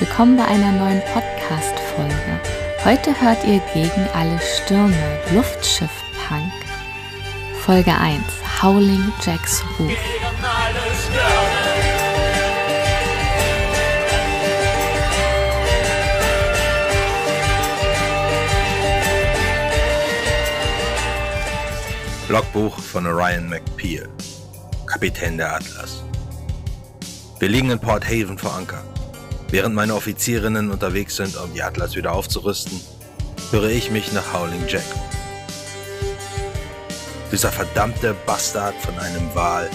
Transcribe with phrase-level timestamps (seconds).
[0.00, 2.40] Willkommen bei einer neuen Podcast-Folge.
[2.86, 4.96] Heute hört ihr gegen alle Stürme
[5.34, 6.50] Luftschiff-Punk.
[7.60, 8.22] Folge 1
[8.62, 9.92] Howling Jacks Ruf.
[22.30, 24.08] Logbuch von Orion McPeel,
[24.86, 26.02] Kapitän der Atlas.
[27.38, 28.82] Wir liegen in Port Haven vor Anker.
[29.50, 32.80] Während meine Offizierinnen unterwegs sind, um die Atlas wieder aufzurüsten,
[33.50, 34.84] höre ich mich nach Howling Jack.
[37.32, 39.68] Dieser verdammte Bastard von einem Wal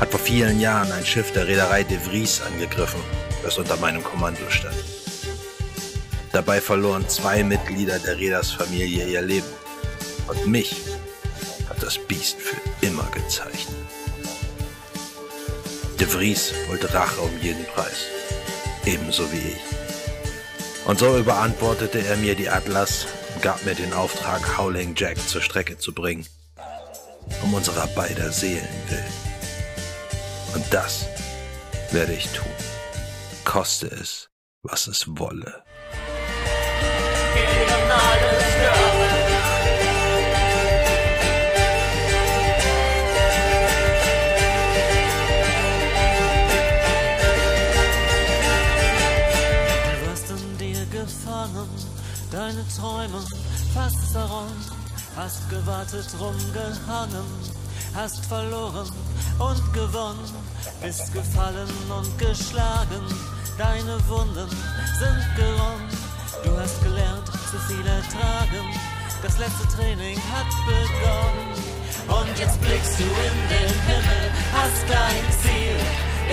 [0.00, 3.00] hat vor vielen Jahren ein Schiff der Reederei De Vries angegriffen,
[3.42, 4.76] das unter meinem Kommando stand.
[6.32, 9.48] Dabei verloren zwei Mitglieder der Reedersfamilie ihr Leben.
[10.28, 10.76] Und mich
[11.68, 12.56] hat das Biest für
[12.86, 13.76] immer gezeichnet.
[15.98, 18.06] De Vries wollte Rache um jeden Preis
[18.92, 20.86] ebenso wie ich.
[20.86, 25.42] Und so überantwortete er mir die Atlas und gab mir den Auftrag, Howling Jack zur
[25.42, 26.26] Strecke zu bringen,
[27.42, 29.14] um unserer beider Seelen willen.
[30.54, 31.06] Und das
[31.92, 32.50] werde ich tun,
[33.44, 34.30] koste es,
[34.62, 35.62] was es wolle.
[53.80, 54.66] Fast zerräumt,
[55.16, 57.28] hast gewartet, rumgehangen,
[57.94, 58.88] hast verloren
[59.38, 60.30] und gewonnen,
[60.82, 63.04] bist gefallen und geschlagen,
[63.56, 64.50] deine Wunden
[65.00, 65.92] sind geräumt,
[66.44, 68.66] du hast gelernt, zu viel ertragen,
[69.22, 71.48] das letzte Training hat begonnen.
[72.20, 75.78] Und jetzt blickst du in den Himmel, hast dein Ziel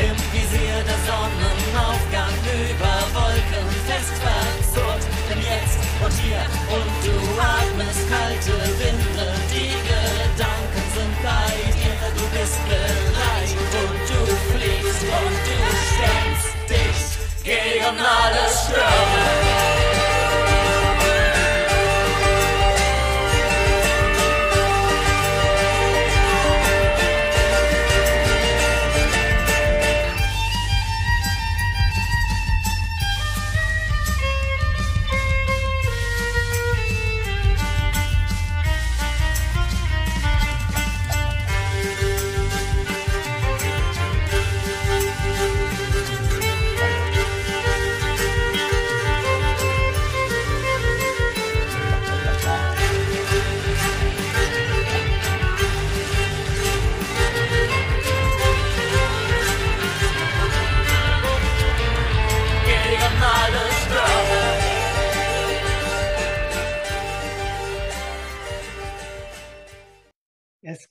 [0.04, 2.36] im Visier der Sonnenaufgang
[2.72, 5.17] über Wolken fest verzurrt.
[5.38, 6.42] Denn jetzt und hier
[6.74, 9.34] und du atmest kalte Winde.
[9.52, 13.52] Die Gedanken sind bei dir, du bist bereit
[13.82, 15.58] und du fliegst und du
[15.94, 19.77] stemmst dich gegen alle Stürme.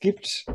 [0.06, 0.47] Gibt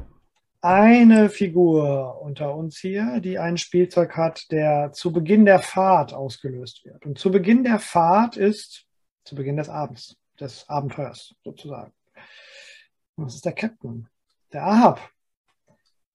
[0.62, 6.86] eine Figur unter uns hier, die ein Spielzeug hat, der zu Beginn der Fahrt ausgelöst
[6.86, 7.06] wird.
[7.06, 8.86] Und zu Beginn der Fahrt ist
[9.26, 11.92] zu Beginn des Abends, des Abenteuers sozusagen.
[13.16, 14.08] Und das ist der Captain,
[14.54, 15.02] der Ahab.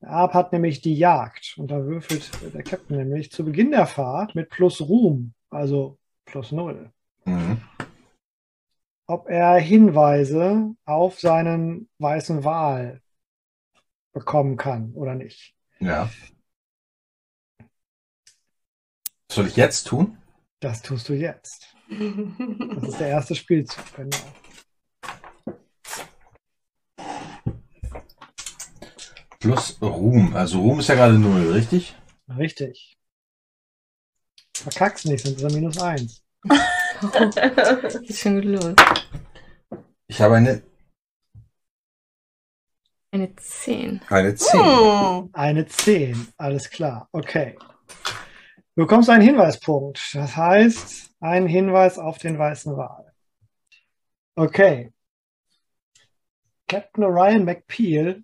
[0.01, 3.87] Der Ahab hat nämlich die Jagd und da würfelt der Captain nämlich zu Beginn der
[3.87, 6.91] Fahrt mit plus Ruhm, also plus Null.
[7.27, 7.61] Mhm.
[9.07, 13.03] Ob er Hinweise auf seinen weißen Wal
[14.17, 15.55] bekommen kann oder nicht.
[15.79, 16.11] Ja.
[19.29, 20.17] Was soll ich jetzt tun?
[20.61, 21.75] Das tust du jetzt.
[21.89, 24.17] Das ist der erste Spielzug, genau.
[29.39, 30.35] Plus Ruhm.
[30.35, 31.95] Also Ruhm ist ja gerade null, richtig?
[32.29, 32.97] Richtig.
[34.57, 36.25] Verkackst nicht, sonst ist er minus eins.
[38.03, 38.75] ist schon gut los.
[40.09, 40.63] Ich habe eine
[43.17, 44.01] eine 10.
[44.09, 44.61] Eine 10.
[44.61, 45.29] Oh.
[45.33, 47.09] Eine 10, alles klar.
[47.13, 47.57] Okay.
[48.75, 50.11] Du bekommst einen Hinweispunkt.
[50.13, 53.13] Das heißt, ein Hinweis auf den weißen Wal.
[54.35, 54.93] Okay.
[56.69, 58.23] Captain Orion McPeel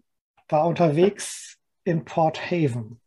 [0.48, 3.00] war unterwegs in Port Haven.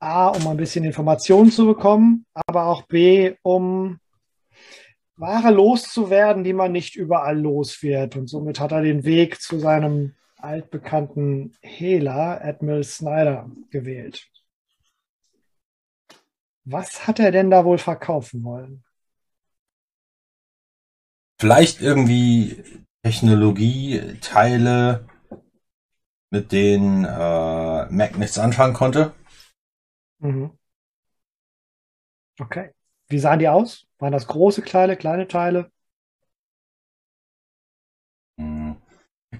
[0.00, 4.00] A, um ein bisschen Informationen zu bekommen, aber auch B, um
[5.16, 8.16] Ware loszuwerden, die man nicht überall los wird.
[8.16, 14.28] Und somit hat er den Weg zu seinem altbekannten Hehler Admiral Snyder gewählt.
[16.64, 18.84] Was hat er denn da wohl verkaufen wollen?
[21.40, 22.62] Vielleicht irgendwie
[23.02, 25.08] Technologieteile,
[26.30, 29.12] mit denen äh, Mac nichts anfangen konnte.
[30.20, 30.56] Mhm.
[32.40, 32.70] Okay.
[33.08, 33.86] wie sahen die aus?
[33.98, 35.70] Waren das große Teile, kleine Teile?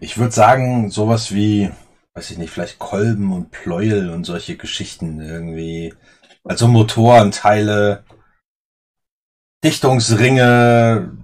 [0.01, 1.71] Ich würde sagen, sowas wie,
[2.15, 5.95] weiß ich nicht, vielleicht Kolben und Pleuel und solche Geschichten irgendwie.
[6.45, 8.05] Also Motorenteile,
[9.65, 11.17] Dichtungsringe,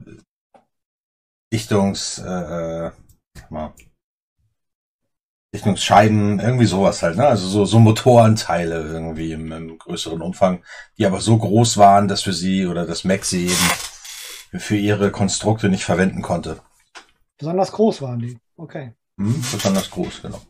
[1.53, 2.91] Dichtungs, äh, äh
[3.51, 3.75] mal,
[5.55, 7.27] Dichtungsscheiben, irgendwie sowas halt, ne?
[7.27, 10.63] Also so, so Motorenteile irgendwie im, im größeren Umfang,
[10.99, 15.11] die aber so groß waren, dass für sie oder das Mac sie eben für ihre
[15.11, 16.61] Konstrukte nicht verwenden konnte.
[17.39, 18.39] Besonders groß waren die.
[18.59, 18.93] Okay.
[19.19, 20.41] Hm, besonders groß, genau.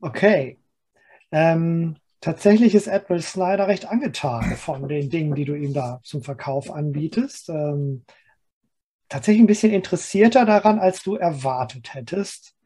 [0.00, 0.58] Okay.
[1.30, 6.22] Ähm, tatsächlich ist Edward Snyder recht angetan von den Dingen, die du ihm da zum
[6.22, 7.48] Verkauf anbietest.
[7.50, 8.04] Ähm,
[9.08, 12.56] tatsächlich ein bisschen interessierter daran, als du erwartet hättest.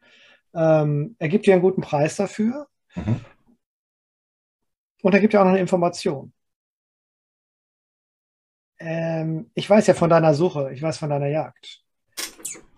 [0.53, 2.67] Ähm, er gibt dir einen guten Preis dafür.
[2.95, 3.21] Mhm.
[5.03, 6.33] Und er gibt dir auch noch eine Information.
[8.79, 11.83] Ähm, ich weiß ja von deiner Suche, ich weiß von deiner Jagd.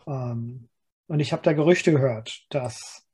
[0.07, 0.69] Ähm,
[1.07, 3.05] und ich habe da Gerüchte gehört, dass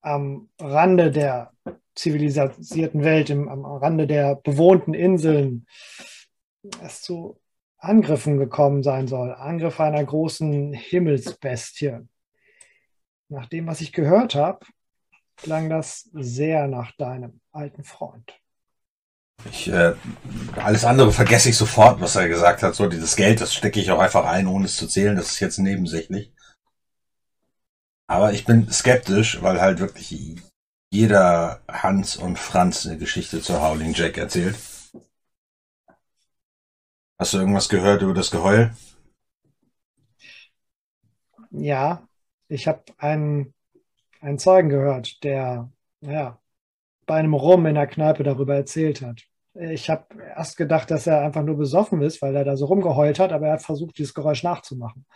[0.00, 1.52] am Rande der
[1.94, 5.66] zivilisierten Welt, im, am Rande der bewohnten Inseln,
[6.82, 7.40] es zu
[7.78, 9.32] Angriffen gekommen sein soll.
[9.32, 11.98] Angriff einer großen Himmelsbestie.
[13.28, 14.64] Nach dem, was ich gehört habe,
[15.36, 18.40] klang das sehr nach deinem alten Freund.
[19.44, 19.94] Ich, äh,
[20.56, 22.74] alles andere vergesse ich sofort, was er gesagt hat.
[22.74, 25.16] So, dieses Geld, das stecke ich auch einfach ein, ohne es zu zählen.
[25.16, 26.32] Das ist jetzt nebensächlich.
[28.08, 30.40] Aber ich bin skeptisch, weil halt wirklich
[30.90, 34.56] jeder Hans und Franz eine Geschichte zu Howling Jack erzählt.
[37.18, 38.74] Hast du irgendwas gehört über das Geheul?
[41.50, 42.06] Ja,
[42.48, 43.54] ich habe einen,
[44.20, 46.38] einen Zeugen gehört, der ja,
[47.06, 49.22] bei einem Rum in der Kneipe darüber erzählt hat.
[49.54, 53.18] Ich habe erst gedacht, dass er einfach nur besoffen ist, weil er da so rumgeheult
[53.18, 55.06] hat, aber er hat versucht, dieses Geräusch nachzumachen.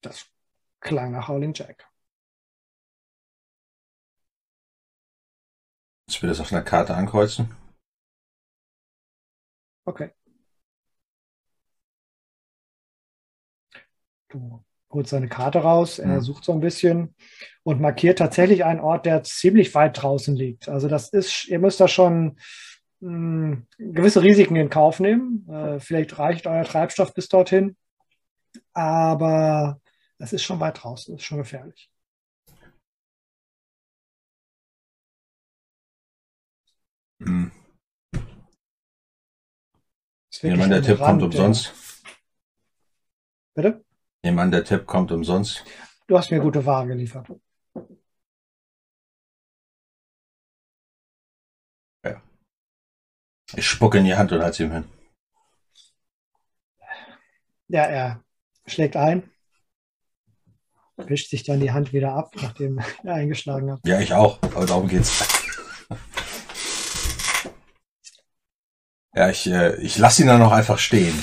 [0.00, 0.30] Das
[0.80, 1.88] klang nach Howling Jack.
[6.08, 7.54] Ich will das auf einer Karte ankreuzen.
[9.86, 10.12] Okay.
[14.28, 16.20] Du holst seine Karte raus, er mhm.
[16.20, 17.14] sucht so ein bisschen
[17.62, 20.68] und markiert tatsächlich einen Ort, der ziemlich weit draußen liegt.
[20.68, 22.38] Also das ist, ihr müsst da schon
[23.00, 25.48] mh, hm, gewisse Risiken in Kauf nehmen.
[25.48, 27.76] Äh, vielleicht reicht euer Treibstoff bis dorthin,
[28.72, 29.80] aber
[30.18, 31.90] das ist schon weit draußen, das ist schon gefährlich.
[37.18, 37.50] Mhm.
[40.42, 41.74] Nehmen an, der Tipp Rand, kommt umsonst.
[43.54, 43.85] Bitte?
[44.26, 45.64] Nehmen an, der Tipp kommt umsonst.
[46.08, 47.28] Du hast mir gute Ware geliefert.
[52.04, 52.20] Ja.
[53.54, 54.84] Ich spucke in die Hand und halte sie ihm hin.
[57.68, 58.24] Ja, er
[58.66, 59.30] schlägt ein,
[60.96, 63.80] wischt sich dann die Hand wieder ab, nachdem er eingeschlagen hat.
[63.84, 65.24] Ja, ich auch, aber darum geht's.
[69.14, 71.16] Ja, ich, äh, ich lasse ihn dann noch einfach stehen.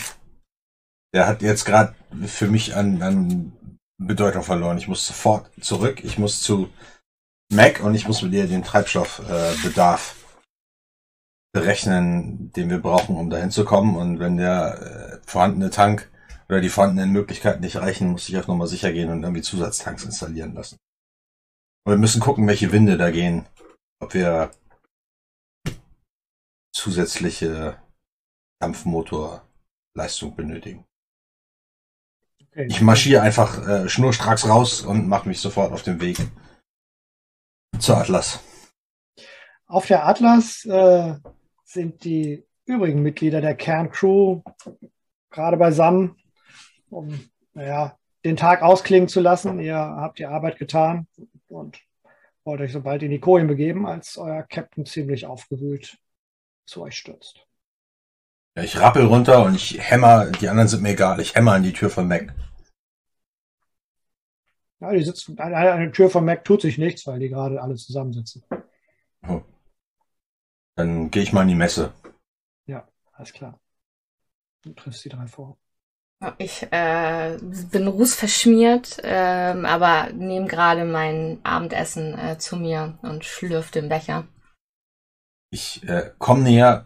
[1.13, 1.95] Der hat jetzt gerade
[2.25, 4.77] für mich an, an Bedeutung verloren.
[4.77, 6.03] Ich muss sofort zurück.
[6.03, 6.69] Ich muss zu
[7.51, 10.23] Mac und ich muss mit ihr den Treibstoffbedarf äh,
[11.53, 13.95] berechnen, den wir brauchen, um dahin zu kommen.
[13.95, 16.11] Und wenn der äh, vorhandene Tank
[16.49, 20.03] oder die vorhandenen Möglichkeiten nicht reichen, muss ich auch nochmal sicher gehen und irgendwie Zusatztanks
[20.03, 20.77] installieren lassen.
[21.85, 23.45] Und wir müssen gucken, welche Winde da gehen.
[23.99, 24.51] Ob wir
[26.73, 27.77] zusätzliche
[28.59, 30.85] Dampfmotorleistung benötigen.
[32.53, 32.67] Okay.
[32.69, 36.17] Ich marschiere einfach äh, schnurstracks raus und mache mich sofort auf den Weg
[37.79, 38.39] zur Atlas.
[39.65, 41.15] Auf der Atlas äh,
[41.65, 44.41] sind die übrigen Mitglieder der Kerncrew
[45.31, 46.15] gerade beisammen,
[46.91, 49.59] um naja, den Tag ausklingen zu lassen.
[49.59, 51.07] Ihr habt die Arbeit getan
[51.47, 51.81] und
[52.43, 55.97] wollt euch sobald in die Kojen begeben, als euer Captain ziemlich aufgewühlt
[56.67, 57.47] zu euch stürzt.
[58.55, 61.63] Ja, ich rappel runter und ich hämmer, die anderen sind mir egal, ich hämmer an
[61.63, 62.33] die Tür von Mac.
[64.79, 67.75] Ja, die sitzen, an der Tür von Mac tut sich nichts, weil die gerade alle
[67.75, 68.43] zusammensitzen.
[69.27, 69.41] Oh.
[70.75, 71.93] Dann gehe ich mal in die Messe.
[72.65, 73.59] Ja, alles klar.
[74.63, 75.57] Du triffst die drei vor.
[76.37, 77.37] Ich äh,
[77.71, 84.27] bin rußverschmiert, äh, aber nehme gerade mein Abendessen äh, zu mir und schlürf den Becher.
[85.49, 86.85] Ich äh, komme näher.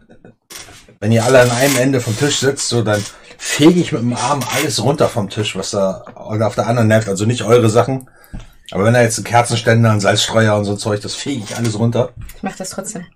[1.00, 3.02] Wenn ihr alle an einem Ende vom Tisch sitzt, so dann
[3.36, 7.08] fege ich mit dem Arm alles runter vom Tisch, was da auf der anderen nervt.
[7.08, 8.10] Also nicht eure Sachen.
[8.70, 11.78] Aber wenn da jetzt ein Kerzenständer, ein Salzstreuer und so Zeug, das fege ich alles
[11.78, 12.12] runter.
[12.36, 13.06] Ich mach das trotzdem.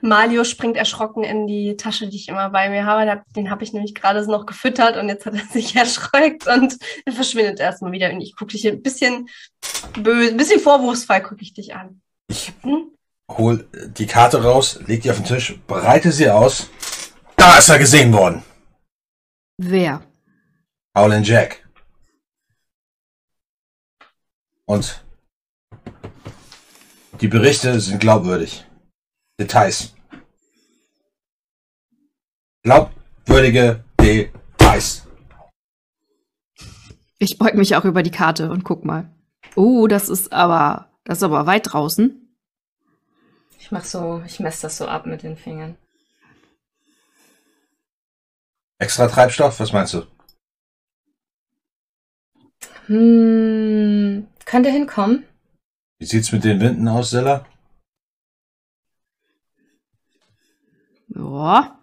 [0.00, 3.22] Malio springt erschrocken in die Tasche, die ich immer bei mir habe.
[3.34, 7.12] Den habe ich nämlich gerade noch gefüttert und jetzt hat er sich erschreckt und er
[7.12, 8.10] verschwindet erstmal wieder.
[8.10, 9.28] Und ich gucke dich ein bisschen
[9.98, 12.00] böse, ein bisschen vorwurfsvoll gucke ich dich an.
[12.28, 12.92] Ich hm?
[13.38, 13.66] Hol
[13.98, 16.68] die Karte raus, leg die auf den Tisch, breite sie aus.
[17.36, 18.42] Da ist er gesehen worden.
[19.58, 20.02] Wer?
[20.96, 21.66] Howlin' Jack.
[24.66, 25.04] Und
[27.20, 28.64] die Berichte sind glaubwürdig.
[29.38, 29.94] Details.
[32.62, 35.06] Glaubwürdige Details.
[37.18, 39.10] Ich beug mich auch über die Karte und guck mal.
[39.54, 42.21] Oh, das ist aber, das ist aber weit draußen.
[43.72, 45.78] Ich mach so, ich messe das so ab mit den Fingern.
[48.78, 50.02] Extra Treibstoff, was meinst du?
[52.84, 55.24] Hm, könnte hinkommen.
[55.98, 57.46] Wie sieht's mit den Winden aus, Sella?
[61.08, 61.78] Ja.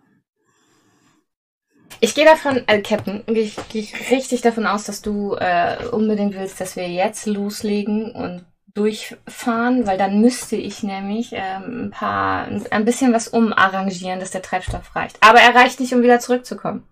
[2.01, 5.87] Ich gehe davon, äh, Captain, gehe ich, geh ich richtig davon aus, dass du äh,
[5.87, 11.91] unbedingt willst, dass wir jetzt loslegen und durchfahren, weil dann müsste ich nämlich ähm, ein
[11.91, 15.17] paar, ein bisschen was umarrangieren, dass der Treibstoff reicht.
[15.21, 16.87] Aber er reicht nicht, um wieder zurückzukommen.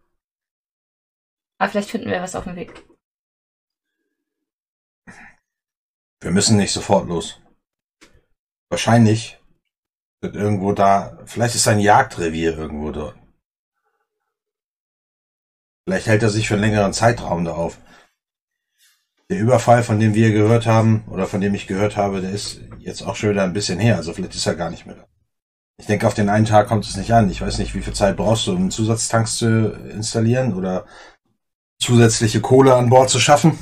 [1.59, 2.83] Aber vielleicht finden wir was auf dem Weg.
[6.19, 7.41] Wir müssen nicht sofort los.
[8.69, 9.39] Wahrscheinlich
[10.21, 13.17] wird irgendwo da, vielleicht ist ein Jagdrevier irgendwo dort.
[15.85, 17.77] Vielleicht hält er sich für einen längeren Zeitraum da auf.
[19.29, 22.61] Der Überfall, von dem wir gehört haben, oder von dem ich gehört habe, der ist
[22.79, 23.97] jetzt auch schon wieder ein bisschen her.
[23.97, 25.07] Also vielleicht ist er gar nicht mehr da.
[25.79, 27.29] Ich denke, auf den einen Tag kommt es nicht an.
[27.29, 30.87] Ich weiß nicht, wie viel Zeit brauchst du, um Zusatztanks zu installieren oder
[31.79, 33.59] zusätzliche Kohle an Bord zu schaffen.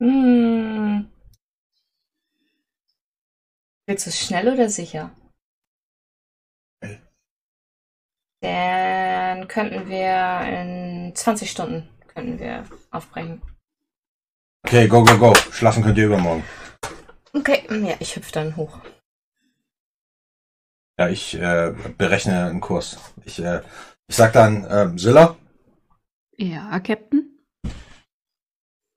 [0.00, 1.10] Hm.
[3.86, 5.10] Willst du es schnell oder sicher?
[8.40, 13.42] Dann könnten wir in 20 Stunden könnten wir aufbrechen.
[14.66, 15.34] Okay, go, go, go.
[15.52, 16.44] Schlafen könnt ihr übermorgen.
[17.32, 18.78] Okay, ja, ich hüpfe dann hoch.
[20.98, 22.98] Ja, ich äh, berechne einen Kurs.
[23.24, 23.62] Ich, äh,
[24.06, 25.36] ich sag dann, äh, Silla?
[26.36, 27.38] Ja, Captain?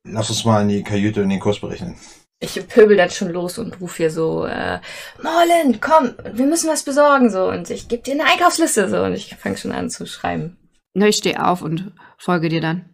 [0.06, 1.96] Lass uns mal in die Kajüte in den Kurs berechnen.
[2.40, 4.82] Ich pöbel dann schon los und rufe hier so, äh,
[5.22, 7.48] Morlin, komm, wir müssen was besorgen, so.
[7.48, 9.04] Und ich gebe dir eine Einkaufsliste, so.
[9.04, 10.58] Und ich fange schon an zu schreiben.
[10.94, 12.93] Na, ich stehe auf und folge dir dann.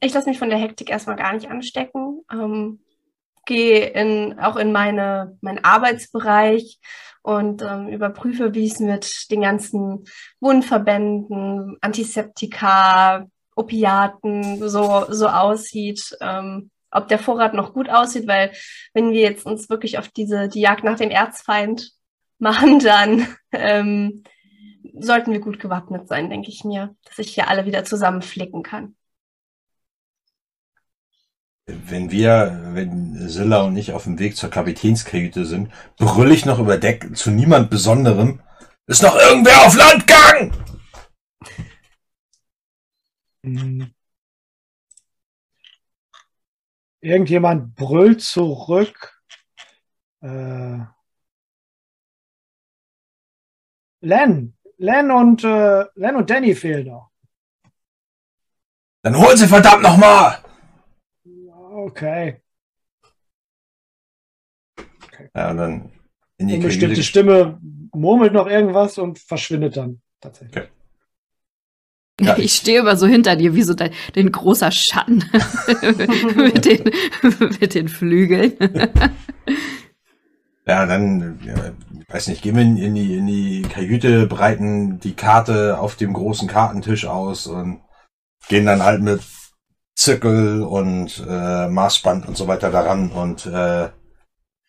[0.00, 2.22] Ich lasse mich von der Hektik erstmal gar nicht anstecken.
[2.32, 2.80] Ähm,
[3.44, 6.80] Gehe in, auch in meine, meinen Arbeitsbereich
[7.22, 10.04] und ähm, überprüfe, wie es mit den ganzen
[10.40, 16.16] Wundverbänden, Antiseptika, Opiaten so, so aussieht.
[16.20, 18.50] Ähm, ob der Vorrat noch gut aussieht, weil
[18.94, 21.92] wenn wir jetzt uns wirklich auf diese die Jagd nach dem Erzfeind
[22.38, 24.24] machen, dann ähm,
[24.98, 28.96] sollten wir gut gewappnet sein, denke ich mir, dass ich hier alle wieder zusammenflicken kann
[31.66, 36.58] wenn wir, wenn Silla und ich auf dem Weg zur Kapitänskajüte sind, brüll ich noch
[36.60, 38.40] über Deck zu niemand Besonderem.
[38.86, 40.52] Ist noch irgendwer auf Land gegangen?
[43.42, 43.92] Hm.
[47.00, 49.20] Irgendjemand brüllt zurück.
[50.20, 50.78] Äh,
[54.00, 54.56] Len.
[54.78, 57.10] Len und, äh, Len und Danny fehlen noch.
[59.02, 60.45] Dann holen sie verdammt nochmal!
[61.86, 62.42] Okay.
[64.76, 65.28] okay.
[65.36, 65.92] Ja, und dann
[66.36, 67.60] in die Eine bestimmte Stimme
[67.94, 70.56] murmelt noch irgendwas und verschwindet dann tatsächlich.
[70.56, 70.68] Okay.
[72.20, 75.18] Ja, ich stehe immer so hinter dir, wie so dein, den großer Schatten
[76.36, 76.90] mit, den,
[77.60, 78.54] mit den Flügeln.
[80.66, 81.54] ja, dann, ja,
[82.08, 86.48] weiß nicht, gehen wir in die, in die Kajüte, breiten die Karte auf dem großen
[86.48, 87.80] Kartentisch aus und
[88.48, 89.20] gehen dann halt mit
[89.96, 93.88] Zirkel und äh, Maßband und so weiter daran und äh,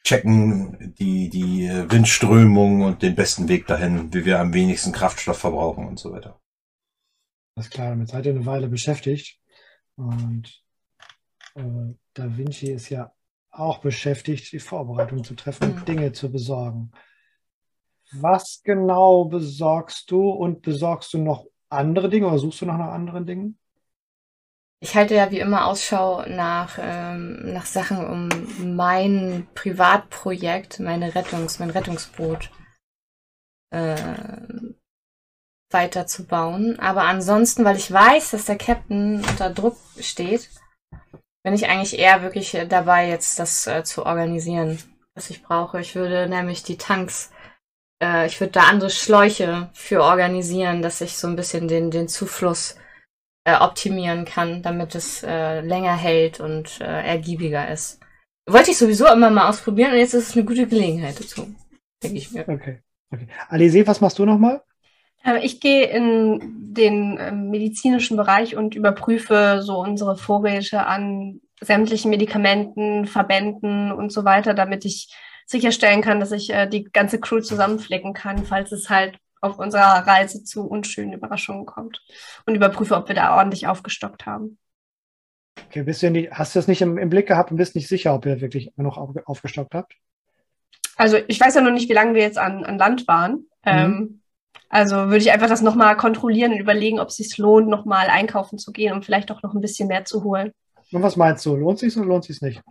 [0.04, 5.86] checken die, die Windströmung und den besten Weg dahin, wie wir am wenigsten Kraftstoff verbrauchen
[5.86, 6.40] und so weiter.
[7.56, 9.38] Alles klar, damit seid ihr eine Weile beschäftigt.
[9.98, 10.64] Und
[11.56, 13.12] äh, Da Vinci ist ja
[13.52, 16.92] auch beschäftigt, die Vorbereitung zu treffen und Dinge zu besorgen.
[18.14, 22.94] Was genau besorgst du und besorgst du noch andere Dinge oder suchst du noch nach
[22.94, 23.60] anderen Dingen?
[24.80, 31.60] Ich halte ja wie immer Ausschau nach, ähm, nach Sachen, um mein Privatprojekt, meine Rettungs-,
[31.60, 32.52] mein Rettungsboot
[33.72, 33.96] äh,
[35.72, 36.80] weiterzubauen.
[36.80, 40.50] Aber ansonsten, weil ich weiß, dass der Captain unter Druck steht,
[41.44, 44.78] bin ich eigentlich eher wirklich dabei, jetzt das äh, zu organisieren,
[45.16, 45.82] was ich brauche.
[45.82, 47.32] Ich würde nämlich die Tanks,
[48.04, 52.08] äh, ich würde da andere Schläuche für organisieren, dass ich so ein bisschen den, den
[52.08, 52.76] Zufluss
[53.48, 58.02] äh, optimieren kann, damit es äh, länger hält und äh, ergiebiger ist.
[58.46, 61.48] Wollte ich sowieso immer mal ausprobieren und jetzt ist es eine gute Gelegenheit dazu,
[62.04, 62.42] denke ich mir.
[62.42, 62.82] Okay.
[63.10, 63.28] okay.
[63.48, 64.62] Alise, was machst du nochmal?
[65.24, 72.12] Äh, Ich gehe in den ähm, medizinischen Bereich und überprüfe so unsere Vorräte an sämtlichen
[72.12, 75.08] Medikamenten, Verbänden und so weiter, damit ich
[75.46, 80.08] sicherstellen kann, dass ich äh, die ganze Crew zusammenflicken kann, falls es halt auf unserer
[80.08, 82.02] Reise zu unschönen Überraschungen kommt.
[82.46, 84.58] Und überprüfe, ob wir da ordentlich aufgestockt haben.
[85.68, 87.88] Okay, bist du nicht, hast du das nicht im, im Blick gehabt und bist nicht
[87.88, 89.96] sicher, ob ihr wirklich noch auf, aufgestockt habt?
[90.96, 93.46] Also ich weiß ja noch nicht, wie lange wir jetzt an, an Land waren.
[93.64, 94.22] Ähm,
[94.70, 98.58] also würde ich einfach das nochmal kontrollieren und überlegen, ob es sich lohnt, nochmal einkaufen
[98.58, 100.52] zu gehen und vielleicht auch noch ein bisschen mehr zu holen.
[100.92, 101.56] Und was meinst du?
[101.56, 102.62] Lohnt sich oder lohnt sich nicht?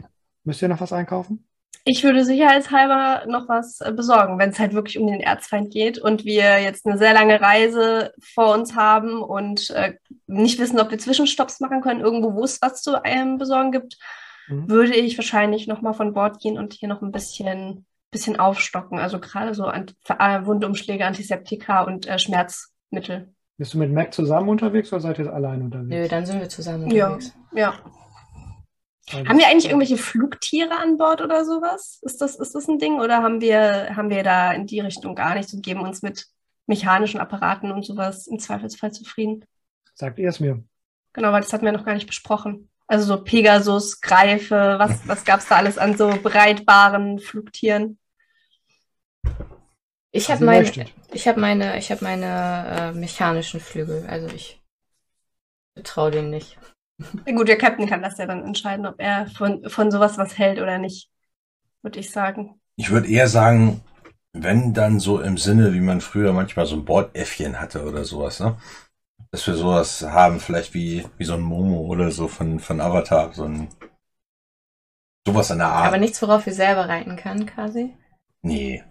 [0.45, 1.46] Müsst ihr noch was einkaufen?
[1.89, 5.99] Ich würde sicherheitshalber noch was äh, besorgen, wenn es halt wirklich um den Erzfeind geht
[5.99, 9.95] und wir jetzt eine sehr lange Reise vor uns haben und äh,
[10.27, 13.97] nicht wissen, ob wir Zwischenstopps machen können, irgendwo, wo es was zu ähm, besorgen gibt,
[14.49, 14.69] Mhm.
[14.69, 19.01] würde ich wahrscheinlich nochmal von Bord gehen und hier noch ein bisschen, bisschen aufstocken.
[19.01, 23.33] Also gerade so Ant äh, Wundumschläge, Antiseptika und äh, Schmerzmittel.
[23.59, 25.89] Bist du mit Mac zusammen unterwegs oder seid ihr allein unterwegs?
[25.91, 27.33] Nö, dann sind wir zusammen Ja, unterwegs.
[27.55, 27.75] ja.
[29.13, 32.01] Weil Haben wir eigentlich irgendwelche Flugtiere an Bord oder sowas?
[32.03, 33.01] Ist das, ist das ein Ding?
[33.01, 36.27] Oder haben wir, haben wir da in die Richtung gar nichts und geben uns mit
[36.67, 39.45] mechanischen Apparaten und sowas im Zweifelsfall zufrieden?
[39.95, 40.63] Sagt ihr es mir?
[41.13, 42.69] Genau, weil das hatten wir noch gar nicht besprochen.
[42.89, 47.99] Also so Pegasus, Greife, was, was gab's da alles an so breitbaren Flugtieren?
[50.11, 50.63] Ich Was habe
[51.13, 54.07] ich habe meine, ich habe meine äh, mechanischen Flügel.
[54.09, 54.63] Also ich
[55.75, 56.59] betraue denen nicht.
[56.99, 60.39] Na gut, der Captain kann das ja dann entscheiden, ob er von, von sowas was
[60.39, 61.11] hält oder nicht,
[61.83, 62.61] würde ich sagen.
[62.77, 63.83] Ich würde eher sagen,
[64.33, 68.41] wenn dann so im Sinne, wie man früher manchmal so ein Bordäffchen hatte oder sowas,
[68.41, 68.57] ne?
[69.31, 73.33] Dass wir sowas haben, vielleicht wie, wie so ein Momo oder so von, von Avatar,
[73.33, 73.69] so ein
[75.27, 75.89] sowas in der Art.
[75.89, 77.95] Aber nichts, worauf wir selber reiten können, quasi.
[78.43, 78.83] Nee.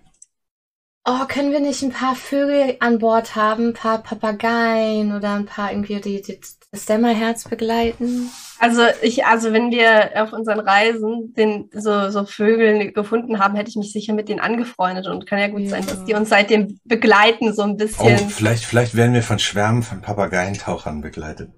[1.05, 3.69] Oh, können wir nicht ein paar Vögel an Bord haben?
[3.69, 6.39] Ein paar Papageien oder ein paar irgendwie, die, die
[6.75, 8.29] das Dämmerherz begleiten?
[8.59, 13.69] Also ich, also wenn wir auf unseren Reisen den, so, so Vögel gefunden haben, hätte
[13.69, 15.89] ich mich sicher mit denen angefreundet und kann ja gut sein, Ja.
[15.93, 18.17] dass die uns seitdem begleiten, so ein Oh, bisschen.
[18.29, 21.49] vielleicht, vielleicht werden wir von Schwärmen von Papageientauchern begleitet.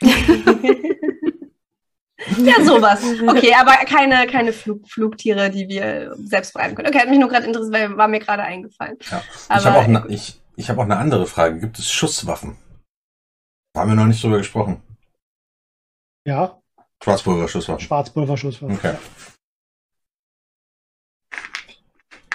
[2.36, 3.00] Ja, sowas.
[3.26, 6.88] Okay, aber keine, keine Flug, Flugtiere, die wir selbst bereiten können.
[6.88, 8.96] Okay, hat mich nur gerade interessiert, weil war mir gerade eingefallen.
[9.10, 9.22] Ja.
[9.30, 11.58] ich Aber- habe auch, ne, ich, ich hab auch eine andere Frage.
[11.60, 12.56] Gibt es Schusswaffen?
[13.78, 14.82] Da haben wir noch nicht drüber gesprochen.
[16.26, 16.58] Ja,
[17.00, 17.78] Schwarzpulver-Schusswaffen.
[17.78, 18.60] Schwarzpulverschuss.
[18.60, 18.96] Okay.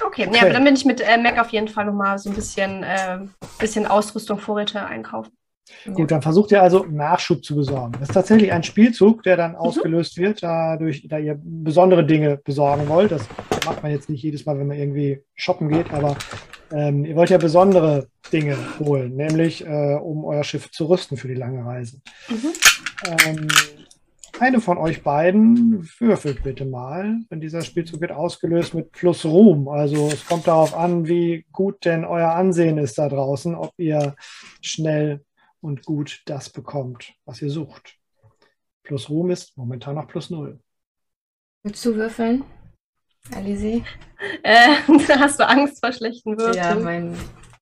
[0.01, 0.29] Okay, Okay.
[0.33, 2.83] ja, aber dann bin ich mit äh, Mac auf jeden Fall nochmal so ein bisschen,
[2.83, 3.19] äh,
[3.59, 5.33] bisschen Ausrüstung, Vorräte einkaufen.
[5.93, 7.91] Gut, dann versucht ihr also Nachschub zu besorgen.
[7.99, 12.87] Das ist tatsächlich ein Spielzug, der dann ausgelöst wird, dadurch, da ihr besondere Dinge besorgen
[12.87, 13.11] wollt.
[13.11, 13.27] Das
[13.65, 16.15] macht man jetzt nicht jedes Mal, wenn man irgendwie shoppen geht, aber
[16.73, 21.27] ähm, ihr wollt ja besondere Dinge holen, nämlich äh, um euer Schiff zu rüsten für
[21.27, 22.01] die lange Reise.
[23.05, 23.47] Ähm,
[24.39, 29.67] eine von euch beiden würfelt bitte mal, denn dieser Spielzug wird ausgelöst mit plus Ruhm.
[29.67, 34.15] Also es kommt darauf an, wie gut denn euer Ansehen ist da draußen, ob ihr
[34.61, 35.23] schnell
[35.61, 37.97] und gut das bekommt, was ihr sucht.
[38.81, 40.59] Plus Ruhm ist momentan noch plus null.
[41.61, 42.43] Willst du würfeln?
[43.31, 43.81] Alice?
[44.43, 44.75] Äh,
[45.17, 46.57] hast du Angst vor schlechten Würfeln?
[46.57, 47.17] Ja, mein.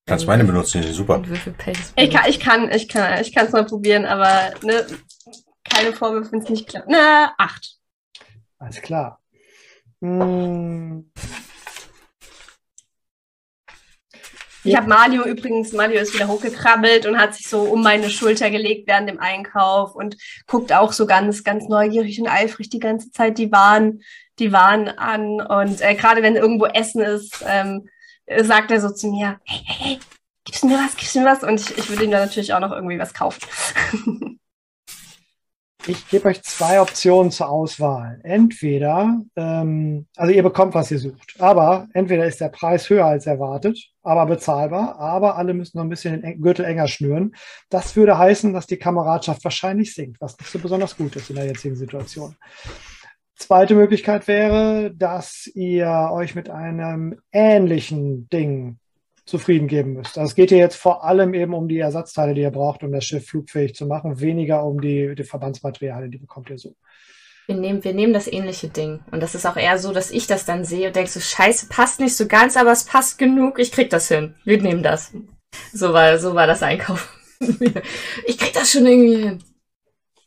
[0.08, 1.24] Kannst meine benutzen, die sind super.
[1.95, 4.86] Ich kann, ich kann, ich kann, ich kann es mal probieren, aber ne,
[5.63, 6.88] keine Vorwürfe, wenn es nicht klappt.
[6.89, 7.78] Na, acht.
[8.58, 9.21] Alles klar.
[10.02, 11.12] Hm,
[14.63, 18.52] Ich habe Mario übrigens, Mario ist wieder hochgekrabbelt und hat sich so um meine Schulter
[18.52, 23.12] gelegt während dem Einkauf und guckt auch so ganz, ganz neugierig und eifrig die ganze
[23.12, 24.02] Zeit die Waren,
[24.41, 25.39] die Waren an.
[25.39, 27.88] Und äh, gerade wenn irgendwo Essen ist, ähm,
[28.25, 29.99] äh, sagt er so zu mir, hey, hey, hey,
[30.43, 31.43] gibst du mir was, gibst du mir was?
[31.43, 33.39] Und ich, ich würde ihm dann natürlich auch noch irgendwie was kaufen.
[35.88, 38.19] Ich gebe euch zwei Optionen zur Auswahl.
[38.23, 43.25] Entweder, ähm, also ihr bekommt, was ihr sucht, aber entweder ist der Preis höher als
[43.25, 47.34] erwartet, aber bezahlbar, aber alle müssen noch ein bisschen den Gürtel enger schnüren.
[47.69, 51.38] Das würde heißen, dass die Kameradschaft wahrscheinlich sinkt, was nicht so besonders gut ist in
[51.38, 52.36] der jetzigen Situation.
[53.41, 58.77] Zweite Möglichkeit wäre, dass ihr euch mit einem ähnlichen Ding
[59.25, 60.17] zufrieden geben müsst.
[60.19, 62.91] Also es geht hier jetzt vor allem eben um die Ersatzteile, die ihr braucht, um
[62.91, 66.75] das Schiff flugfähig zu machen, weniger um die, die Verbandsmaterialien, die bekommt ihr so.
[67.47, 68.99] wir nehmen, wir nehmen das ähnliche Ding.
[69.12, 71.67] Und das ist auch eher so, dass ich das dann sehe und denke so, scheiße,
[71.67, 74.36] passt nicht so ganz, aber es passt genug, ich krieg das hin.
[74.43, 75.13] Wir nehmen das.
[75.73, 77.10] So war, so war das Einkaufen.
[78.27, 79.43] ich krieg das schon irgendwie hin.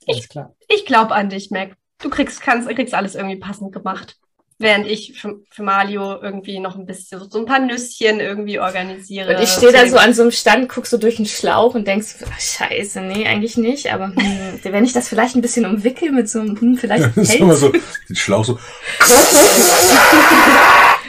[0.06, 0.28] Ich,
[0.68, 1.76] ich glaube an dich, Mac.
[1.98, 4.18] Du kriegst, kannst, kriegst alles irgendwie passend gemacht
[4.58, 9.36] während ich für, für, Mario irgendwie noch ein bisschen so ein paar Nüsschen irgendwie organisiere.
[9.36, 11.86] Und ich stehe da so an so einem Stand, guck so durch den Schlauch und
[11.86, 16.12] denkst, ach, scheiße, nee, eigentlich nicht, aber hm, wenn ich das vielleicht ein bisschen umwickel
[16.12, 17.72] mit so einem, hm, vielleicht das ist immer so,
[18.08, 18.58] den Schlauch so.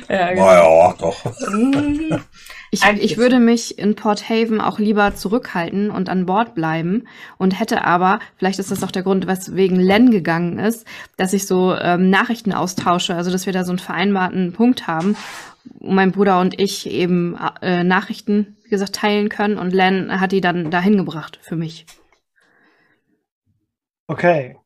[0.10, 0.46] Ja, genau.
[0.46, 1.26] Naja, doch.
[1.48, 2.22] Hm.
[2.72, 7.58] Ich, ich würde mich in Port Haven auch lieber zurückhalten und an Bord bleiben und
[7.58, 11.76] hätte aber, vielleicht ist das auch der Grund, weswegen Len gegangen ist, dass ich so
[11.76, 15.16] ähm, Nachrichten austausche, also dass wir da so einen vereinbarten Punkt haben,
[15.80, 20.32] wo mein Bruder und ich eben äh, Nachrichten, wie gesagt, teilen können und Len hat
[20.32, 21.86] die dann dahin gebracht für mich.
[24.08, 24.58] Okay.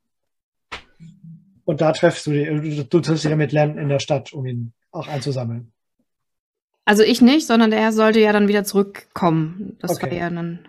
[1.66, 4.46] Und da treffst du dich, du triffst dich ja mit Len in der Stadt, um
[4.46, 5.72] ihn auch einzusammeln.
[6.86, 9.78] Also ich nicht, sondern der sollte ja dann wieder zurückkommen.
[9.80, 10.08] Das okay.
[10.08, 10.68] war ja dann.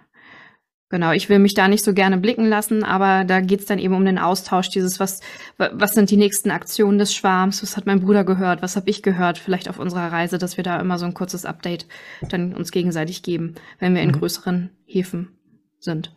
[0.90, 3.94] Genau, ich will mich da nicht so gerne blicken lassen, aber da geht's dann eben
[3.94, 5.20] um den Austausch, dieses, was,
[5.56, 9.00] was sind die nächsten Aktionen des Schwarms, was hat mein Bruder gehört, was habe ich
[9.00, 11.86] gehört, vielleicht auf unserer Reise, dass wir da immer so ein kurzes Update
[12.28, 14.18] dann uns gegenseitig geben, wenn wir in mhm.
[14.18, 15.38] größeren Häfen
[15.78, 16.12] sind.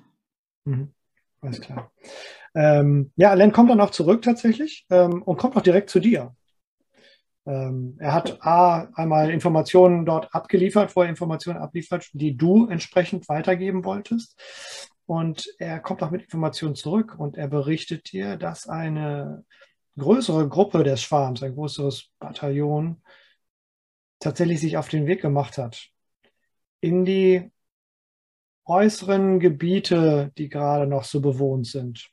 [0.65, 0.89] Mhm.
[1.39, 1.91] Alles klar.
[2.55, 6.35] Ähm, ja, Len kommt dann auch zurück tatsächlich ähm, und kommt auch direkt zu dir.
[7.45, 13.83] Ähm, er hat A, einmal Informationen dort abgeliefert, vorher Informationen abliefert, die du entsprechend weitergeben
[13.83, 14.39] wolltest.
[15.05, 19.43] Und er kommt auch mit Informationen zurück und er berichtet dir, dass eine
[19.97, 23.01] größere Gruppe des Schwarms, ein größeres Bataillon,
[24.19, 25.89] tatsächlich sich auf den Weg gemacht hat
[26.79, 27.49] in die
[28.65, 32.09] äußeren Gebiete, die gerade noch so bewohnt sind.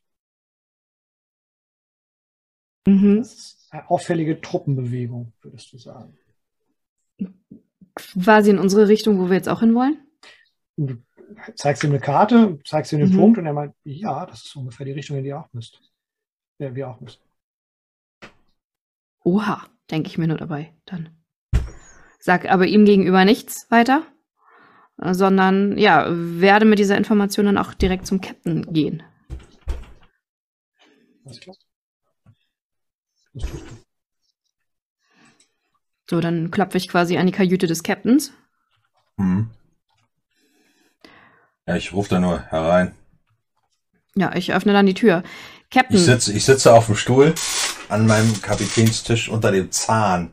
[2.86, 3.18] Mhm.
[3.18, 6.16] Das auffällige Truppenbewegung, würdest du sagen?
[7.94, 9.98] Quasi in unsere Richtung, wo wir jetzt auch hinwollen?
[10.76, 10.96] Du
[11.54, 13.16] zeigst ihm eine Karte, zeigst ihm den mhm.
[13.16, 15.80] Punkt und er meint, ja, das ist ungefähr die Richtung, in die ihr auch müsst.
[16.58, 17.20] Ja, wir auch müssen.
[19.22, 21.10] Oha, denke ich mir nur dabei dann.
[22.18, 24.02] Sag aber ihm gegenüber nichts weiter,
[24.98, 29.02] sondern ja, werde mit dieser Information dann auch direkt zum Captain gehen.
[31.24, 31.56] Alles klar.
[36.08, 38.32] So, dann klopfe ich quasi an die Kajüte des Captains.
[39.16, 39.50] Hm.
[41.66, 42.94] Ja, ich rufe da nur herein.
[44.16, 45.22] Ja, ich öffne dann die Tür.
[45.70, 45.96] Captain.
[45.96, 47.34] Ich sitze, ich sitze auf dem Stuhl
[47.88, 50.32] an meinem Kapitänstisch unter dem Zahn,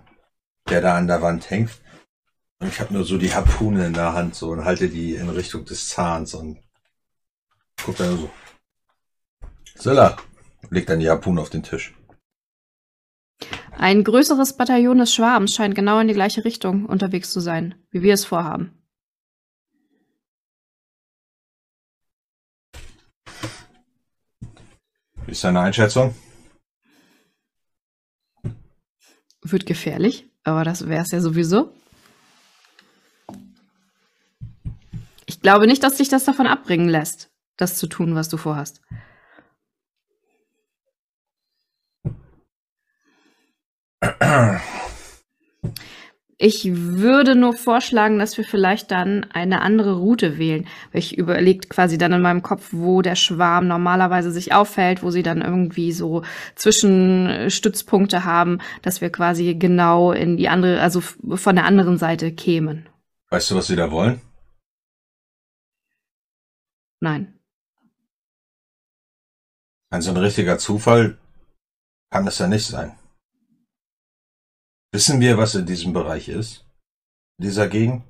[0.67, 1.69] der da an der Wand hängt.
[2.59, 5.29] Und ich habe nur so die Harpune in der Hand so und halte die in
[5.29, 6.57] Richtung des Zahns und
[7.83, 8.31] guck dann so.
[9.75, 10.17] Silla,
[10.71, 11.93] legt dann die Harpune auf den Tisch.
[13.79, 18.01] Ein größeres Bataillon des Schwarms scheint genau in die gleiche Richtung unterwegs zu sein, wie
[18.01, 18.71] wir es vorhaben.
[25.27, 26.15] Wie ist deine Einschätzung?
[29.43, 31.71] Wird gefährlich, aber das wäre es ja sowieso.
[35.27, 38.81] Ich glaube nicht, dass dich das davon abbringen lässt, das zu tun, was du vorhast.
[46.39, 50.67] Ich würde nur vorschlagen, dass wir vielleicht dann eine andere Route wählen.
[50.93, 55.23] Ich überlege quasi dann in meinem Kopf, wo der Schwarm normalerweise sich auffällt, wo sie
[55.23, 61.65] dann irgendwie so Zwischenstützpunkte haben, dass wir quasi genau in die andere, also von der
[61.65, 62.87] anderen Seite kämen.
[63.29, 64.21] Weißt du, was sie da wollen?
[66.99, 67.33] Nein.
[69.89, 71.17] Also ein richtiger Zufall
[72.11, 72.95] kann das ja nicht sein.
[74.91, 76.65] Wissen wir, was in diesem Bereich ist?
[77.39, 78.03] In dieser Gegend?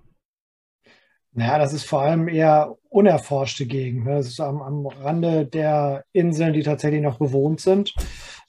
[1.32, 4.06] Naja, das ist vor allem eher unerforschte Gegend.
[4.06, 4.16] Ne?
[4.16, 7.94] Das ist am, am Rande der Inseln, die tatsächlich noch bewohnt sind.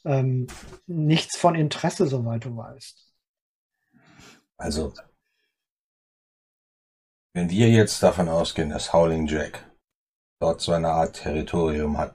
[0.04, 0.46] Ähm,
[0.86, 3.12] nichts von Interesse, soweit du weißt.
[4.56, 4.94] Also,
[7.34, 9.70] wenn wir jetzt davon ausgehen, dass Howling Jack
[10.40, 12.14] dort so eine Art Territorium hat,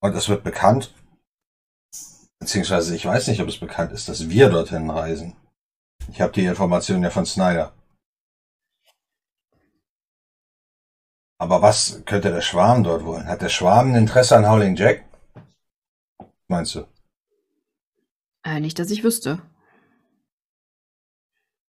[0.00, 0.94] und es wird bekannt,
[2.44, 5.34] Beziehungsweise ich weiß nicht, ob es bekannt ist, dass wir dorthin reisen.
[6.12, 7.72] Ich habe die Information ja von Snyder.
[11.38, 13.28] Aber was könnte der Schwarm dort wollen?
[13.28, 15.06] Hat der Schwarm ein Interesse an Howling Jack?
[16.46, 16.86] Meinst du?
[18.42, 19.40] Äh, nicht, dass ich wüsste.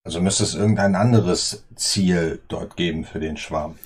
[0.04, 3.78] Also müsste es irgendein anderes Ziel dort geben für den Schwarm.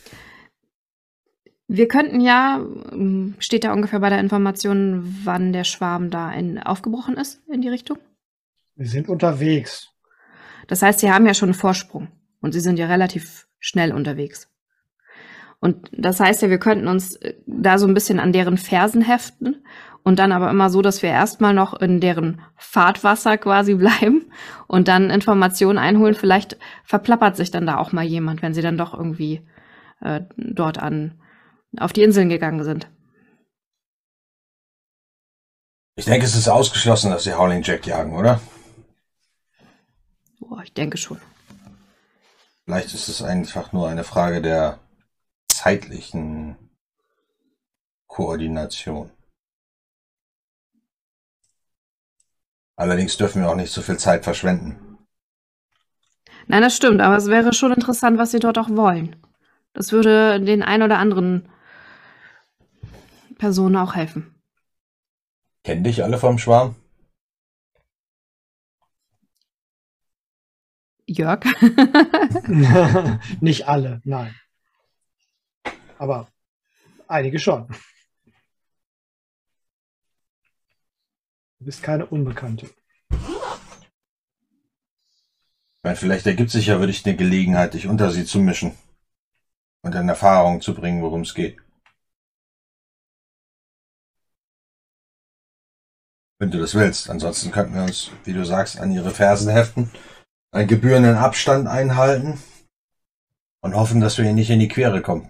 [1.72, 6.58] Wir könnten ja, ähm, steht da ungefähr bei der Information, wann der Schwarm da in,
[6.58, 7.96] aufgebrochen ist in die Richtung?
[8.74, 9.88] Wir sind unterwegs.
[10.66, 12.08] Das heißt, Sie haben ja schon einen Vorsprung
[12.40, 14.50] und Sie sind ja relativ schnell unterwegs.
[15.60, 19.02] Und das heißt ja, wir könnten uns äh, da so ein bisschen an deren Fersen
[19.02, 19.64] heften
[20.02, 24.32] und dann aber immer so, dass wir erstmal noch in deren Fahrtwasser quasi bleiben
[24.66, 26.16] und dann Informationen einholen.
[26.16, 29.46] Vielleicht verplappert sich dann da auch mal jemand, wenn sie dann doch irgendwie
[30.00, 31.14] äh, dort an
[31.78, 32.90] auf die Inseln gegangen sind.
[35.96, 38.40] Ich denke, es ist ausgeschlossen, dass sie Howling Jack jagen, oder?
[40.38, 41.20] Boah, ich denke schon.
[42.64, 44.78] Vielleicht ist es einfach nur eine Frage der
[45.48, 46.56] zeitlichen
[48.06, 49.10] Koordination.
[52.76, 54.98] Allerdings dürfen wir auch nicht so viel Zeit verschwenden.
[56.46, 59.16] Nein, das stimmt, aber es wäre schon interessant, was sie dort auch wollen.
[59.74, 61.48] Das würde den ein oder anderen
[63.40, 64.34] Personen auch helfen.
[65.64, 66.76] Kennen dich alle vom Schwarm?
[71.06, 71.42] Jörg?
[73.40, 74.38] Nicht alle, nein.
[75.98, 76.28] Aber
[77.08, 77.66] einige schon.
[81.58, 82.68] Du bist keine Unbekannte.
[85.82, 88.76] Meine, vielleicht ergibt sich ja wirklich eine Gelegenheit, dich unter sie zu mischen
[89.80, 91.56] und in Erfahrung zu bringen, worum es geht.
[96.40, 97.10] Wenn du das willst.
[97.10, 99.90] Ansonsten könnten wir uns, wie du sagst, an ihre Fersen heften,
[100.52, 102.40] einen gebührenden Abstand einhalten
[103.60, 105.28] und hoffen, dass wir ihnen nicht in die Quere kommen.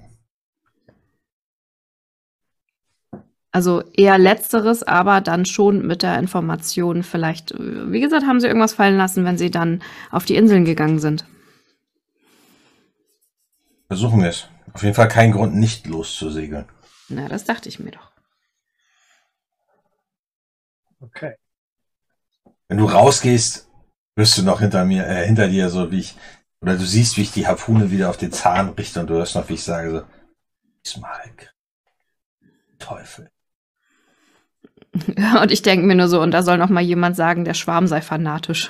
[3.50, 8.74] Also eher letzteres, aber dann schon mit der Information vielleicht, wie gesagt, haben sie irgendwas
[8.74, 11.24] fallen lassen, wenn sie dann auf die Inseln gegangen sind.
[13.88, 14.46] Versuchen wir es.
[14.72, 16.66] Auf jeden Fall kein Grund, nicht loszusegeln.
[17.08, 18.09] Na, das dachte ich mir doch.
[21.00, 21.34] Okay.
[22.68, 23.68] Wenn du rausgehst,
[24.16, 26.16] wirst du noch hinter mir, äh, hinter dir so wie ich,
[26.60, 29.34] oder du siehst, wie ich die Harpune wieder auf den Zahn richte und du hörst
[29.34, 30.02] noch, wie ich sage so,
[30.84, 31.54] Ismarek.
[32.78, 33.30] Teufel.
[34.92, 37.86] Und ich denke mir nur so, und da soll noch mal jemand sagen, der Schwarm
[37.86, 38.68] sei fanatisch.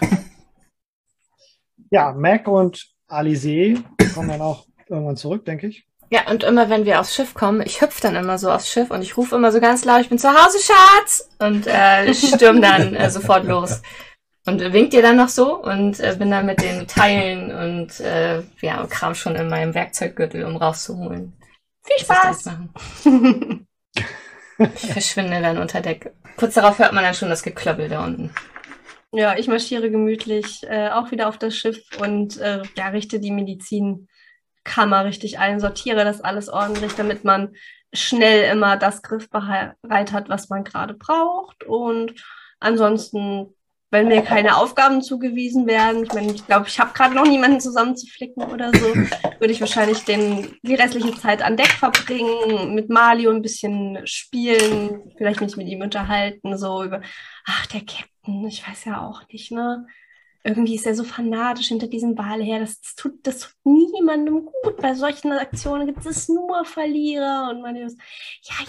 [1.90, 3.82] Ja, Mac und Alice
[4.14, 5.89] kommen dann auch irgendwann zurück, denke ich.
[6.12, 8.90] Ja, und immer wenn wir aufs Schiff kommen, ich hüpfe dann immer so aufs Schiff
[8.90, 11.30] und ich rufe immer so ganz laut, ich bin zu Hause, Schatz!
[11.38, 13.80] Und äh, stürm dann äh, sofort los.
[14.44, 18.42] Und winkt dir dann noch so und äh, bin dann mit den Teilen und äh,
[18.60, 21.32] ja, Kram schon in meinem Werkzeuggürtel, um rauszuholen.
[21.84, 22.50] Viel Spaß!
[24.74, 26.12] Ich verschwinde dann unter Deck.
[26.36, 28.34] Kurz darauf hört man dann schon das Geklöppel da unten.
[29.12, 33.30] Ja, ich marschiere gemütlich äh, auch wieder auf das Schiff und äh, ja, richte die
[34.64, 37.54] Medizinkammer richtig ein, sortiere das alles ordentlich, damit man
[37.92, 41.64] schnell immer das griffbereit hat, was man gerade braucht.
[41.64, 42.14] Und
[42.60, 43.54] ansonsten
[43.92, 47.60] wenn mir keine Aufgaben zugewiesen werden, ich meine, ich glaube, ich habe gerade noch niemanden
[47.60, 48.94] zusammenzuflicken oder so,
[49.40, 55.12] würde ich wahrscheinlich den, die restliche Zeit an Deck verbringen, mit Mario ein bisschen spielen,
[55.18, 57.02] vielleicht mich mit ihm unterhalten, so über,
[57.44, 59.86] ach, der Captain, ich weiß ja auch nicht, ne?
[60.42, 62.60] Irgendwie ist er so fanatisch hinter diesem Ball her.
[62.60, 64.76] Das, das, tut, das tut niemandem gut.
[64.78, 67.88] Bei solchen Aktionen gibt es nur Verlierer und man ja,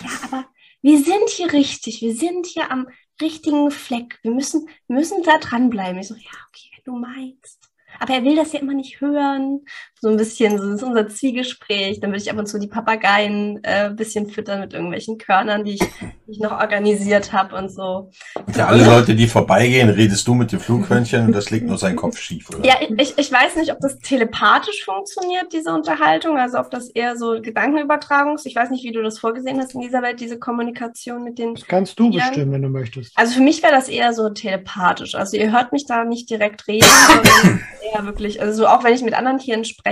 [0.04, 0.46] ja, aber
[0.82, 2.02] wir sind hier richtig.
[2.02, 2.88] Wir sind hier am
[3.22, 4.20] richtigen Fleck.
[4.24, 6.00] Wir müssen, müssen da dranbleiben.
[6.00, 7.70] Ich so, ja, okay, wenn du meinst.
[8.00, 9.66] Aber er will das ja immer nicht hören.
[10.04, 12.00] So ein bisschen, so ist unser Zwiegespräch.
[12.00, 15.64] Dann würde ich ab und zu die Papageien äh, ein bisschen füttern mit irgendwelchen Körnern,
[15.64, 18.10] die ich, die ich noch organisiert habe und so.
[18.52, 21.96] Für alle Leute, die vorbeigehen, redest du mit dem Flughörnchen und das legt nur sein
[21.96, 22.66] Kopf schief, oder?
[22.66, 27.16] Ja, ich, ich weiß nicht, ob das telepathisch funktioniert, diese Unterhaltung, also ob das eher
[27.16, 28.48] so Gedankenübertragung ist.
[28.48, 31.54] Ich weiß nicht, wie du das vorgesehen hast in dieser Welt, diese Kommunikation mit den.
[31.54, 32.28] Das kannst du Tieren.
[32.28, 33.12] bestimmen, wenn du möchtest.
[33.16, 35.14] Also für mich wäre das eher so telepathisch.
[35.14, 37.62] Also ihr hört mich da nicht direkt reden, sondern
[37.94, 39.91] eher wirklich, also so auch wenn ich mit anderen Tieren spreche,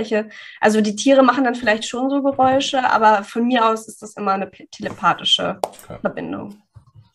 [0.60, 4.14] also die Tiere machen dann vielleicht schon so Geräusche, aber von mir aus ist das
[4.16, 5.60] immer eine telepathische
[6.00, 6.62] Verbindung.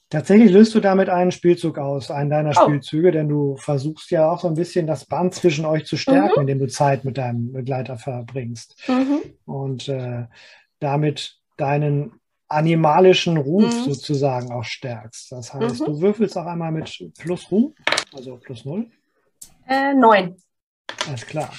[0.09, 2.63] Tatsächlich löst du damit einen Spielzug aus, einen deiner Oh.
[2.65, 6.33] Spielzüge, denn du versuchst ja auch so ein bisschen das Band zwischen euch zu stärken,
[6.35, 6.41] Mhm.
[6.41, 9.21] indem du Zeit mit deinem Begleiter verbringst Mhm.
[9.45, 10.25] und äh,
[10.79, 13.69] damit deinen animalischen Ruf Mhm.
[13.93, 15.31] sozusagen auch stärkst.
[15.31, 15.85] Das heißt, Mhm.
[15.85, 17.73] du würfelst auch einmal mit plus Ruh,
[18.13, 18.85] also plus null.
[19.67, 20.35] Äh, neun.
[21.07, 21.51] Alles klar.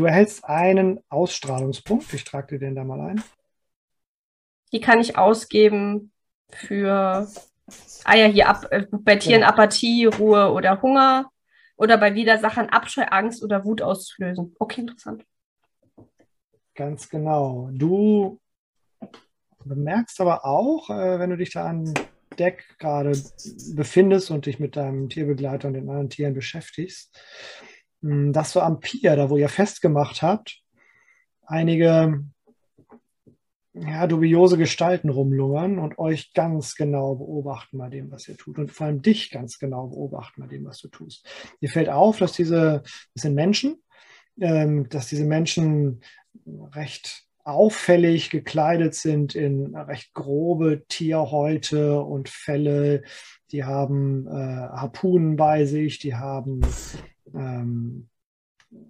[0.00, 2.14] Du erhältst einen Ausstrahlungspunkt.
[2.14, 3.22] Ich trage dir den da mal ein.
[4.72, 6.10] Die kann ich ausgeben
[6.48, 7.28] für,
[8.04, 9.52] ah ja, hier ab, äh, bei Tieren Genau.
[9.52, 11.30] Apathie, Ruhe oder Hunger
[11.76, 14.56] oder bei Widersachern Abscheu, Angst oder Wut auszulösen.
[14.58, 15.22] Okay, interessant.
[16.74, 17.68] Ganz genau.
[17.70, 18.40] Du
[19.66, 21.92] bemerkst aber auch, äh, wenn du dich da an
[22.38, 23.12] Deck gerade
[23.74, 27.14] befindest und dich mit deinem Tierbegleiter und den anderen Tieren beschäftigst,
[28.02, 30.62] mh, dass du am Pier, da wo ihr festgemacht habt,
[31.46, 32.24] einige
[33.72, 38.72] ja, dubiose Gestalten rumlungern und euch ganz genau beobachten bei dem, was ihr tut und
[38.72, 41.26] vor allem dich ganz genau beobachten bei dem, was du tust.
[41.60, 42.82] Dir fällt auf, dass diese,
[43.14, 43.76] das sind Menschen,
[44.40, 46.02] ähm, dass diese Menschen
[46.74, 53.02] recht auffällig gekleidet sind in recht grobe Tierhäute und Felle.
[53.50, 56.60] Die haben äh, Harpunen bei sich, die haben
[57.34, 58.08] ähm,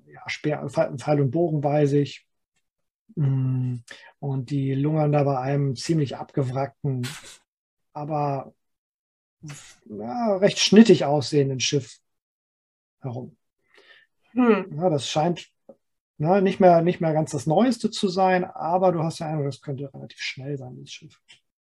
[0.07, 2.27] ja, Speer, Pfeil und Bogen bei sich.
[3.17, 3.77] Mm,
[4.19, 7.07] und die lungern da bei einem ziemlich abgewrackten,
[7.93, 8.55] aber
[9.87, 11.99] ja, recht schnittig aussehenden Schiff
[13.01, 13.37] herum.
[14.33, 14.77] Hm.
[14.77, 15.51] Ja, das scheint
[16.19, 19.47] na, nicht, mehr, nicht mehr ganz das Neueste zu sein, aber du hast ja Eindruck,
[19.47, 21.19] das könnte relativ schnell sein, dieses Schiff.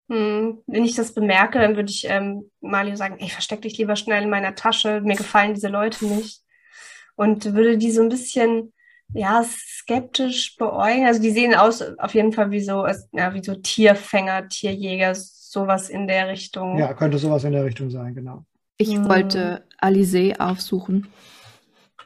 [0.10, 0.62] Hm.
[0.68, 4.24] Wenn ich das bemerke, dann würde ich ähm, Mario sagen, ich versteck dich lieber schnell
[4.24, 6.43] in meiner Tasche, mir gefallen diese Leute nicht.
[7.16, 8.74] Und würde die so ein bisschen
[9.14, 11.06] ja, skeptisch beäugen.
[11.06, 15.90] Also die sehen aus auf jeden Fall wie so, ja, wie so Tierfänger, Tierjäger, sowas
[15.90, 16.78] in der Richtung.
[16.78, 18.46] Ja, könnte sowas in der Richtung sein, genau.
[18.78, 19.08] Ich hm.
[19.08, 21.08] wollte Alizé aufsuchen.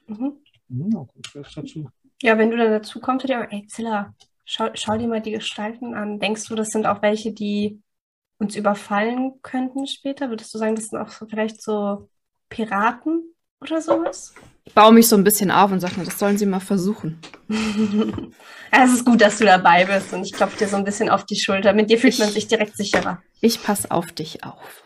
[0.07, 0.37] Mhm.
[0.67, 1.89] Mhm, okay, dazu.
[2.21, 5.93] Ja, wenn du dann dazu kommst, dir, ey Zilla, schau, schau dir mal die Gestalten
[5.93, 6.19] an.
[6.19, 7.81] Denkst du, das sind auch welche, die
[8.37, 10.29] uns überfallen könnten später?
[10.29, 12.09] Würdest du sagen, das sind auch so, vielleicht so
[12.49, 14.33] Piraten oder sowas?
[14.65, 17.19] Ich baue mich so ein bisschen auf und sage mir, das sollen sie mal versuchen.
[18.71, 21.25] es ist gut, dass du dabei bist und ich klopfe dir so ein bisschen auf
[21.25, 21.73] die Schulter.
[21.73, 23.21] Mit dir fühlt ich, man sich direkt sicherer.
[23.41, 24.83] Ich passe auf dich auf.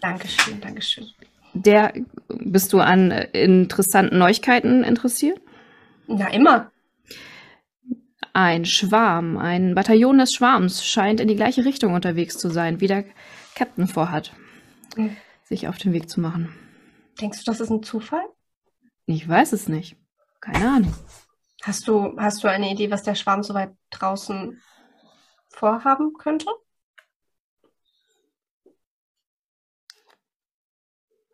[0.00, 1.06] Dankeschön, Dankeschön.
[1.54, 1.92] Der,
[2.28, 5.40] bist du an interessanten Neuigkeiten interessiert?
[6.06, 6.70] Ja, immer.
[8.32, 12.86] Ein Schwarm, ein Bataillon des Schwarms scheint in die gleiche Richtung unterwegs zu sein, wie
[12.86, 13.04] der
[13.54, 14.34] Captain vorhat,
[14.96, 15.16] mhm.
[15.44, 16.54] sich auf den Weg zu machen.
[17.20, 18.24] Denkst du, das ist ein Zufall?
[19.06, 19.96] Ich weiß es nicht.
[20.40, 20.94] Keine Ahnung.
[21.62, 24.60] Hast du, hast du eine Idee, was der Schwarm so weit draußen
[25.48, 26.46] vorhaben könnte?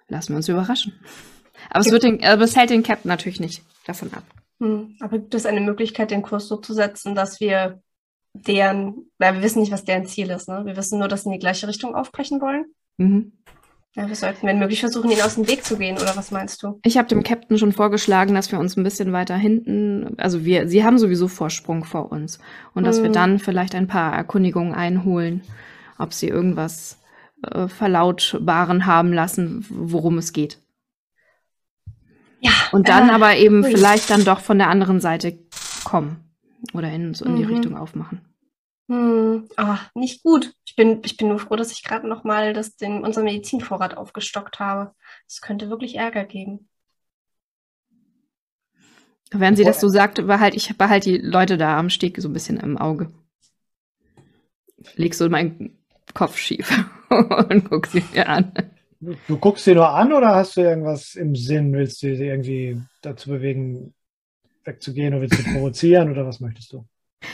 [0.08, 0.98] Lassen wir uns überraschen.
[1.70, 4.24] Aber es, wird den, aber es hält den Captain natürlich nicht davon ab.
[4.60, 7.82] Hm, aber gibt es eine Möglichkeit, den Kurs so zu setzen, dass wir
[8.34, 10.64] deren, weil wir wissen nicht, was deren Ziel ist, ne?
[10.64, 12.66] Wir wissen nur, dass sie in die gleiche Richtung aufbrechen wollen.
[12.96, 13.32] Mhm.
[13.94, 16.62] Ja, wir sollten, wenn möglich, versuchen, ihn aus dem Weg zu gehen, oder was meinst
[16.62, 16.80] du?
[16.82, 20.66] Ich habe dem Captain schon vorgeschlagen, dass wir uns ein bisschen weiter hinten, also wir,
[20.66, 22.38] sie haben sowieso Vorsprung vor uns.
[22.74, 23.12] Und dass wir hm.
[23.12, 25.42] dann vielleicht ein paar Erkundigungen einholen,
[25.98, 27.00] ob sie irgendwas
[27.42, 30.58] äh, verlautbaren haben lassen, worum es geht.
[32.40, 32.52] Ja.
[32.72, 33.70] Und dann äh, aber eben ui.
[33.70, 35.38] vielleicht dann doch von der anderen Seite
[35.84, 36.16] kommen.
[36.72, 37.54] Oder in, so in die mhm.
[37.54, 38.22] Richtung aufmachen.
[38.92, 40.52] Hm, ah, nicht gut.
[40.66, 43.96] Ich bin, ich bin nur froh, dass ich gerade noch mal das, den, unseren Medizinvorrat
[43.96, 44.94] aufgestockt habe.
[45.26, 46.68] Es könnte wirklich Ärger geben.
[49.30, 52.34] Wenn sie das so sagt, behalte ich behalte die Leute da am Steg so ein
[52.34, 53.10] bisschen im Auge.
[54.96, 55.78] Leg so meinen
[56.12, 56.70] Kopf schief
[57.08, 58.52] und guck sie mir an.
[59.00, 61.72] Du guckst sie nur an oder hast du irgendwas im Sinn?
[61.72, 63.94] Willst du sie irgendwie dazu bewegen,
[64.64, 66.84] wegzugehen oder willst du provozieren oder was möchtest du?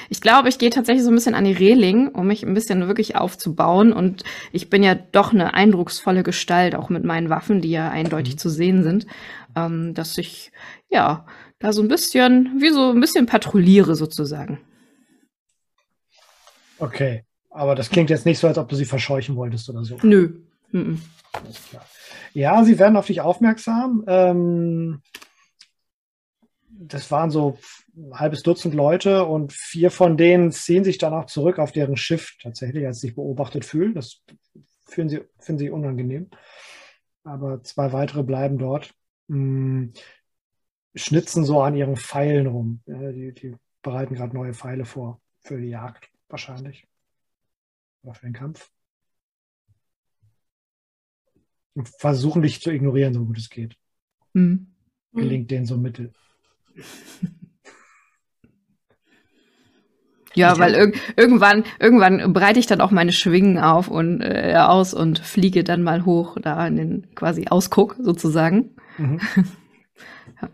[0.09, 2.87] Ich glaube, ich gehe tatsächlich so ein bisschen an die Reling, um mich ein bisschen
[2.87, 3.92] wirklich aufzubauen.
[3.92, 8.35] Und ich bin ja doch eine eindrucksvolle Gestalt, auch mit meinen Waffen, die ja eindeutig
[8.35, 8.38] mhm.
[8.38, 9.07] zu sehen sind,
[9.57, 10.53] ähm, dass ich
[10.88, 11.27] ja
[11.59, 14.61] da so ein bisschen, wie so ein bisschen patrouilliere sozusagen.
[16.79, 19.98] Okay, aber das klingt jetzt nicht so, als ob du sie verscheuchen wolltest oder so.
[20.03, 20.40] Nö.
[20.70, 21.03] Mhm.
[22.35, 24.05] Ja, sie werden auf dich aufmerksam.
[24.07, 25.03] Ähm,
[26.70, 27.59] das waren so
[27.98, 31.96] ein halbes Dutzend Leute und vier von denen ziehen sich dann auch zurück auf deren
[31.96, 33.94] Schiff tatsächlich, als sie sich beobachtet fühlen.
[33.94, 34.22] Das
[34.87, 36.30] finden sie, finden sie unangenehm.
[37.24, 38.94] Aber zwei weitere bleiben dort,
[39.28, 39.92] mh, hm,
[40.94, 42.80] schnitzen so an ihren Pfeilen rum.
[42.87, 46.87] Ja, die, die bereiten gerade neue Pfeile vor für die Jagd wahrscheinlich.
[48.02, 48.70] Oder für den Kampf.
[51.75, 53.77] Und versuchen dich zu ignorieren, so gut es geht.
[54.33, 54.75] Mhm.
[55.12, 56.12] Gelingt denen so mittel.
[60.35, 64.94] Ja, weil irg irgendwann, irgendwann breite ich dann auch meine Schwingen auf und äh, aus
[64.94, 68.76] und fliege dann mal hoch da in den quasi Ausguck sozusagen.
[68.98, 69.20] Mhm.
[70.42, 70.48] ja.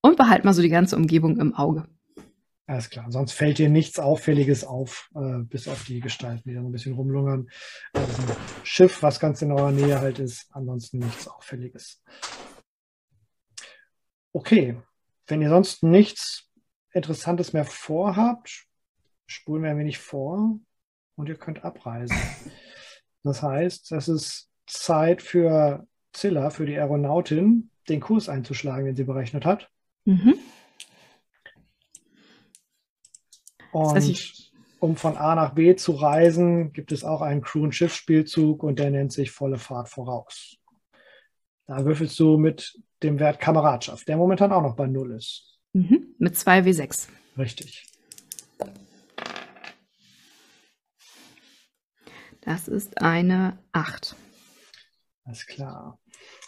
[0.00, 1.86] Und behalte mal so die ganze Umgebung im Auge.
[2.68, 6.60] Alles klar, sonst fällt dir nichts Auffälliges auf, äh, bis auf die Gestalten, die da
[6.60, 7.48] ein bisschen rumlungern.
[7.94, 12.02] Also ein Schiff, was ganz in eurer Nähe halt ist, ansonsten nichts Auffälliges.
[14.34, 14.76] Okay,
[15.28, 16.47] wenn ihr sonst nichts
[16.98, 18.66] Interessantes mehr vorhabt,
[19.26, 20.58] spulen wir ein wenig vor
[21.16, 22.16] und ihr könnt abreisen.
[23.24, 29.04] Das heißt, es ist Zeit für Zilla, für die Aeronautin, den Kurs einzuschlagen, den sie
[29.04, 29.70] berechnet hat.
[30.04, 30.34] Mhm.
[33.72, 37.64] Und Das heißt, um von A nach B zu reisen, gibt es auch einen Crew-
[37.64, 40.56] und Schiffsspielzug und der nennt sich Volle Fahrt voraus.
[41.66, 45.57] Da würfelst du mit dem Wert Kameradschaft, der momentan auch noch bei Null ist.
[45.78, 46.16] Mhm.
[46.18, 47.06] Mit 2 W6.
[47.38, 47.86] Richtig.
[52.40, 54.16] Das ist eine 8.
[55.24, 56.00] Alles klar.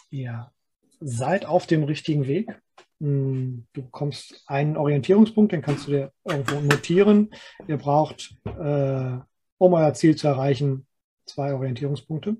[0.09, 0.51] Ihr
[0.99, 2.61] seid auf dem richtigen Weg.
[2.99, 7.29] Hm, Du bekommst einen Orientierungspunkt, den kannst du dir irgendwo notieren.
[7.69, 9.17] Ihr braucht, äh,
[9.57, 10.85] um euer Ziel zu erreichen,
[11.25, 12.35] zwei Orientierungspunkte.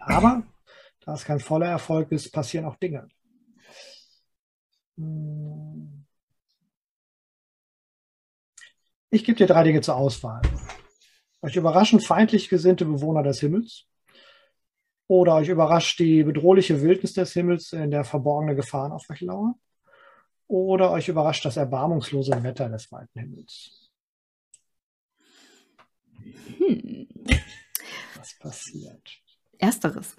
[0.00, 0.42] Aber
[1.00, 3.08] da es kein voller Erfolg ist, passieren auch Dinge.
[4.96, 6.04] Hm.
[9.10, 10.40] Ich gebe dir drei Dinge zur Auswahl.
[11.42, 13.84] Euch überraschen feindlich gesinnte Bewohner des Himmels.
[15.06, 19.54] Oder euch überrascht die bedrohliche Wildnis des Himmels, in der verborgene Gefahren auf euch lauern.
[20.46, 23.90] Oder euch überrascht das erbarmungslose Wetter des weiten Himmels.
[26.58, 27.08] Hm.
[28.16, 29.20] Was passiert?
[29.58, 30.14] Ersteres.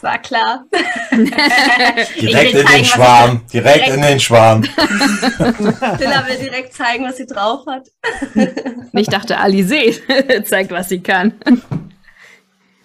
[0.00, 0.64] Das war klar.
[2.20, 3.42] Direkt in den Schwarm.
[3.52, 4.62] Direkt in den Schwarm.
[4.62, 7.88] Dilla will direkt zeigen, was sie drauf hat.
[8.92, 11.34] Ich dachte, Alizé zeigt, was sie kann.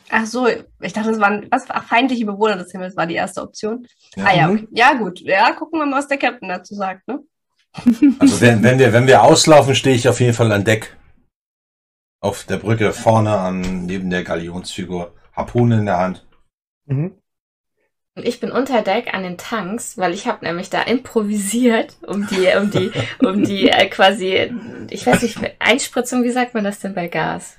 [0.09, 3.41] Ach so, ich dachte, das waren was, ach, feindliche Bewohner des Himmels war die erste
[3.41, 3.87] Option.
[4.15, 4.25] Ja.
[4.25, 4.67] Ah ja, okay.
[4.71, 5.19] ja gut.
[5.21, 7.07] Ja, gucken wir mal, was der Captain dazu sagt.
[7.07, 7.19] Ne?
[8.19, 10.95] Also wenn, wenn, wir, wenn wir auslaufen, stehe ich auf jeden Fall an Deck.
[12.21, 15.13] Auf der Brücke vorne an, neben der Galionsfigur.
[15.33, 16.25] Harpune in der Hand.
[16.85, 17.13] Mhm.
[18.17, 22.25] Und ich bin unter Deck an den Tanks, weil ich habe nämlich da improvisiert, um
[22.27, 24.49] die, um die, um die äh, quasi,
[24.89, 27.57] ich weiß nicht, Einspritzung, wie sagt man das denn bei Gas?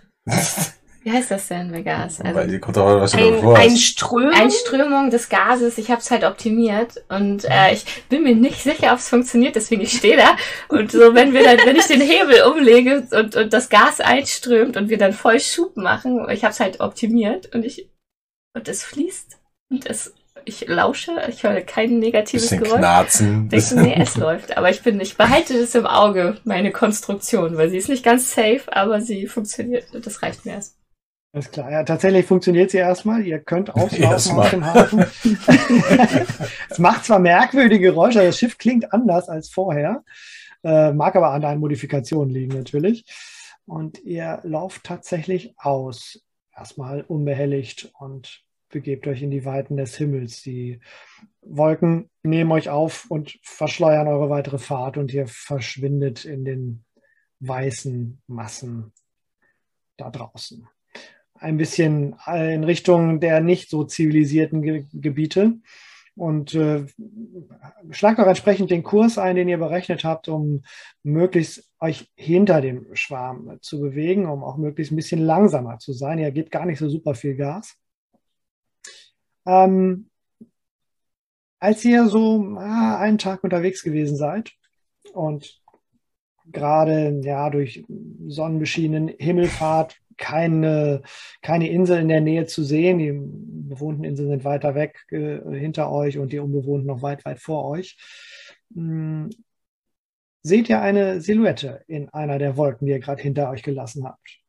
[1.03, 2.21] Wie heißt das denn bei Gas?
[2.21, 3.83] Weil Also die kommt doch was du Ein, davor ein hast.
[3.83, 4.31] Ström.
[4.33, 8.93] Einströmung des Gases, ich habe es halt optimiert und äh, ich bin mir nicht sicher,
[8.93, 10.37] ob es funktioniert, deswegen ich stehe da
[10.69, 14.77] und so, wenn wir dann, wenn ich den Hebel umlege und, und das Gas einströmt
[14.79, 17.89] und wir dann voll Schub machen, ich habe es halt optimiert und ich
[18.57, 19.39] und es fließt
[19.71, 22.79] und es ich lausche, ich höre kein negatives Bisschen Geräusch.
[22.79, 23.49] knarzen.
[23.49, 24.57] Denke, nee, es läuft.
[24.57, 28.33] Aber ich bin, ich behalte das im Auge, meine Konstruktion, weil sie ist nicht ganz
[28.33, 29.87] safe, aber sie funktioniert.
[29.93, 30.79] Das reicht mir erst.
[31.35, 31.71] Alles klar.
[31.73, 33.27] Ja, tatsächlich funktioniert sie erstmal.
[33.27, 35.01] Ihr könnt auslaufen aus dem Hafen.
[36.71, 40.05] es macht zwar merkwürdige Geräusche, das Schiff klingt anders als vorher,
[40.63, 43.05] äh, mag aber an deinen Modifikationen liegen natürlich.
[43.67, 46.21] Und ihr lauft tatsächlich aus,
[46.57, 48.46] erstmal unbehelligt und
[48.77, 50.43] begebt euch in die Weiten des Himmels.
[50.43, 50.81] Die
[51.41, 56.85] Wolken nehmen euch auf und verschleiern eure weitere Fahrt und ihr verschwindet in den
[57.41, 58.93] weißen Massen
[59.97, 60.69] da draußen
[61.41, 65.55] ein bisschen in Richtung der nicht so zivilisierten Ge Gebiete.
[66.15, 66.87] Und äh,
[67.91, 70.63] schlagt auch entsprechend den Kurs ein, den ihr berechnet habt, um
[71.03, 76.19] möglichst euch hinter dem Schwarm zu bewegen, um auch möglichst ein bisschen langsamer zu sein.
[76.19, 77.77] Ihr gebt gar nicht so super viel Gas.
[79.47, 80.11] Ähm,
[81.59, 84.53] als ihr so ah, einen Tag unterwegs gewesen seid
[85.13, 85.61] und
[86.53, 87.85] gerade ja durch
[88.27, 91.03] sonnenbeschienenen Himmelfahrt keine,
[91.43, 92.99] keine Insel in der Nähe zu sehen.
[92.99, 97.41] Die bewohnten Inseln sind weiter weg äh, hinter euch und die unbewohnten noch weit, weit
[97.41, 97.99] vor euch.
[98.75, 99.31] Hm,
[100.43, 104.41] seht ihr eine Silhouette in einer der Wolken, die ihr gerade hinter euch gelassen habt.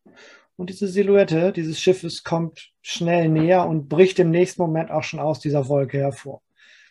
[0.58, 5.20] Und diese Silhouette dieses Schiffes kommt schnell näher und bricht im nächsten Moment auch schon
[5.20, 6.42] aus dieser Wolke hervor.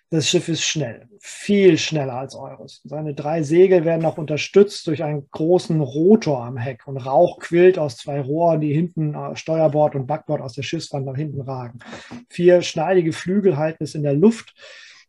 [0.08, 2.80] Das Schiff ist schnell, viel schneller als eures.
[2.84, 7.76] Seine drei Segel werden auch unterstützt durch einen großen Rotor am Heck und Rauch quillt
[7.76, 11.80] aus zwei Rohren, die hinten äh, Steuerbord und Backbord aus der Schiffswand nach hinten ragen.
[12.28, 14.54] Vier schneidige Flügel halten es in der Luft,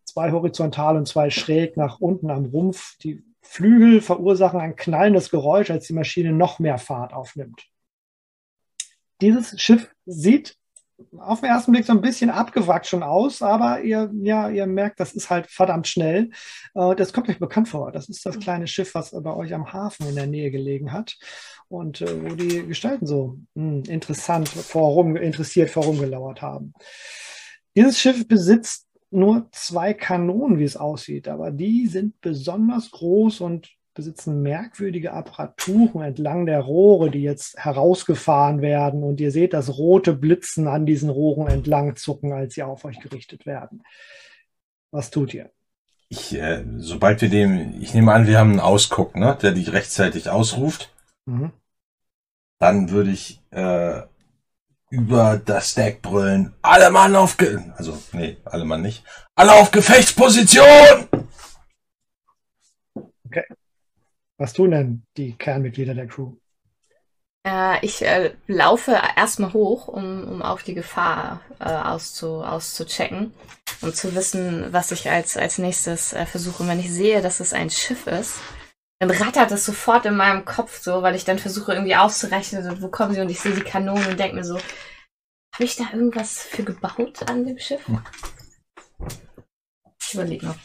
[0.03, 2.97] zwei horizontal und zwei schräg nach unten am Rumpf.
[3.03, 7.67] Die Flügel verursachen ein knallendes Geräusch, als die Maschine noch mehr Fahrt aufnimmt.
[9.21, 10.55] Dieses Schiff sieht
[11.19, 14.99] auf den ersten Blick so ein bisschen abgewrackt schon aus, aber ihr, ja, ihr merkt,
[14.99, 16.31] das ist halt verdammt schnell.
[16.73, 17.91] Äh, Das kommt euch bekannt vor.
[17.91, 21.15] Das ist das kleine Schiff, was bei euch am Hafen in der Nähe gelegen hat
[21.67, 26.73] und äh, wo die Gestalten so hm, interessant vorum, interessiert vorumgelauert haben.
[27.75, 33.69] Dieses Schiff besitzt nur zwei Kanonen, wie es aussieht, aber die sind besonders groß und
[33.97, 39.03] besitzen merkwürdige Apparaturen entlang der Rohre, die jetzt herausgefahren werden.
[39.03, 43.01] Und ihr seht das rote Blitzen an diesen Rohren entlang zucken, als sie auf euch
[43.01, 43.83] gerichtet werden.
[44.91, 45.51] Was tut ihr?
[46.09, 49.73] ich, äh, sobald wir dem, ich nehme an, wir haben einen Ausguck, ne, der dich
[49.73, 50.93] rechtzeitig ausruft,
[51.25, 51.51] Mhm.
[52.59, 54.03] dann würde ich äh,
[54.89, 59.03] über das Deck brüllen, alle Mann auf, Ge also nee, alle Mann nicht,
[59.35, 61.09] alle auf Gefechtsposition!
[64.37, 66.33] Was tun denn die Kernmitglieder der Crew?
[67.45, 73.33] Äh, ich äh, laufe erstmal hoch, um, um auf die Gefahr äh, auszu, auszuchecken
[73.81, 76.63] und zu wissen, was ich als, als nächstes äh, versuche.
[76.63, 78.39] Und wenn ich sehe, dass es ein Schiff ist,
[78.99, 82.89] dann rattert es sofort in meinem Kopf so, weil ich dann versuche irgendwie auszurechnen, wo
[82.89, 86.39] kommen sie und ich sehe die Kanonen und denke mir so, habe ich da irgendwas
[86.39, 87.81] für gebaut an dem Schiff?
[90.01, 90.55] Ich überlege noch.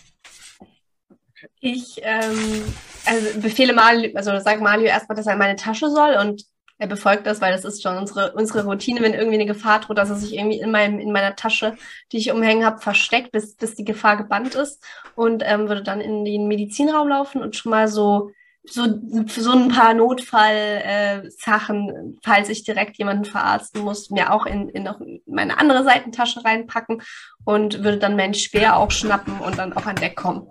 [1.61, 2.63] Ich ähm,
[3.07, 6.45] also befehle Mario, also sag Mario erstmal, dass er in meine Tasche soll und
[6.79, 9.99] er befolgt das, weil das ist schon unsere, unsere Routine, wenn irgendwie eine Gefahr droht,
[9.99, 11.77] dass er sich irgendwie in, meinem, in meiner Tasche,
[12.11, 14.85] die ich umhängen habe, versteckt, bis, bis die Gefahr gebannt ist
[15.15, 18.33] und ähm, würde dann in den Medizinraum laufen und schon mal so
[18.65, 18.87] so,
[19.27, 24.85] so ein paar Notfall-Sachen, äh, falls ich direkt jemanden verarzten muss, mir auch in, in
[24.85, 27.03] noch meine andere Seitentasche reinpacken
[27.45, 30.47] und würde dann mein Speer auch schnappen und dann auch an Deck kommen.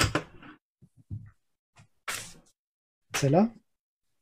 [3.21, 3.51] Zilla?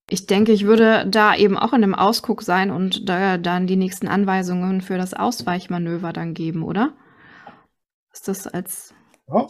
[0.10, 3.78] Ich denke, ich würde da eben auch in einem Ausguck sein und da dann die
[3.78, 6.94] nächsten Anweisungen für das Ausweichmanöver dann geben, oder?
[8.12, 8.94] Ist das als.
[9.32, 9.48] Ja.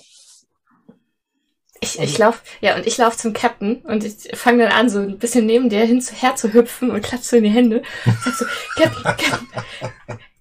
[1.82, 5.00] Ich, ich lauf, ja, und ich laufe zum Captain und ich fange dann an, so
[5.00, 7.82] ein bisschen neben dir hin, her zu hüpfen und klatsche so in die Hände.
[8.06, 8.45] Sag so,
[8.76, 9.47] Captain, Captain,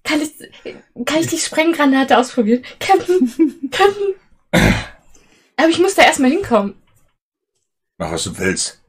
[0.03, 2.63] kann ich, kann ich die Sprenggranate ausprobieren?
[2.81, 4.15] Captain, Captain.
[5.55, 6.75] Aber ich muss da erstmal hinkommen.
[7.97, 8.79] Mach, was du willst.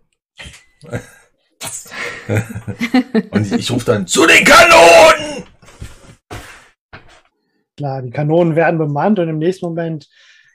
[3.31, 5.45] Und ich, ich rufe dann, zu den Kanonen!
[7.77, 10.09] Klar, die Kanonen werden bemannt und im nächsten Moment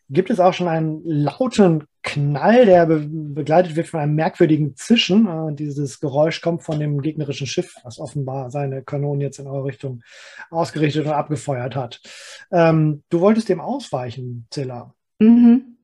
[0.09, 5.25] gibt es auch schon einen lauten Knall, der be begleitet wird von einem merkwürdigen Zischen.
[5.27, 9.65] Und dieses Geräusch kommt von dem gegnerischen Schiff, das offenbar seine Kanonen jetzt in eure
[9.65, 10.03] Richtung
[10.51, 12.01] ausgerichtet und abgefeuert hat.
[12.51, 14.93] Ähm, du wolltest dem ausweichen, Zilla.
[15.17, 15.77] Mhm.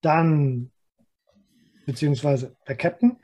[0.00, 0.71] Dann,
[1.86, 3.16] beziehungsweise der Captain.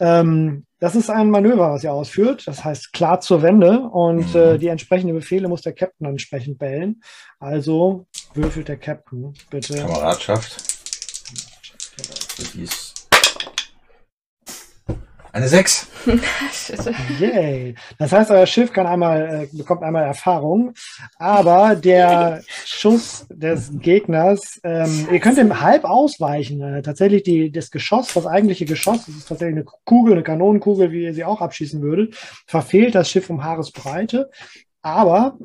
[0.00, 2.46] Ähm, das ist ein Manöver, was ihr ausführt.
[2.46, 4.40] Das heißt klar zur Wende und Mhm.
[4.40, 7.02] äh, die entsprechenden Befehle muss der Captain entsprechend bellen.
[7.38, 9.78] Also würfelt der Captain bitte.
[9.78, 10.56] Kameradschaft.
[12.54, 12.93] Die ist
[15.34, 15.88] eine 6.
[16.52, 16.94] Scheiße.
[17.18, 17.74] Yay.
[17.98, 20.74] Das heißt, euer Schiff kann einmal, äh, bekommt einmal Erfahrung,
[21.18, 26.62] aber der Schuss des Gegners, ähm, ihr könnt ihm halb ausweichen.
[26.62, 30.92] Äh, tatsächlich die, das Geschoss, das eigentliche Geschoss, das ist tatsächlich eine Kugel, eine Kanonenkugel,
[30.92, 32.14] wie ihr sie auch abschießen würdet,
[32.46, 34.30] verfehlt das Schiff um Haaresbreite,
[34.82, 35.36] aber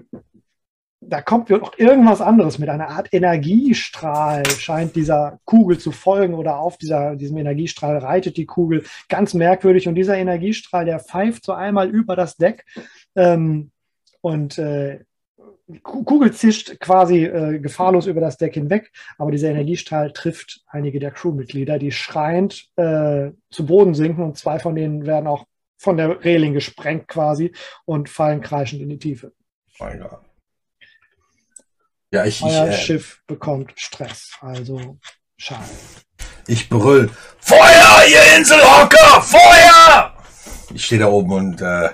[1.02, 2.70] da kommt noch irgendwas anderes mit.
[2.70, 8.46] Einer Art Energiestrahl scheint dieser Kugel zu folgen oder auf dieser, diesem Energiestrahl reitet die
[8.46, 8.84] Kugel.
[9.08, 9.88] Ganz merkwürdig.
[9.88, 12.66] Und dieser Energiestrahl, der pfeift so einmal über das Deck
[13.16, 13.72] ähm,
[14.22, 15.00] und äh,
[15.84, 21.12] Kugel zischt quasi äh, gefahrlos über das Deck hinweg, aber dieser Energiestrahl trifft einige der
[21.12, 24.24] Crewmitglieder, die schreiend äh, zu Boden sinken.
[24.24, 25.46] Und zwei von denen werden auch
[25.78, 27.54] von der Reling gesprengt quasi
[27.86, 29.32] und fallen kreischend in die Tiefe.
[29.80, 30.29] Mein Gott.
[32.12, 34.98] Ja, ich, ich, Euer äh, Schiff bekommt Stress, also
[35.38, 35.64] schade.
[36.48, 37.10] ich brüll.
[37.40, 39.22] Feuer, ihr Inselhocker!
[39.22, 40.14] Feuer!
[40.74, 41.90] Ich stehe da oben und äh,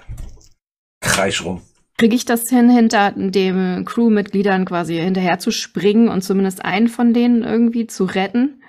[1.01, 1.61] kreisch rum.
[1.97, 7.13] Kriege ich das hin, hinter den Crewmitgliedern quasi hinterher zu springen und zumindest einen von
[7.13, 8.61] denen irgendwie zu retten?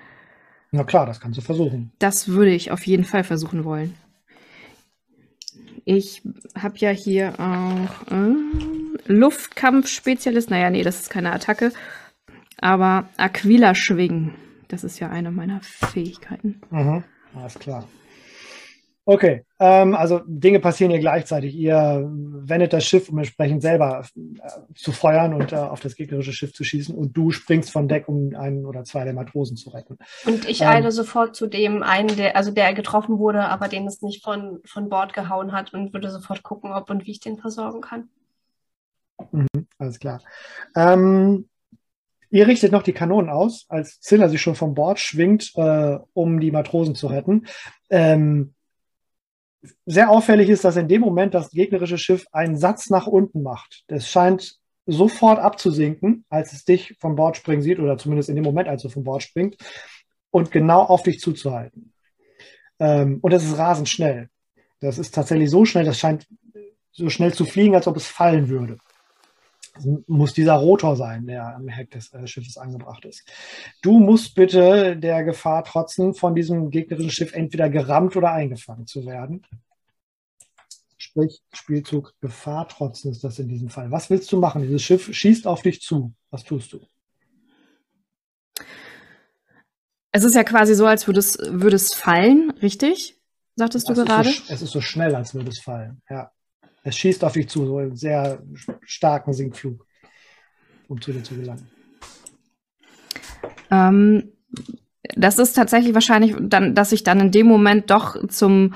[0.72, 1.92] Na klar, das kannst du versuchen.
[1.98, 3.96] Das würde ich auf jeden Fall versuchen wollen.
[5.88, 6.20] Ich
[6.60, 8.34] habe ja hier auch äh,
[9.06, 10.50] Luftkampfspezialist.
[10.50, 11.72] Naja, nee, das ist keine Attacke.
[12.60, 14.34] Aber Aquila schwingen.
[14.66, 16.60] Das ist ja eine meiner Fähigkeiten.
[16.70, 17.04] Mhm.
[17.36, 17.86] Alles klar.
[19.08, 21.54] Okay, ähm, also Dinge passieren hier gleichzeitig.
[21.54, 26.32] Ihr wendet das Schiff, um entsprechend selber äh, zu feuern und äh, auf das gegnerische
[26.32, 26.92] Schiff zu schießen.
[26.92, 29.96] Und du springst von Deck, um einen oder zwei der Matrosen zu retten.
[30.24, 30.68] Und ich Ähm.
[30.68, 34.58] eile sofort zu dem einen, der, also der getroffen wurde, aber den es nicht von,
[34.64, 38.08] von Bord gehauen hat und würde sofort gucken, ob und wie ich den versorgen kann.
[39.78, 40.20] Alles klar.
[40.74, 41.48] Ähm,
[42.30, 46.40] ihr richtet noch die Kanonen aus, als Zilla sich schon vom Bord schwingt, äh, um
[46.40, 47.46] die Matrosen zu retten.
[47.88, 48.52] Ähm,
[49.86, 53.84] sehr auffällig ist, dass in dem Moment das gegnerische Schiff einen Satz nach unten macht.
[53.88, 54.56] Das scheint
[54.86, 58.82] sofort abzusinken, als es dich vom Bord springen sieht, oder zumindest in dem Moment, als
[58.82, 59.56] du vom Bord springt,
[60.30, 61.92] und genau auf dich zuzuhalten.
[62.78, 64.28] Ähm, und das ist rasend schnell.
[64.80, 66.26] Das ist tatsächlich so schnell, das scheint
[66.92, 68.78] so schnell zu fliegen, als ob es fallen würde.
[70.06, 73.24] Muss dieser Rotor sein, der am Heck des äh, Schiffes angebracht ist.
[73.82, 79.06] Du musst bitte der Gefahr trotzen, von diesem gegnerischen Schiff entweder gerammt oder eingefangen zu
[79.06, 79.42] werden.
[80.96, 83.90] Sprich, Spielzug Gefahr trotzen ist das in diesem Fall.
[83.90, 84.62] Was willst du machen?
[84.62, 86.14] Dieses Schiff schießt auf dich zu.
[86.30, 86.80] Was tust du?
[90.12, 93.20] Es ist ja quasi so, als würde es, würde es fallen, richtig?
[93.54, 94.30] Sagtest du Es ist gerade?
[94.30, 96.02] So, es ist so schnell, als würde es fallen.
[96.08, 96.32] Ja.
[96.88, 98.38] Es schießt auf dich zu, so einen sehr
[98.82, 99.84] starken Sinkflug,
[100.86, 101.66] um zu dir zu gelangen.
[103.72, 104.30] Ähm,
[105.16, 108.74] das ist tatsächlich wahrscheinlich dann, dass ich dann in dem Moment doch zum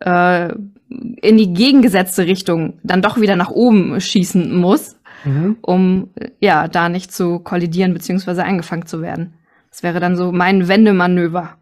[0.00, 0.52] äh,
[0.88, 5.56] in die gegengesetzte Richtung dann doch wieder nach oben schießen muss, Mhm.
[5.62, 6.10] um
[6.40, 9.32] ja da nicht zu kollidieren beziehungsweise eingefangen zu werden.
[9.70, 11.56] Das wäre dann so mein Wendemanöver,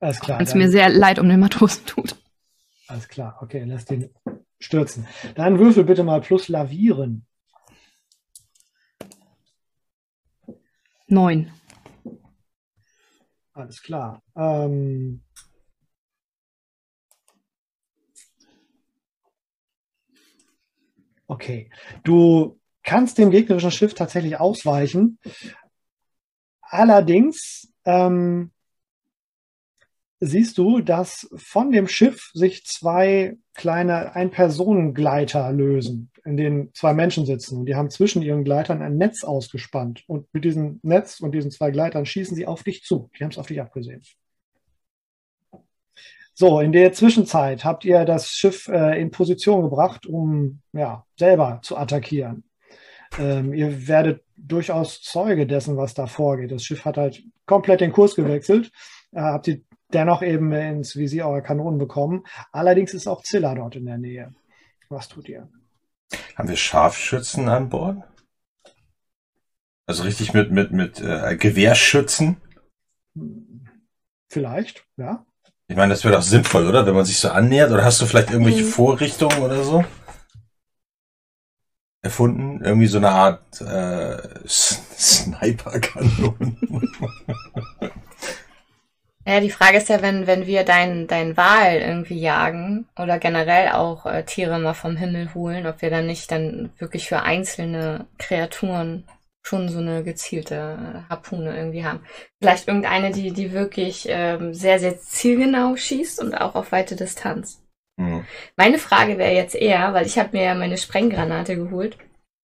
[0.00, 0.38] Alles klar.
[0.38, 2.16] wenn es mir sehr leid um den Matrosen tut.
[2.86, 4.10] Alles klar, okay, lass den
[4.60, 5.08] stürzen.
[5.34, 7.26] Dann würfel bitte mal plus lavieren.
[11.08, 11.50] Neun.
[13.52, 14.22] Alles klar.
[14.36, 15.22] Ähm,
[21.26, 21.70] okay,
[22.04, 25.18] du kannst dem gegnerischen Schiff tatsächlich ausweichen.
[26.62, 28.52] Allerdings ähm,
[30.20, 37.24] siehst du, dass von dem Schiff sich zwei kleine Ein-Personen-Gleiter lösen, in denen zwei Menschen
[37.24, 37.58] sitzen.
[37.58, 40.04] Und die haben zwischen ihren Gleitern ein Netz ausgespannt.
[40.06, 43.10] Und mit diesem Netz und diesen zwei Gleitern schießen sie auf dich zu.
[43.18, 44.02] Die haben es auf dich abgesehen.
[46.34, 51.60] So, in der Zwischenzeit habt ihr das Schiff äh, in Position gebracht, um ja, selber
[51.62, 52.44] zu attackieren.
[53.18, 56.52] Ähm, ihr werdet durchaus Zeuge dessen, was da vorgeht.
[56.52, 58.70] Das Schiff hat halt komplett den Kurs gewechselt.
[59.12, 59.60] Äh, habt ihr
[59.92, 62.24] dennoch eben ins Visier eurer Kanonen bekommen.
[62.52, 64.34] Allerdings ist auch Zilla dort in der Nähe.
[64.88, 65.48] Was tut ihr?
[66.36, 67.98] Haben wir Scharfschützen an Bord?
[69.86, 72.36] Also richtig mit, mit, mit äh, Gewehrschützen?
[74.28, 75.24] Vielleicht, ja.
[75.68, 76.86] Ich meine, das wäre doch sinnvoll, oder?
[76.86, 77.70] Wenn man sich so annähert.
[77.70, 78.68] Oder hast du vielleicht irgendwelche Mhm.
[78.68, 79.84] Vorrichtungen oder so?
[82.02, 82.64] Erfunden?
[82.64, 84.14] Irgendwie so eine Art äh,
[84.44, 86.58] S- Sniper-Kanonen.
[89.26, 93.68] Ja, die Frage ist ja, wenn, wenn wir dein, dein Wal irgendwie jagen oder generell
[93.72, 98.06] auch äh, Tiere mal vom Himmel holen, ob wir dann nicht dann wirklich für einzelne
[98.18, 99.04] Kreaturen
[99.42, 102.04] schon so eine gezielte äh, Harpune irgendwie haben.
[102.40, 107.62] Vielleicht irgendeine, die, die wirklich ähm, sehr, sehr zielgenau schießt und auch auf weite Distanz.
[107.98, 108.24] Hm.
[108.56, 111.98] Meine Frage wäre jetzt eher, weil ich habe mir ja meine Sprenggranate geholt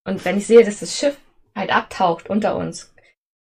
[0.04, 1.16] und wenn ich sehe, dass das Schiff
[1.54, 2.94] halt abtaucht unter uns,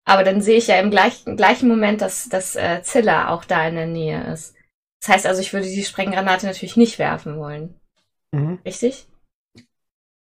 [0.07, 3.67] aber dann sehe ich ja im gleichen, gleichen Moment, dass, dass äh, Zilla auch da
[3.67, 4.55] in der Nähe ist.
[5.01, 7.75] Das heißt also, ich würde die Sprenggranate natürlich nicht werfen wollen.
[8.31, 8.59] Mhm.
[8.65, 9.05] Richtig?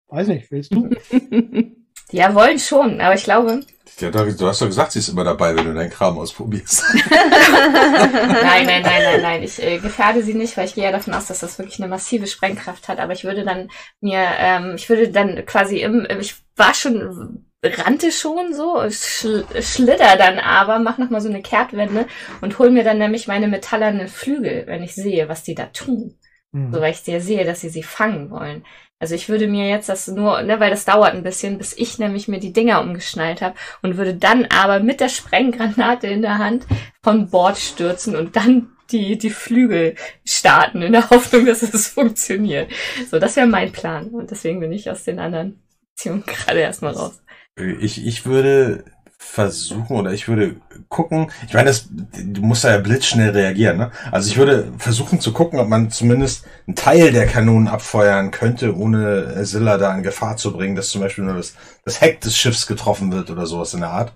[0.10, 0.90] Weiß nicht, willst du?
[2.12, 3.60] Ja, wollen schon, aber ich glaube.
[4.00, 6.84] Ja, du du hast doch gesagt, sie ist immer dabei, wenn du deinen Kram ausprobierst.
[7.12, 9.44] Nein, nein, nein, nein, nein.
[9.44, 11.88] Ich äh, gefährde sie nicht, weil ich gehe ja davon aus, dass das wirklich eine
[11.88, 13.00] massive Sprengkraft hat.
[13.00, 13.70] Aber ich würde dann
[14.02, 20.16] mir, ähm, ich würde dann quasi im, ich war schon, rannte schon so, schl schlitter
[20.18, 22.06] dann aber, mach nochmal so eine Kehrtwende
[22.42, 26.18] und hol mir dann nämlich meine metallernen Flügel, wenn ich sehe, was die da tun.
[26.52, 26.74] Mhm.
[26.74, 28.64] So, weil ich ja sehe, dass sie sie fangen wollen.
[29.02, 32.00] Also ich würde mir jetzt das nur, ne, weil das dauert ein bisschen, bis ich
[32.00, 36.38] nämlich mir die Dinger umgeschnallt habe und würde dann aber mit der Sprenggranate in der
[36.38, 36.66] Hand
[37.02, 39.96] von Bord stürzen und dann die, die Flügel
[40.26, 42.72] starten in der Hoffnung, dass es funktioniert.
[43.10, 44.08] So, das wäre mein Plan.
[44.08, 45.62] Und deswegen bin ich aus den anderen
[45.96, 47.22] Beziehungen gerade erstmal raus.
[47.60, 48.86] Ich, ich würde
[49.18, 50.56] versuchen oder ich würde
[50.88, 53.92] gucken, ich meine, das, du musst da ja blitzschnell reagieren, ne?
[54.12, 58.76] Also ich würde versuchen zu gucken, ob man zumindest einen Teil der Kanonen abfeuern könnte,
[58.78, 62.38] ohne Silla da in Gefahr zu bringen, dass zum Beispiel nur das, das Heck des
[62.38, 64.14] Schiffs getroffen wird oder sowas in der Art.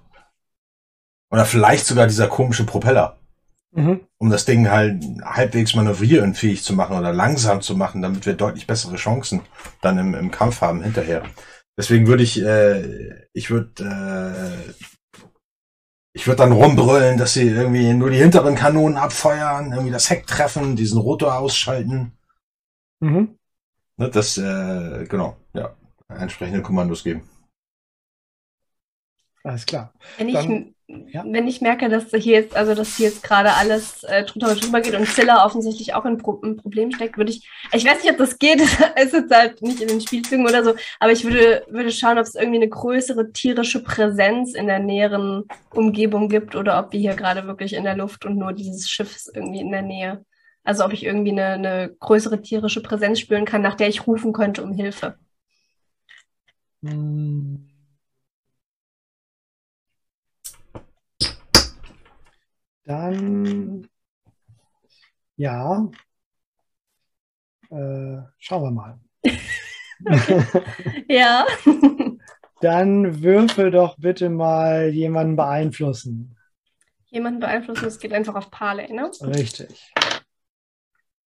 [1.32, 3.20] Oder vielleicht sogar dieser komische Propeller,
[3.76, 4.02] Mhm.
[4.20, 8.68] um das Ding halt halbwegs manövrierenfähig zu machen oder langsam zu machen, damit wir deutlich
[8.68, 9.42] bessere Chancen
[9.82, 11.24] dann im, im Kampf haben hinterher.
[11.78, 14.74] Deswegen würde ich, äh, ich würde, äh,
[16.14, 20.28] ich würde dann rumbrüllen, dass sie irgendwie nur die hinteren Kanonen abfeuern, irgendwie das Heck
[20.28, 22.14] treffen, diesen Rotor ausschalten.
[23.00, 23.38] Mhm.
[23.98, 25.76] Ne, das, äh, genau, ja,
[26.10, 27.24] entsprechende Kommandos geben.
[29.44, 29.94] Alles klar.
[30.18, 31.26] Wenn ich, Dann- ja.
[31.28, 34.64] wenn ich merke, dass hier jetzt, also dass hier jetzt gerade alles äh, drunter und
[34.64, 38.02] drüber geht und Zilla offensichtlich auch in Pro ein Problem steckt, würde ich, ich weiß
[38.02, 38.62] nicht, ob das geht,
[39.02, 42.24] ist jetzt halt nicht in den Spielzügen oder so, aber ich würde, würde schauen, ob
[42.26, 47.16] es irgendwie eine größere tierische Präsenz in der näheren Umgebung gibt oder ob wir hier
[47.16, 50.26] gerade wirklich in der Luft und nur dieses Schiff ist irgendwie in der Nähe.
[50.64, 54.32] Also ob ich irgendwie eine, eine größere tierische Präsenz spüren kann, nach der ich rufen
[54.32, 55.18] könnte um Hilfe.
[56.82, 57.73] Hm.
[62.86, 63.88] Dann,
[65.38, 65.90] ja,
[67.70, 69.00] äh, schauen wir mal.
[71.08, 71.46] Ja.
[72.60, 76.38] Dann würfel doch bitte mal jemanden beeinflussen.
[77.06, 79.12] Jemanden beeinflussen, es geht einfach auf Parley, ne?
[79.22, 79.94] Richtig.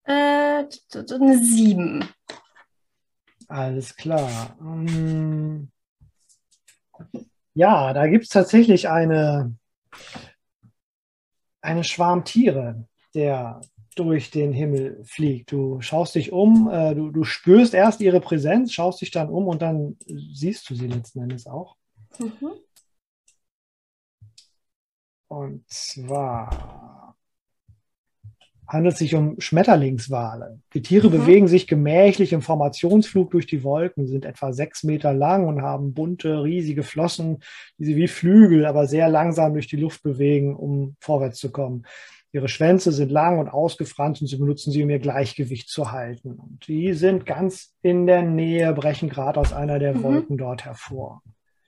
[0.04, 2.08] Äh, eine 7.
[3.48, 4.56] Alles klar.
[4.58, 5.70] Hm.
[7.54, 9.54] Ja, da gibt es tatsächlich eine,
[11.64, 13.60] eine Schwarm Tiere, der
[13.96, 15.52] durch den Himmel fliegt.
[15.52, 19.46] Du schaust dich um, äh, du, du spürst erst ihre Präsenz, schaust dich dann um
[19.46, 21.76] und dann siehst du sie letzten Endes auch.
[22.18, 22.52] Mhm.
[25.28, 27.03] Und zwar
[28.74, 30.58] handelt es sich um Schmetterlingswale.
[30.74, 31.12] Die Tiere Mhm.
[31.12, 35.94] bewegen sich gemächlich im Formationsflug durch die Wolken, sind etwa sechs Meter lang und haben
[35.94, 37.38] bunte, riesige Flossen,
[37.78, 41.86] die sie wie Flügel, aber sehr langsam durch die Luft bewegen, um vorwärts zu kommen.
[42.32, 46.32] Ihre Schwänze sind lang und ausgefranst und sie benutzen sie, um ihr Gleichgewicht zu halten.
[46.32, 50.02] Und die sind ganz in der Nähe, brechen gerade aus einer der Mhm.
[50.02, 51.22] Wolken dort hervor.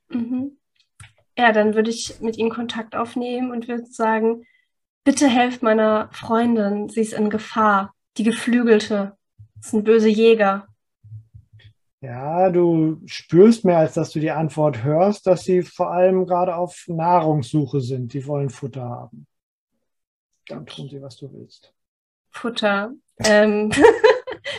[0.09, 0.59] Mhm.
[1.39, 4.43] Ja, dann würde ich mit ihnen Kontakt aufnehmen und würde sagen,
[5.07, 7.95] bitte helft meiner Freundin, sie ist in Gefahr.
[8.19, 9.17] Die Geflügelte.
[9.55, 10.67] Das sind böse Jäger.
[12.01, 16.57] Ja, du spürst mehr, als dass du die Antwort hörst, dass sie vor allem gerade
[16.57, 18.13] auf Nahrungssuche sind.
[18.13, 19.27] Die wollen Futter haben.
[20.49, 21.73] Dann tun sie, was du willst.
[22.31, 22.93] Futter.
[23.25, 23.71] Ähm,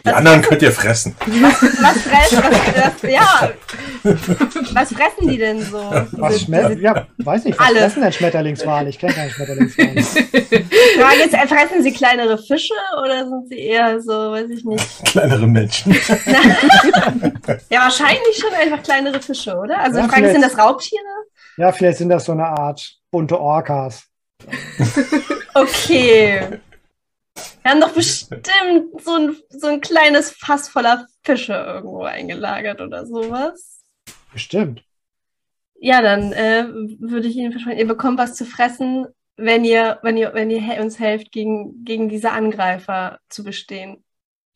[0.07, 1.15] Die anderen könnt ihr fressen.
[1.25, 3.51] was fressen, was, was, ja,
[4.73, 5.77] was fressen die denn so?
[6.11, 7.79] Was Schmet ja, weiß nicht, was Alle.
[7.79, 8.89] fressen denn Schmetterlingswale?
[8.89, 10.01] Ich kenne keine Schmetterlingswale.
[10.01, 15.05] Frage ist, äh, fressen sie kleinere Fische oder sind sie eher so, weiß ich nicht.
[15.05, 15.95] Kleinere Menschen.
[17.69, 19.79] Ja, wahrscheinlich schon einfach kleinere Fische, oder?
[19.79, 21.01] Also Ja, die Frage ist, sind das Raubtiere?
[21.57, 24.03] Ja, vielleicht sind das so eine Art bunte Orcas.
[25.53, 26.59] Okay.
[27.61, 28.47] Wir haben doch bestimmt
[29.01, 33.83] so ein, so ein kleines Fass voller Fische irgendwo eingelagert oder sowas.
[34.31, 34.83] Bestimmt.
[35.79, 36.65] Ja, dann äh,
[36.99, 40.81] würde ich Ihnen versprechen, ihr bekommt was zu fressen, wenn ihr, wenn ihr, wenn ihr
[40.81, 44.03] uns helft, gegen, gegen diese Angreifer zu bestehen.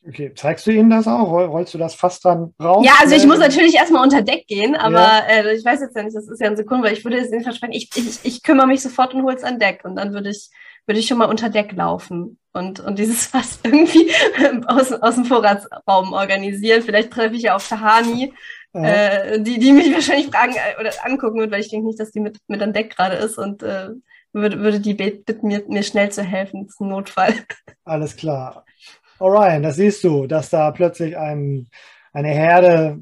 [0.07, 1.29] Okay, zeigst du ihnen das auch?
[1.29, 2.83] Roll- Rollst du das fast dann raus?
[2.85, 6.01] Ja, also ich muss natürlich erstmal unter Deck gehen, aber äh, ich weiß jetzt ja
[6.01, 8.41] nicht, das ist ja ein Sekunde, weil ich würde es Ihnen versprechen, ich, ich, ich
[8.43, 10.49] kümmere mich sofort und hole es an Deck und dann würde ich,
[10.87, 14.11] würde ich schon mal unter Deck laufen und, und dieses Fass irgendwie
[14.65, 16.81] aus, aus dem Vorratsraum organisieren.
[16.81, 18.33] Vielleicht treffe ich ja auf Tahani,
[18.73, 21.99] äh, äh, die, die mich wahrscheinlich fragen äh, oder angucken wird, weil ich denke nicht,
[21.99, 23.89] dass die mit, mit an Deck gerade ist und äh,
[24.33, 26.63] würde, würde die bitten, mir, mir schnell zu helfen.
[26.65, 27.35] Das ist ein Notfall.
[27.85, 28.65] Alles klar.
[29.21, 31.69] Orion, das siehst du, dass da plötzlich ein,
[32.13, 32.99] eine Herde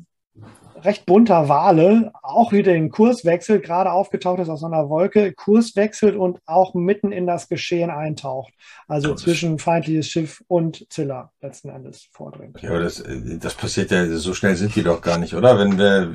[0.84, 5.76] recht bunter Wale auch wieder den Kurs wechselt, gerade aufgetaucht ist aus einer Wolke, Kurs
[5.76, 8.53] wechselt und auch mitten in das Geschehen eintaucht.
[8.88, 9.20] Also Gott.
[9.20, 12.61] zwischen feindliches Schiff und Zilla letzten Endes vordringt.
[12.61, 13.03] Ja, aber das,
[13.39, 15.59] das passiert ja, so schnell sind die doch gar nicht, oder?
[15.59, 16.13] Wenn wir,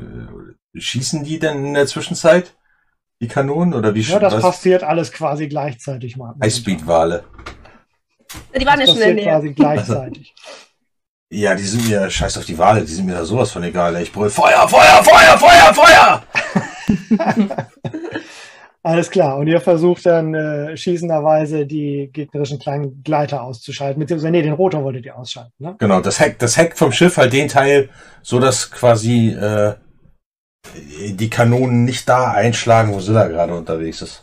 [0.74, 2.55] schießen die denn in der Zwischenzeit?
[3.20, 3.74] Die Kanonen?
[3.74, 4.42] Oder wie Ja, das was?
[4.42, 6.34] passiert alles quasi gleichzeitig mal.
[6.42, 7.24] Highspeed-Wale.
[8.59, 9.24] Die waren ja Das schon in der Nähe.
[9.24, 10.35] quasi gleichzeitig.
[11.32, 13.97] Ja, die sind mir, scheiß auf die Wale, die sind mir da sowas von egal.
[13.97, 14.05] ey.
[14.05, 16.22] Ich brüll Feuer, Feuer, Feuer, Feuer, Feuer!
[18.85, 19.39] Alles klar.
[19.39, 23.99] Und ihr versucht dann äh, schießenderweise die gegnerischen kleinen Gleiter auszuschalten.
[23.99, 25.74] Beziehungsweise, nee, den Rotor wolltet ihr ausschalten, ne?
[25.78, 27.89] Genau, das Heck, das Heck vom Schiff halt den Teil,
[28.22, 29.74] so dass quasi äh,
[30.76, 34.22] die Kanonen nicht da einschlagen, wo Silla gerade unterwegs ist.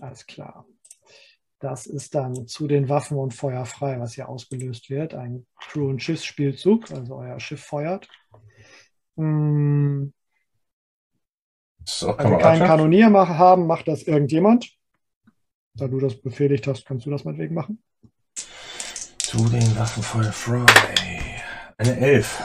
[0.00, 0.64] Alles klar.
[1.64, 5.14] Das ist dann zu den Waffen und Feuer frei, was hier ausgelöst wird.
[5.14, 8.06] Ein Crew- und Schiffsspielzug, also euer Schiff feuert.
[9.16, 10.12] Hm,
[11.86, 12.66] So, Also keinen.
[12.66, 14.76] Kanonier mach, haben, macht das irgendjemand.
[15.72, 17.82] Da du das befehligt hast, kannst du das meinetwegen machen.
[19.16, 20.66] Zu den Waffenfeuer frei.
[21.78, 22.42] Eine Elf.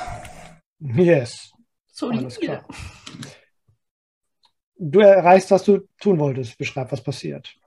[0.80, 1.51] Yes,
[1.88, 2.65] So alles klar.
[4.78, 6.57] Du erreichst, was du tun wolltest.
[6.57, 7.59] Beschreib, was passiert.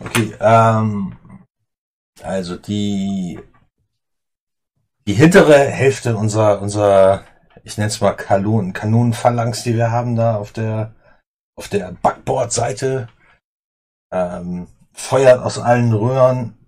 [0.00, 1.16] Okay, ähm,
[2.22, 3.40] also die,
[5.06, 7.24] die hintere Hälfte unserer, unserer,
[7.64, 10.94] ich nenne es mal Kanonen, Kanonenphalanx, die wir haben da auf der,
[11.56, 13.08] auf der Backbordseite,
[14.12, 16.58] ähm, feuert aus allen Röhren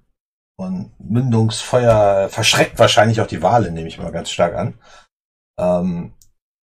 [0.56, 4.78] und Mündungsfeuer verschreckt wahrscheinlich auch die Wale, nehme ich mal ganz stark an.
[5.58, 6.14] Ähm,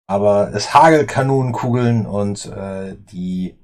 [0.08, 3.58] aber es hagelt Kanonenkugeln und äh, die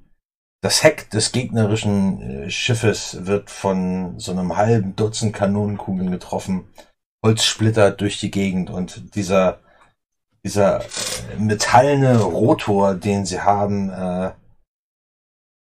[0.62, 6.68] das Heck des gegnerischen äh, Schiffes wird von so einem halben Dutzend Kanonenkugeln getroffen.
[7.24, 9.60] Holz splittert durch die Gegend und dieser,
[10.44, 14.32] dieser äh, metallene Rotor, den sie haben, äh,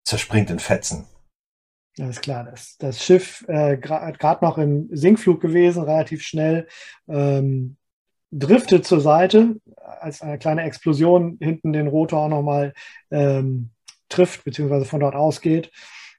[0.06, 1.06] zerspringt in Fetzen.
[2.00, 6.68] Alles klar, das, das Schiff äh, gerade noch im Sinkflug gewesen, relativ schnell,
[7.08, 7.78] ähm,
[8.32, 12.74] driftet zur Seite, als eine kleine Explosion hinten den Rotor auch nochmal
[13.12, 13.71] ähm,
[14.12, 15.72] trifft, beziehungsweise von dort ausgeht,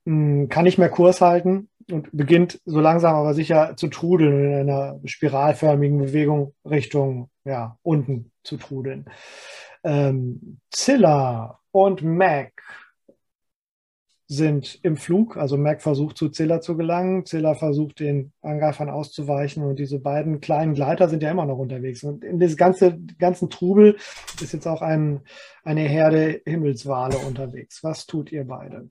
[0.04, 4.70] hm, kann nicht mehr Kurs halten und beginnt so langsam aber sicher zu trudeln in
[4.70, 9.06] einer spiralförmigen Bewegung Richtung ja, unten zu trudeln.
[9.84, 12.52] Ähm, Zilla und Mac
[14.26, 15.36] sind im Flug.
[15.36, 20.40] Also Mac versucht zu Zilla zu gelangen, Zilla versucht den Angreifern auszuweichen und diese beiden
[20.40, 22.02] kleinen Gleiter sind ja immer noch unterwegs.
[22.04, 23.96] Und in diesem ganze, ganzen Trubel
[24.40, 25.20] ist jetzt auch ein,
[25.64, 27.82] eine Herde Himmelswale unterwegs.
[27.84, 28.88] Was tut ihr beide?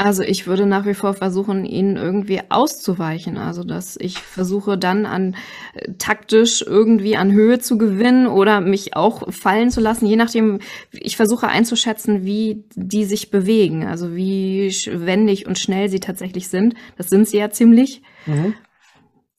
[0.00, 3.36] Also ich würde nach wie vor versuchen, ihnen irgendwie auszuweichen.
[3.36, 5.36] Also dass ich versuche dann an
[5.74, 10.60] äh, taktisch irgendwie an Höhe zu gewinnen oder mich auch fallen zu lassen, je nachdem,
[10.90, 16.76] ich versuche einzuschätzen, wie die sich bewegen, also wie wendig und schnell sie tatsächlich sind.
[16.96, 18.00] Das sind sie ja ziemlich.
[18.24, 18.54] Mhm.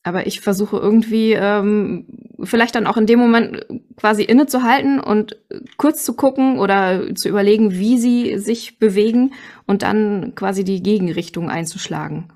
[0.04, 2.06] Aber ich versuche irgendwie ähm,
[2.44, 3.66] vielleicht dann auch in dem Moment
[3.98, 5.38] quasi innezuhalten und
[5.78, 9.34] kurz zu gucken oder zu überlegen, wie sie sich bewegen
[9.68, 12.34] und dann quasi die Gegenrichtung einzuschlagen.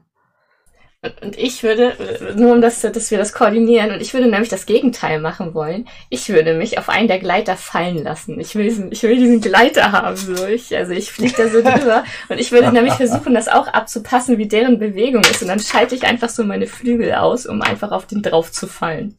[1.22, 1.94] Und ich würde,
[2.36, 5.88] nur um das, dass wir das koordinieren, und ich würde nämlich das Gegenteil machen wollen.
[6.10, 8.40] Ich würde mich auf einen der Gleiter fallen lassen.
[8.40, 10.16] Ich will diesen, ich will diesen Gleiter haben.
[10.16, 10.46] So.
[10.48, 12.04] Ich, also ich fliege da so drüber.
[12.30, 15.42] Und ich würde nämlich versuchen, das auch abzupassen, wie deren Bewegung ist.
[15.42, 18.68] Und dann schalte ich einfach so meine Flügel aus, um einfach auf den drauf zu
[18.68, 19.16] fallen.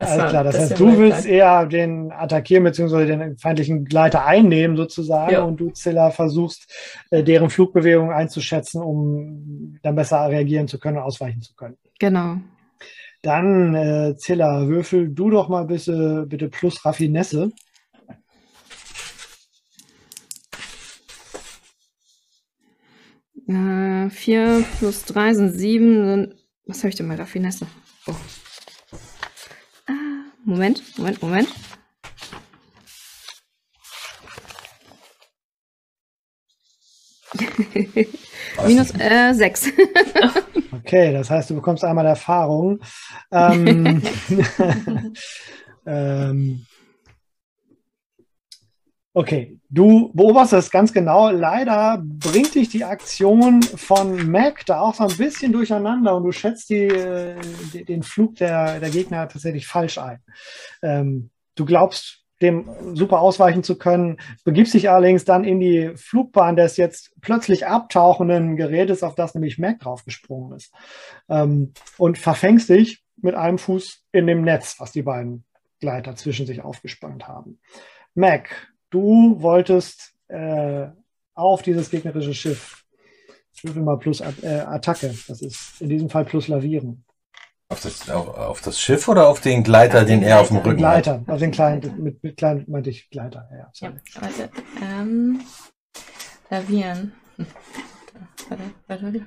[0.00, 1.34] Alles klar, das, das heißt, du willst Plan.
[1.34, 3.04] eher den attackieren bzw.
[3.04, 5.42] den feindlichen Gleiter einnehmen sozusagen ja.
[5.42, 6.72] und du, Zilla, versuchst,
[7.10, 11.76] äh, deren Flugbewegung einzuschätzen, um dann besser reagieren zu können und ausweichen zu können.
[11.98, 12.36] Genau.
[13.22, 17.50] Dann, äh, Zilla, würfel du doch mal bitte, bitte plus Raffinesse.
[23.46, 26.34] Äh, 4 plus 3 sind 7.
[26.64, 27.66] Was habe ich denn mal Raffinesse?
[28.06, 28.14] Oh.
[30.44, 31.48] Moment, Moment, Moment.
[38.66, 39.72] Minus äh, 6.
[40.72, 42.80] okay, das heißt, du bekommst einmal Erfahrung.
[43.30, 44.02] Ähm,
[45.86, 46.66] ähm,
[49.12, 51.30] Okay, du beobachtest ganz genau.
[51.30, 56.30] Leider bringt dich die Aktion von Mac da auch so ein bisschen durcheinander und du
[56.30, 57.34] schätzt die, äh,
[57.84, 60.20] den Flug der, der Gegner tatsächlich falsch ein.
[60.82, 66.56] Ähm, du glaubst, dem super ausweichen zu können, begibst dich allerdings dann in die Flugbahn
[66.56, 70.72] des jetzt plötzlich abtauchenden Gerätes, auf das nämlich Mac draufgesprungen ist.
[71.28, 75.44] Ähm, und verfängst dich mit einem Fuß in dem Netz, was die beiden
[75.80, 77.60] Gleiter zwischen sich aufgespannt haben.
[78.14, 80.88] Mac, du wolltest äh,
[81.34, 82.84] auf dieses gegnerische Schiff.
[83.62, 85.14] Würfel mal plus äh, Attacke.
[85.28, 87.04] Das ist in diesem Fall plus Lavieren.
[87.68, 90.48] Auf das, auf, auf das Schiff oder auf den Gleiter, ja, den, den er auf
[90.48, 91.28] dem Rücken Gleiter, hat?
[91.28, 93.48] auf den kleinen, mit, mit kleinen meinte ich Gleiter.
[93.52, 94.50] Ja, ja warte.
[94.82, 95.40] Ähm,
[96.48, 97.12] lavieren.
[97.36, 97.46] Hm.
[98.48, 99.26] Warte, warte, warte.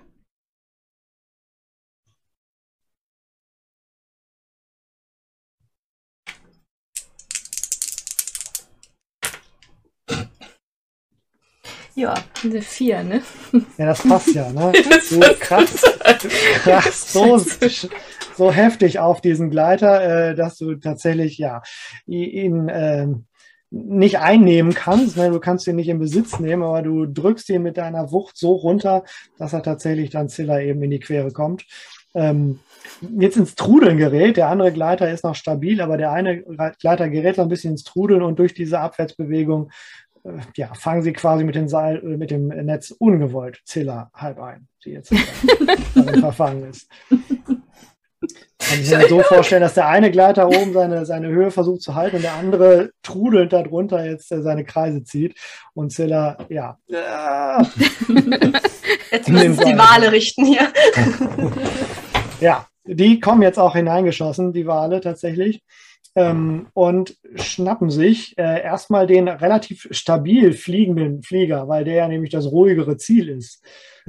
[11.95, 13.21] Ja, eine 4, ne?
[13.77, 14.73] Ja, das passt ja, ne?
[15.03, 15.81] So krass,
[16.63, 17.37] krass so,
[18.35, 21.61] so heftig auf diesen Gleiter, äh, dass du tatsächlich, ja,
[22.07, 23.07] ihn äh,
[23.69, 25.17] nicht einnehmen kannst.
[25.17, 25.31] Ne?
[25.31, 28.53] Du kannst ihn nicht in Besitz nehmen, aber du drückst ihn mit deiner Wucht so
[28.53, 29.03] runter,
[29.37, 31.65] dass er tatsächlich dann Zilla eben in die Quere kommt.
[32.13, 32.59] Ähm,
[33.17, 34.37] jetzt ins Trudeln gerät.
[34.37, 36.43] Der andere Gleiter ist noch stabil, aber der eine
[36.79, 39.71] Gleiter gerät so ein bisschen ins Trudeln und durch diese Abwärtsbewegung
[40.55, 44.91] ja, fangen sie quasi mit, Seil, äh, mit dem Netz ungewollt Zilla halb ein, die
[44.91, 45.13] jetzt
[46.19, 46.87] verfangen ist.
[47.09, 51.95] Kann ich mir so vorstellen, dass der eine Gleiter oben seine, seine Höhe versucht zu
[51.95, 55.37] halten und der andere trudelnd darunter jetzt äh, seine Kreise zieht
[55.73, 56.77] und Zilla, ja.
[59.11, 60.71] Jetzt müssen die Wale richten hier.
[62.39, 65.61] ja, die kommen jetzt auch hineingeschossen, die Wale tatsächlich
[66.15, 72.31] ähm, und schnappen sich äh, erstmal den relativ stabil fliegenden Flieger, weil der ja nämlich
[72.31, 73.63] das ruhigere Ziel ist,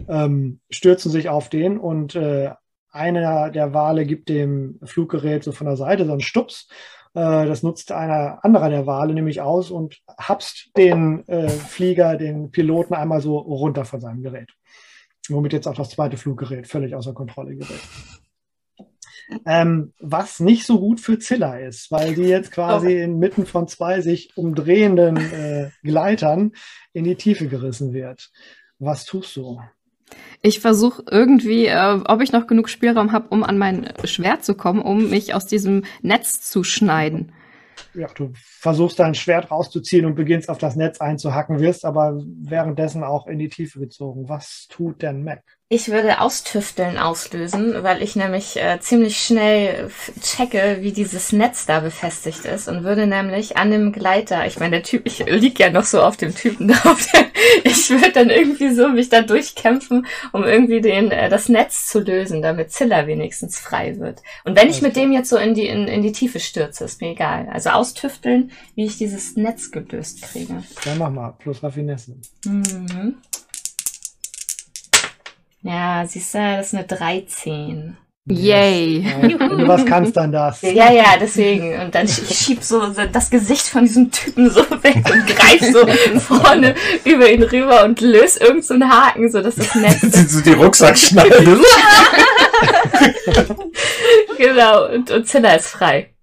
[0.09, 2.51] ähm, stürzen sich auf den und äh,
[2.91, 6.69] einer der Wale gibt dem Fluggerät so von der Seite so einen Stups.
[7.15, 12.51] Äh, das nutzt einer anderer der Wale nämlich aus und hapst den äh, Flieger, den
[12.51, 14.53] Piloten einmal so runter von seinem Gerät.
[15.29, 17.81] Womit jetzt auch das zweite Fluggerät völlig außer Kontrolle gerät.
[19.47, 23.05] Ähm, was nicht so gut für Zilla ist, weil die jetzt quasi Oh.
[23.05, 26.53] inmitten von zwei sich umdrehenden äh, Gleitern
[26.93, 28.31] in die Tiefe gerissen wird.
[28.79, 29.61] Was tust du?
[30.43, 34.55] Ich versuche irgendwie, äh, ob ich noch genug Spielraum habe, um an mein Schwert zu
[34.55, 37.33] kommen, um mich aus diesem Netz zu schneiden.
[37.95, 43.03] Ja, du versuchst dein Schwert rauszuziehen und beginnst auf das Netz einzuhacken, wirst aber währenddessen
[43.03, 44.29] auch in die Tiefe gezogen.
[44.29, 45.43] Was tut denn Mac?
[45.71, 49.91] Ich würde Austüfteln auslösen, weil ich nämlich äh, ziemlich schnell
[50.21, 54.73] checke, wie dieses Netz da befestigt ist und würde nämlich an dem Gleiter, ich meine,
[54.73, 57.25] der Typ, ich lieg ja noch so auf dem Typen da, auf der,
[57.65, 62.01] ich würde dann irgendwie so mich da durchkämpfen, um irgendwie den, äh, das Netz zu
[62.01, 64.23] lösen, damit Zilla wenigstens frei wird.
[64.45, 67.01] Und wenn ich mit dem jetzt so in die, in, in die Tiefe stürze, ist
[67.01, 67.49] mir egal.
[67.51, 70.62] Also austüfteln, wie ich dieses Netz gelöst kriege.
[70.85, 72.17] Dann mach mal, plus Raffinesse.
[72.45, 73.17] Mhm.
[75.65, 77.97] Ja, siehst du, das ist eine 13.
[78.27, 79.05] Yay.
[79.21, 80.62] Wenn du was kannst, dann das.
[80.62, 81.79] Ja, ja, deswegen.
[81.81, 85.87] Und dann ich schieb so das Gesicht von diesem Typen so weg und greif so
[86.21, 90.01] vorne über ihn rüber und löse irgend so einen Haken, so dass das Netz.
[90.33, 91.45] so die Rucksackschneide.
[94.39, 94.89] genau.
[94.91, 96.14] Und, und Zilla ist frei.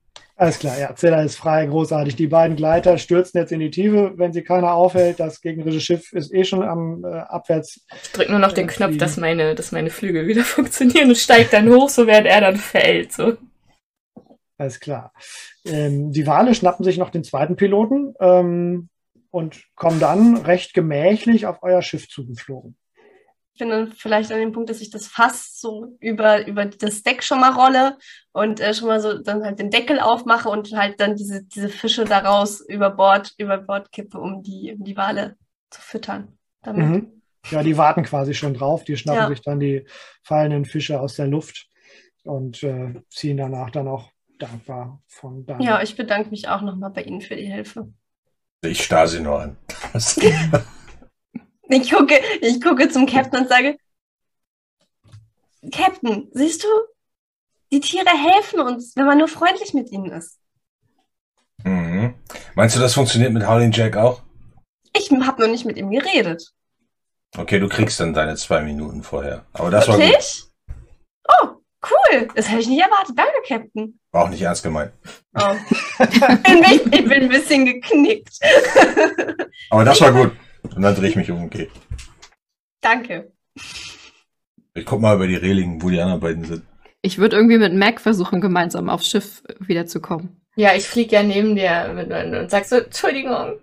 [0.42, 2.16] Alles klar, ja, Zilla ist frei, großartig.
[2.16, 5.20] Die beiden Gleiter stürzen jetzt in die Tiefe, wenn sie keiner aufhält.
[5.20, 7.86] Das gegnerische Schiff ist eh schon am äh, abwärts.
[8.02, 11.18] Ich drück nur noch den Ja, Knopf, dass meine, dass meine Flügel wieder funktionieren und
[11.20, 13.12] steigt dann hoch, so während er dann fällt.
[13.12, 13.38] So.
[14.58, 15.14] Alles klar.
[15.64, 18.90] Ähm, die Wale schnappen sich noch den zweiten Piloten ähm,
[19.30, 22.76] und kommen dann recht gemächlich auf euer Schiff zugeflogen.
[23.62, 27.04] Ich bin dann vielleicht an dem Punkt, dass ich das Fass so über, über das
[27.04, 27.96] Deck schon mal rolle
[28.32, 31.70] und äh, schon mal so dann halt den Deckel aufmache und halt dann diese, diese
[31.70, 35.38] Fische daraus über Bord, über Bord kippe, um die, um die Wale
[35.70, 36.40] zu füttern.
[36.64, 36.88] Damit.
[36.88, 37.22] Mhm.
[37.52, 38.84] Ja, die warten quasi schon drauf.
[38.84, 39.28] Die schnappen Ja.
[39.30, 39.86] sich dann die
[40.24, 41.68] fallenden Fische aus der Luft
[42.24, 44.10] und äh, ziehen danach dann auch
[44.40, 45.60] dankbar von da.
[45.60, 47.94] Ja, ich bedanke mich auch nochmal bei Ihnen für die Hilfe.
[48.64, 49.58] Ich starr sie nur an.
[51.72, 53.78] Ich gucke, ich gucke zum Captain und sage,
[55.72, 56.68] Captain, siehst du,
[57.72, 60.38] die Tiere helfen uns, wenn man nur freundlich mit ihnen ist.
[61.64, 62.16] mhm.
[62.56, 64.22] Meinst du, das funktioniert mit Howling Jack auch?
[64.94, 66.52] Ich habe noch nicht mit ihm geredet.
[67.38, 69.46] Okay, du kriegst dann deine zwei Minuten vorher.
[69.54, 70.04] Aber das war gut.
[70.04, 70.44] Wirklich?
[71.30, 71.48] Oh,
[71.90, 72.28] cool.
[72.36, 73.18] Das hätte ich nicht erwartet.
[73.18, 73.98] Danke, Captain.
[74.12, 74.92] War auch nicht ernst gemeint.
[75.36, 75.56] Oh.
[76.00, 78.38] ich, bin, ich bin ein bisschen geknickt.
[79.70, 80.34] Aber das war gut.
[80.64, 81.70] Und dann drehe ich mich um und gehe.
[82.82, 83.32] Danke.
[84.74, 86.64] Ich guck mal über die Reling, wo die anderen beiden sind.
[87.02, 90.42] Ich würde irgendwie mit Mac versuchen, gemeinsam aufs Schiff wiederzukommen.
[90.56, 93.60] Ja, ich flieg ja neben dir mit, und sag so, Entschuldigung.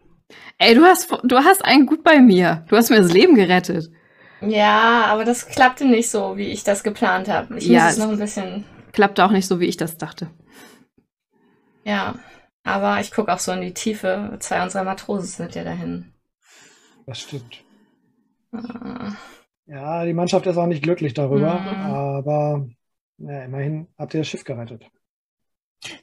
[0.58, 2.64] Ey, du hast, du hast einen gut bei mir.
[2.68, 3.90] Du hast mir das Leben gerettet.
[4.40, 7.58] Ja, aber das klappte nicht so, wie ich das geplant habe.
[7.58, 9.96] Ich Ja, muss es es- noch ein bisschen, Klappte auch nicht so, wie ich das
[9.98, 10.30] dachte.
[11.84, 12.14] ja.
[12.64, 14.36] Aber ich gucke auch so in die Tiefe.
[14.40, 16.12] Zwei unserer Matrosen sind ja dahin.
[17.08, 17.64] Das stimmt.
[18.52, 19.12] Ah.
[19.64, 21.94] Ja, die Mannschaft ist auch nicht glücklich darüber, Mhm.
[21.94, 22.68] aber
[23.16, 24.84] ja, immerhin habt ihr das Schiff gerettet.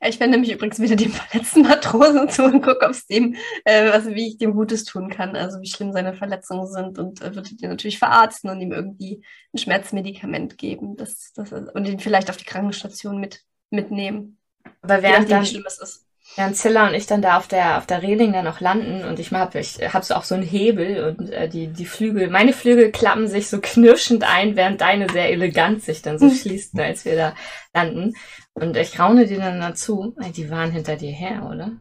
[0.02, 3.36] Ich wende mich übrigens wieder dem verletzten Matrosen zu und gucke, ob es dem,
[3.66, 5.36] äh, was, wie ich dem Gutes tun kann.
[5.36, 9.24] Also wie schlimm seine Verletzungen sind und äh, würde ihn natürlich verarzten und ihm irgendwie
[9.54, 10.96] ein Schmerzmedikament geben.
[10.98, 14.40] Das, das, und ihn vielleicht auf die Krankenstation mit, mitnehmen.
[14.82, 16.08] Aber nachdem, dann, wie schlimm es ist.
[16.36, 19.20] Während Zilla und ich dann da auf der, auf der Reling dann noch landen und
[19.20, 22.54] ich hab, ich hab so auch so einen Hebel und äh, die, die Flügel, meine
[22.54, 26.36] Flügel klappen sich so knirschend ein, während deine sehr elegant sich dann so Hm.
[26.36, 27.36] schließt, als wir da
[27.74, 28.16] landen.
[28.54, 31.72] Und ich raune dir dann dazu, die waren hinter dir her, oder?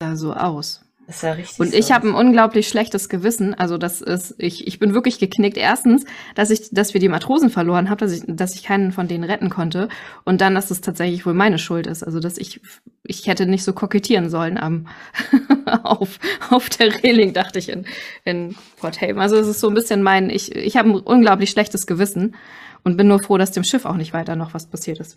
[0.00, 0.87] Sah so aus.
[1.08, 1.58] Das ist ja richtig.
[1.58, 1.78] Und so.
[1.78, 3.54] ich habe ein unglaublich schlechtes Gewissen.
[3.54, 5.56] Also das ist, ich, ich bin wirklich geknickt.
[5.56, 6.04] Erstens,
[6.34, 9.24] dass ich, dass wir die Matrosen verloren haben, dass ich, dass ich keinen von denen
[9.24, 9.88] retten konnte.
[10.24, 12.02] Und dann, dass es tatsächlich wohl meine Schuld ist.
[12.02, 12.60] Also dass ich,
[13.04, 14.86] ich hätte nicht so kokettieren sollen am
[15.82, 16.18] auf,
[16.50, 17.86] auf der Reling, dachte ich in,
[18.26, 19.18] in Port Haven.
[19.18, 22.36] Also es ist so ein bisschen mein, ich, ich habe ein unglaublich schlechtes Gewissen
[22.84, 25.16] und bin nur froh, dass dem Schiff auch nicht weiter noch was passiert ist.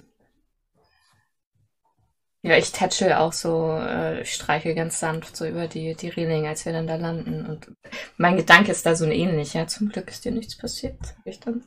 [2.43, 6.47] Ja, ich tätschel auch so, äh, ich streiche ganz sanft so über die, die Reling,
[6.47, 7.45] als wir dann da landen.
[7.45, 7.71] Und
[8.17, 9.67] mein Gedanke ist da so ein ähnlicher.
[9.67, 11.63] Zum Glück ist dir nichts passiert, sag ich dann.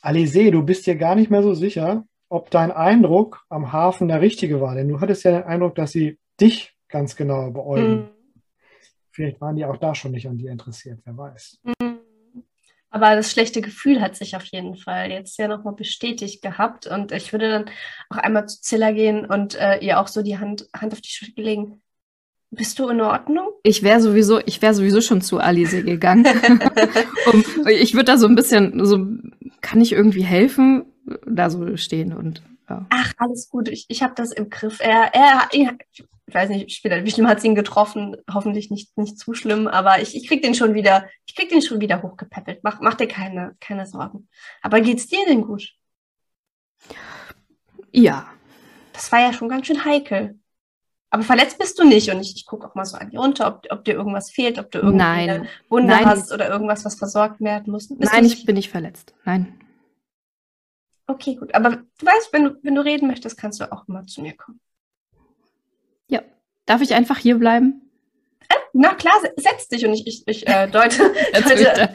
[0.00, 4.22] Alice, du bist dir gar nicht mehr so sicher, ob dein Eindruck am Hafen der
[4.22, 4.74] richtige war.
[4.74, 7.96] Denn du hattest ja den Eindruck, dass sie dich ganz genau beäugen.
[7.96, 8.08] Mhm.
[9.10, 11.58] Vielleicht waren die auch da schon nicht an dir interessiert, wer weiß.
[11.64, 11.97] Mhm.
[12.90, 16.86] Aber das schlechte Gefühl hat sich auf jeden Fall jetzt ja nochmal bestätigt gehabt.
[16.86, 17.64] Und ich würde dann
[18.08, 21.10] auch einmal zu Zilla gehen und äh, ihr auch so die Hand, Hand auf die
[21.10, 21.82] Schulter legen.
[22.50, 23.48] Bist du in Ordnung?
[23.62, 26.24] Ich wäre sowieso, ich wäre sowieso schon zu Alice gegangen.
[27.32, 29.06] um, ich würde da so ein bisschen, so,
[29.60, 30.86] kann ich irgendwie helfen?
[31.26, 32.42] Da so stehen und.
[32.70, 32.86] Ja.
[32.90, 33.68] Ach, alles gut.
[33.68, 34.78] Ich, ich habe das im Griff.
[34.80, 35.76] Er, er, er,
[36.28, 38.16] ich weiß nicht, später, wie schlimm hat es ihn getroffen?
[38.32, 41.62] Hoffentlich nicht, nicht zu schlimm, aber ich, ich krieg den schon wieder, ich krieg den
[41.62, 42.62] schon wieder hochgepäppelt.
[42.62, 44.28] Mach, mach dir keine, keine Sorgen.
[44.60, 45.72] Aber geht's dir denn gut?
[47.92, 48.26] Ja.
[48.92, 50.38] Das war ja schon ganz schön heikel.
[51.10, 53.46] Aber verletzt bist du nicht und ich, ich gucke auch mal so an dir runter,
[53.46, 55.30] ob, ob dir irgendwas fehlt, ob du irgendwie Nein.
[55.30, 56.04] eine Wunde Nein.
[56.04, 57.88] hast oder irgendwas, was versorgt werden muss.
[57.88, 59.14] Bist Nein, ich bin nicht verletzt.
[59.24, 59.58] Nein.
[61.06, 61.54] Okay, gut.
[61.54, 64.36] Aber du weißt, wenn du, wenn du reden möchtest, kannst du auch immer zu mir
[64.36, 64.60] kommen.
[66.08, 66.20] Ja.
[66.66, 67.82] Darf ich einfach hier bleiben?
[68.72, 70.98] Na klar, se- setz dich und ich, ich, ich äh, deute,
[71.32, 71.90] deute,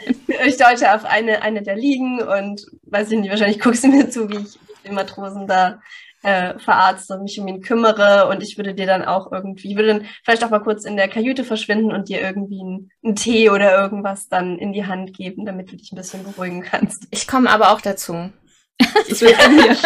[0.46, 4.10] ich deute auf eine, eine der Liegen und weiß ich nicht, wahrscheinlich guckst du mir
[4.10, 5.80] zu, wie ich den Matrosen da
[6.24, 9.76] äh, verarzte und mich um ihn kümmere und ich würde dir dann auch irgendwie, ich
[9.76, 13.16] würde dann vielleicht auch mal kurz in der Kajüte verschwinden und dir irgendwie einen, einen
[13.16, 17.08] Tee oder irgendwas dann in die Hand geben, damit du dich ein bisschen beruhigen kannst.
[17.12, 18.30] Ich komme aber auch dazu.
[19.08, 19.32] Ich will.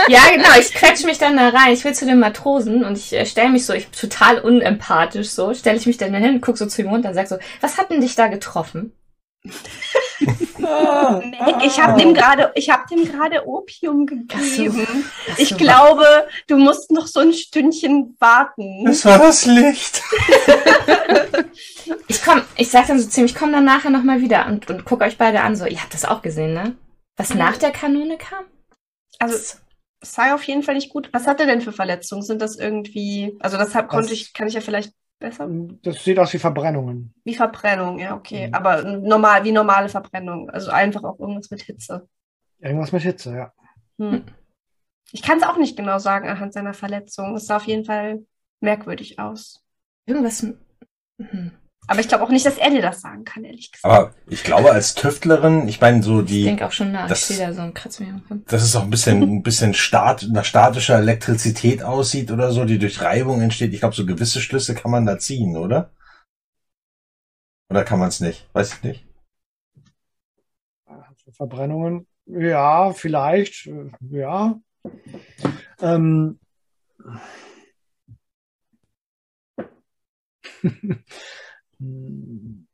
[0.08, 1.74] Ja, genau, ich quetsche mich dann da rein.
[1.74, 5.30] Ich will zu den Matrosen und ich äh, stelle mich so, ich bin total unempathisch
[5.30, 7.78] so, stelle ich mich dann hin, guck so zu ihm runter und sag so, was
[7.78, 8.94] hat denn dich da getroffen?
[11.64, 15.06] Ich habe dem gerade, ich habe dem gerade Opium gegeben.
[15.38, 15.58] Ich so.
[15.58, 16.06] glaube,
[16.48, 18.84] du musst noch so ein Stündchen warten.
[18.86, 20.02] Das war das Licht.
[22.10, 24.84] Ich komm, ich sag dann so ziemlich, ich komm dann nachher nochmal wieder und, und
[24.84, 26.76] guck euch beide an, so, ihr habt das auch gesehen, ne?
[27.16, 28.46] Was nach der Kanone kam?
[29.20, 29.62] Also es
[30.02, 31.10] sei auf jeden Fall nicht gut.
[31.14, 32.22] Was hat er denn für Verletzungen?
[32.22, 35.48] Sind das irgendwie, also deshalb konnte Das- ich, kann ich ja vielleicht besser.
[35.82, 37.14] Das sieht aus wie Verbrennungen.
[37.24, 38.48] Wie Verbrennung, ja, okay.
[38.48, 38.54] Mhm.
[38.54, 40.50] Aber normal, wie normale Verbrennung.
[40.50, 42.08] Also einfach auch irgendwas mit Hitze.
[42.60, 43.54] Irgendwas mit Hitze, ja.
[44.00, 44.24] Hm.
[45.12, 47.36] Ich kann es auch nicht genau sagen anhand seiner Verletzung.
[47.36, 48.26] Es sah auf jeden Fall
[48.60, 49.64] merkwürdig aus.
[50.06, 50.46] Irgendwas.
[51.20, 51.52] Hm.
[51.88, 53.86] Aber ich glaube auch nicht, dass er dir das sagen kann, ehrlich gesagt.
[53.86, 57.08] Aber ich glaube, als Tüftlerin, ich meine, so Ich die, denke auch schon nach.
[57.08, 57.74] das- Ich sehe da so ein
[58.46, 62.78] dass es auch ein bisschen, ein bisschen stat, nach statischer Elektrizität aussieht oder so, die
[62.78, 63.74] durch Reibung entsteht.
[63.74, 65.92] Ich glaube, so gewisse Schlüsse kann man da ziehen, oder?
[67.70, 68.48] Oder kann man es nicht?
[68.54, 69.06] Weiß ich nicht.
[71.32, 74.60] Verbrennungen, ja, vielleicht, äh, ja.
[75.82, 76.40] Ähm.
[81.80, 82.68] Hm.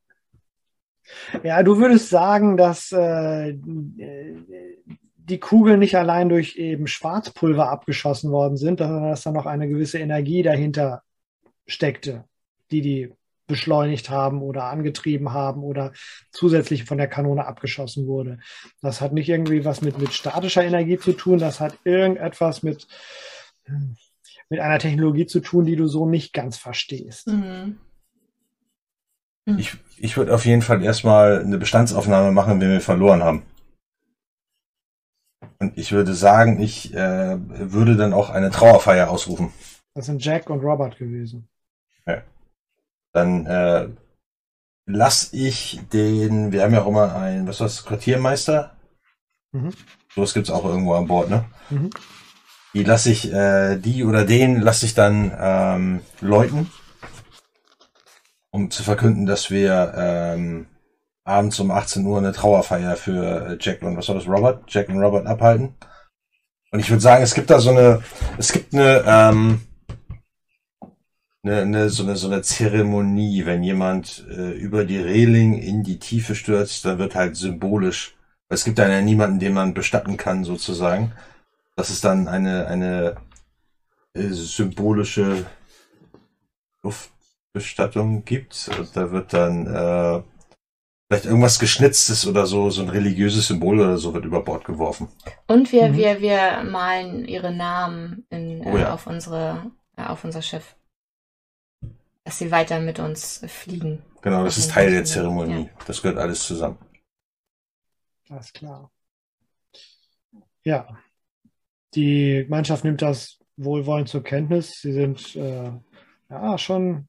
[1.43, 8.57] Ja, du würdest sagen, dass äh, die Kugeln nicht allein durch eben Schwarzpulver abgeschossen worden
[8.57, 11.03] sind, sondern dass da noch eine gewisse Energie dahinter
[11.65, 12.25] steckte,
[12.71, 13.13] die die
[13.45, 15.91] beschleunigt haben oder angetrieben haben oder
[16.31, 18.39] zusätzlich von der Kanone abgeschossen wurde.
[18.81, 22.87] Das hat nicht irgendwie was mit, mit statischer Energie zu tun, das hat irgendetwas mit,
[24.49, 27.27] mit einer Technologie zu tun, die du so nicht ganz verstehst.
[27.27, 27.77] Mhm.
[29.45, 33.43] Ich, ich würde auf jeden Fall erstmal eine Bestandsaufnahme machen, wenn wir verloren haben.
[35.59, 39.51] Und ich würde sagen, ich äh, würde dann auch eine Trauerfeier ausrufen.
[39.93, 41.47] Das sind Jack und Robert gewesen.
[43.13, 43.89] Dann äh,
[44.87, 48.75] lass ich den, wir haben ja auch immer einen, was war das, Quartiermeister?
[49.51, 49.69] Mhm.
[50.13, 51.45] Sowas gibt's auch irgendwo an Bord, ne?
[51.69, 51.91] Mhm.
[52.73, 56.71] Die lasse ich, äh, die oder den lasse ich dann ähm, läuten,
[58.53, 60.67] um zu verkünden, dass wir ähm,
[61.25, 64.63] abends um 18 Uhr eine Trauerfeier für äh, Jack und was war das, Robert?
[64.67, 65.75] Jack und Robert abhalten.
[66.71, 68.01] Und ich würde sagen, es gibt da so eine,
[68.37, 69.61] es gibt eine, ähm,
[71.43, 75.99] eine, eine, so eine, so eine Zeremonie, wenn jemand äh, über die Reling in die
[75.99, 78.15] Tiefe stürzt, dann wird halt symbolisch,
[78.47, 81.11] es gibt dann ja niemanden, den man bestatten kann, sozusagen
[81.75, 83.15] dass es dann eine, eine
[84.13, 85.45] äh, symbolische
[87.53, 88.69] Luftbestattung gibt.
[88.77, 90.23] Und da wird dann äh,
[91.07, 95.09] vielleicht irgendwas Geschnitztes oder so, so ein religiöses Symbol oder so wird über Bord geworfen.
[95.47, 95.97] Und wir, Mhm.
[95.97, 98.93] wir, wir malen ihre Namen in, Oh äh, ja.
[98.93, 100.75] auf unsere, äh, auf unser Schiff.
[102.23, 104.01] Dass sie weiter mit uns fliegen.
[104.21, 105.69] Genau, das ist Teil der Zeremonie.
[105.85, 106.77] Das gehört alles zusammen.
[108.29, 108.89] Alles klar.
[110.63, 110.87] Ja,
[111.93, 114.79] die Mannschaft nimmt das wohlwollend zur Kenntnis.
[114.81, 115.71] Sie sind äh,
[116.29, 117.07] ja schon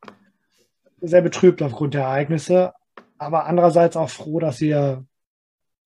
[1.00, 2.72] sehr betrübt aufgrund der Ereignisse,
[3.18, 5.04] aber andererseits auch froh, dass ihr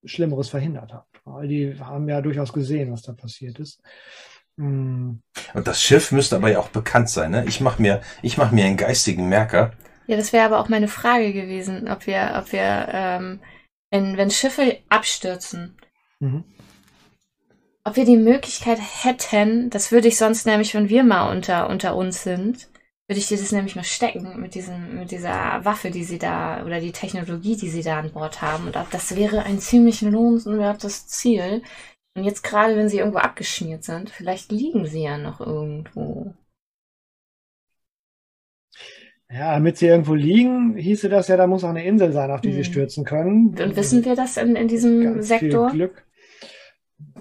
[0.05, 1.21] Schlimmeres verhindert habt.
[1.25, 3.81] Weil die haben ja durchaus gesehen, was da passiert ist.
[4.57, 5.21] Hm,
[5.55, 7.31] Und das Schiff müsste aber ja auch bekannt sein.
[7.31, 7.45] Ne?
[7.47, 9.73] Ich mache mir, ich mach mir einen geistigen Merker.
[10.07, 13.41] Ja, das wäre aber auch meine Frage gewesen, ob wir, ob wir, ähm,
[13.91, 15.77] wenn, wenn Schiffe abstürzen,
[16.19, 16.45] mhm.
[17.85, 21.95] ob wir die Möglichkeit hätten, das würde ich sonst nämlich, wenn wir mal unter, unter
[21.95, 22.69] uns sind,
[23.09, 26.65] würde ich dir das nämlich mal stecken mit diesem, mit dieser Waffe, die sie da,
[26.65, 28.67] oder die Technologie, die sie da an Bord haben.
[28.67, 31.63] Und das wäre ein ziemlich lohnenswertes Ziel.
[32.15, 36.35] Und jetzt gerade, wenn sie irgendwo abgeschmiert sind, vielleicht liegen sie ja noch irgendwo.
[39.31, 42.41] Ja, damit sie irgendwo liegen, hieße das ja, da muss auch eine Insel sein, auf
[42.41, 42.65] die sie Hm.
[42.65, 43.55] stürzen können.
[43.59, 45.71] Und wissen wir das in, in diesem Ganz Sektor?
[45.71, 46.07] Viel Glück.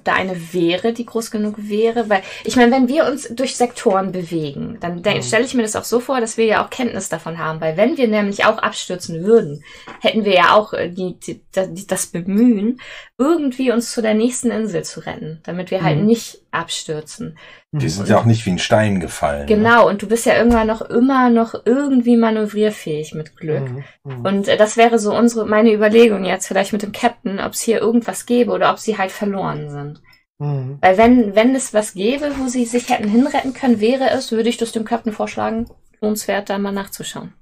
[0.04, 2.10] Da eine wäre, die groß genug wäre?
[2.10, 5.22] Weil, ich meine, wenn wir uns durch Sektoren bewegen, dann Mhm.
[5.24, 7.62] stelle ich mir das auch so vor, dass wir ja auch Kenntnis davon haben.
[7.62, 9.64] Weil wenn wir nämlich auch abstürzen würden,
[10.02, 12.80] hätten wir ja auch äh, die, die, die, das Bemühen,
[13.18, 16.06] irgendwie uns zu der nächsten Insel zu retten, damit wir halt Mhm.
[16.06, 17.38] nicht abstürzen.
[17.72, 19.42] Die sind ja auch nicht wie ein Stein gefallen.
[19.42, 19.46] ne?
[19.46, 23.70] Genau, und du bist ja irgendwann noch immer noch irgendwie manövrierfähig mit Glück.
[23.70, 23.84] Mhm.
[24.04, 24.26] Mhm.
[24.26, 27.62] Und äh, das wäre so unsere, meine Überlegung jetzt vielleicht mit dem Captain, ob es
[27.62, 30.02] hier irgendwas gäbe oder ob sie halt verloren sind.
[30.40, 30.78] Mhm.
[30.82, 34.50] Weil wenn, wenn es was gäbe, wo sie sich hätten hinretten können, wäre es, würde
[34.50, 35.70] ich das dem Captain vorschlagen,
[36.02, 37.34] lohnenswert, da mal nachzuschauen.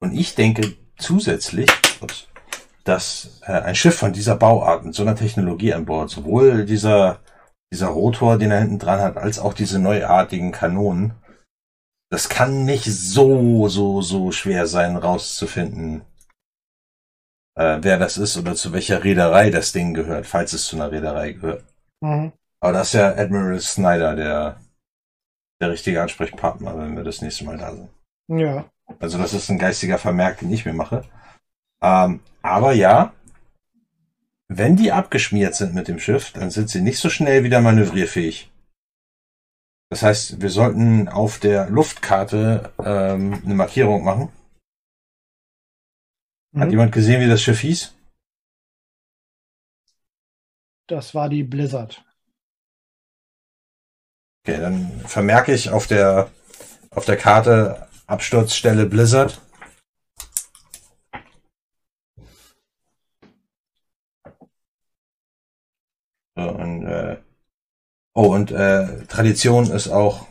[0.00, 1.70] Und ich denke zusätzlich,
[2.00, 2.28] ups,
[2.84, 7.20] dass äh, ein Schiff von dieser Bauart mit so einer Technologie an Bord, sowohl dieser,
[7.74, 11.14] dieser Rotor, den er hinten dran hat, als auch diese neuartigen Kanonen,
[12.08, 16.02] das kann nicht so, so, so schwer sein, rauszufinden,
[17.56, 20.92] äh, wer das ist oder zu welcher Reederei das Ding gehört, falls es zu einer
[20.92, 21.64] Reederei gehört.
[22.00, 22.32] Mhm.
[22.60, 24.60] Aber das ist ja Admiral Snyder, der,
[25.60, 27.88] der richtige Ansprechpartner, wenn wir das nächste Mal da sind.
[28.28, 28.66] Ja.
[29.00, 31.04] Also das ist ein geistiger Vermerk, den ich mir mache.
[31.82, 33.12] Ähm, aber ja,
[34.48, 38.50] wenn die abgeschmiert sind mit dem Schiff, dann sind sie nicht so schnell wieder manövrierfähig.
[39.90, 44.30] Das heißt, wir sollten auf der Luftkarte ähm, eine Markierung machen.
[46.56, 46.70] Hat Mhm.
[46.70, 47.94] jemand gesehen, wie das Schiff hieß?
[50.86, 52.04] Das war die Blizzard.
[54.42, 56.30] Okay, dann vermerke ich auf der
[56.90, 59.40] auf der Karte Absturzstelle Blizzard.
[66.42, 67.16] Und, äh,
[68.14, 70.26] oh, und äh, Tradition ist auch,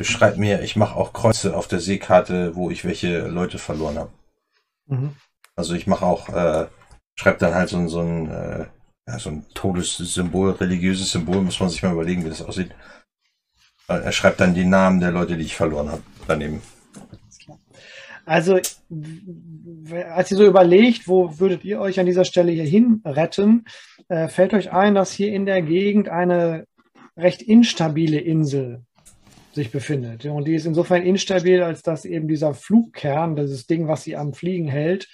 [0.00, 4.12] schreibt mir, ich mache auch Kreuze auf der Seekarte, wo ich welche Leute verloren habe.
[4.86, 5.16] Mhm.
[5.54, 6.66] Also ich mache auch, äh,
[7.14, 8.66] schreibt dann halt so, ein- so ein, äh,
[9.08, 12.72] ja, so ein Todessymbol, religiöses Symbol, muss man sich mal überlegen, wie das aussieht.
[13.88, 16.60] Äh, Er schreibt dann die Namen der Leute, die ich verloren habe, daneben.
[18.26, 23.64] Also, als ihr so überlegt, wo würdet ihr euch an dieser Stelle hier hin retten,
[24.08, 26.66] äh, fällt euch ein, dass hier in der Gegend eine
[27.16, 28.82] recht instabile Insel
[29.52, 30.26] sich befindet.
[30.26, 34.34] Und die ist insofern instabil, als dass eben dieser Flugkern, dieses Ding, was sie am
[34.34, 35.08] Fliegen hält,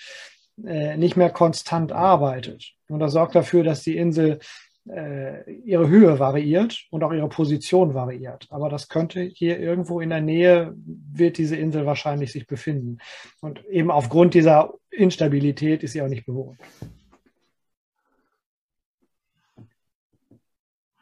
[0.65, 2.73] äh, nicht mehr konstant arbeitet.
[2.89, 4.39] Und das sorgt dafür, dass die Insel
[4.85, 8.49] ihre Höhe variiert und auch ihre Position variiert.
[8.51, 12.99] Aber das könnte hier irgendwo in der Nähe, wird diese Insel wahrscheinlich sich befinden.
[13.41, 16.59] Und eben aufgrund dieser Instabilität ist sie auch nicht bewohnt.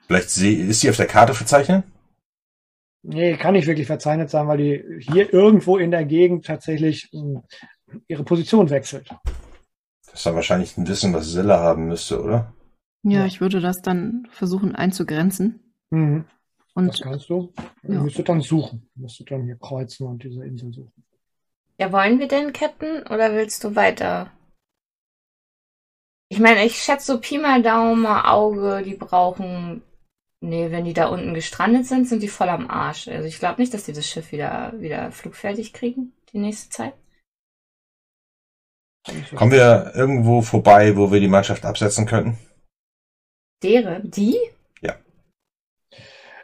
[0.07, 1.85] Vielleicht ist sie auf der Karte verzeichnet?
[3.03, 7.43] Nee, kann nicht wirklich verzeichnet sein, weil die hier irgendwo in der Gegend tatsächlich mh,
[8.09, 9.09] ihre Position wechselt.
[10.05, 12.53] Das ist dann wahrscheinlich ein Wissen, was Silla haben müsste, oder?
[13.03, 13.27] Ja, Ja.
[13.27, 15.73] ich würde das dann versuchen einzugrenzen.
[15.91, 16.25] Mhm.
[16.59, 17.53] Das Und kannst du.
[17.83, 18.01] Du Ja.
[18.03, 18.89] müsstest dann suchen.
[18.95, 21.05] Du müsstest dann hier kreuzen und diese Insel suchen.
[21.79, 24.31] Ja, wollen wir denn, Captain, oder willst du weiter?
[26.29, 29.83] Ich meine, ich schätze so Pi mal Daumen, Auge, die brauchen.
[30.43, 33.09] Nee, wenn die da unten gestrandet sind, sind die voll am Arsch.
[33.09, 36.95] Also ich glaube nicht, dass die das Schiff wieder, wieder flugfertig kriegen, die nächste Zeit.
[39.35, 42.39] Kommen wir irgendwo vorbei, wo wir die Mannschaft absetzen könnten?
[43.63, 44.37] Dere, die?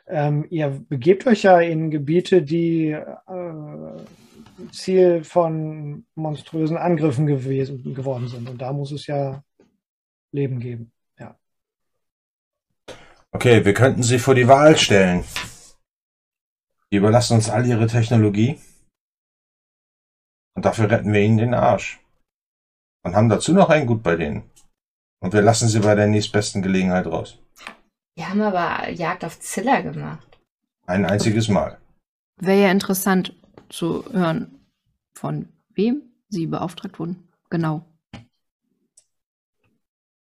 [0.09, 4.05] Ähm, ihr begebt euch ja in Gebiete, die äh,
[4.71, 8.49] Ziel von monströsen Angriffen gewesen, geworden sind.
[8.49, 9.43] Und da muss es ja
[10.33, 10.93] Leben geben.
[11.19, 11.37] Ja.
[13.33, 15.25] Okay, wir könnten sie vor die Wahl stellen.
[16.93, 18.61] Die überlassen uns all ihre Technologie.
[20.55, 22.01] Und dafür retten wir ihnen den Arsch.
[23.03, 24.49] Und haben dazu noch ein Gut bei denen.
[25.21, 27.39] Und wir lassen sie bei der nächstbesten Gelegenheit raus.
[28.19, 30.27] Die haben aber Jagd auf Zilla gemacht.
[30.87, 31.79] Ein einziges Mal.
[32.41, 33.35] wäre ja interessant
[33.69, 34.61] zu hören,
[35.15, 37.29] von wem sie beauftragt wurden.
[37.51, 37.85] Genau.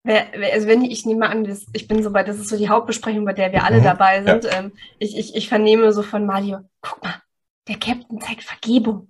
[0.03, 3.23] Also wenn ich, ich nehme an, das, ich bin soweit, das ist so die Hauptbesprechung,
[3.23, 4.47] bei der wir alle Mhm, dabei sind.
[4.51, 7.21] Ähm, ich, ich, ich vernehme so von Mario, guck mal,
[7.67, 9.09] der Captain zeigt Vergebung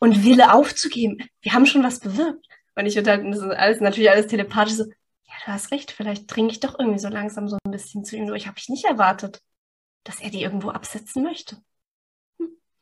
[0.00, 1.18] und Wille aufzugeben.
[1.42, 2.44] Wir haben schon was bewirkt.
[2.76, 5.90] Und ich würde halt, das ist alles, natürlich alles telepathisch so, ja, du hast recht,
[5.92, 8.46] vielleicht dringe ich doch irgendwie so langsam so ein bisschen zu ihm durch.
[8.46, 9.42] Habe ich nicht erwartet,
[10.04, 11.58] dass er die irgendwo absetzen möchte.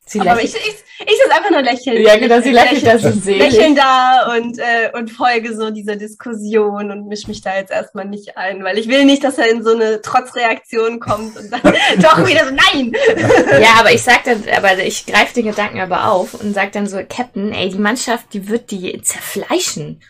[0.07, 0.61] Sie Aber lächelt.
[0.63, 0.75] ich, ich,
[1.07, 1.99] ich sitze einfach nur lächeln.
[2.03, 3.39] Ja, genau, sie lächelt, das ist selig.
[3.53, 8.05] Lächeln da und, äh, und folge so dieser Diskussion und misch mich da jetzt erstmal
[8.05, 11.61] nicht ein, weil ich will nicht, dass er in so eine Trotzreaktion kommt und dann
[11.99, 12.93] doch wieder so, nein!
[13.61, 16.85] Ja, aber ich sag dann, aber ich greife den Gedanken aber auf und sag dann
[16.87, 20.03] so, Captain, ey, die Mannschaft, die wird die zerfleischen.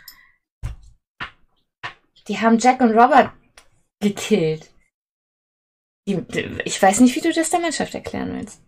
[2.28, 3.32] Die haben Jack und Robert
[4.02, 4.70] gekillt.
[6.08, 8.60] Die, die- ich weiß nicht, wie du das der Mannschaft erklären willst.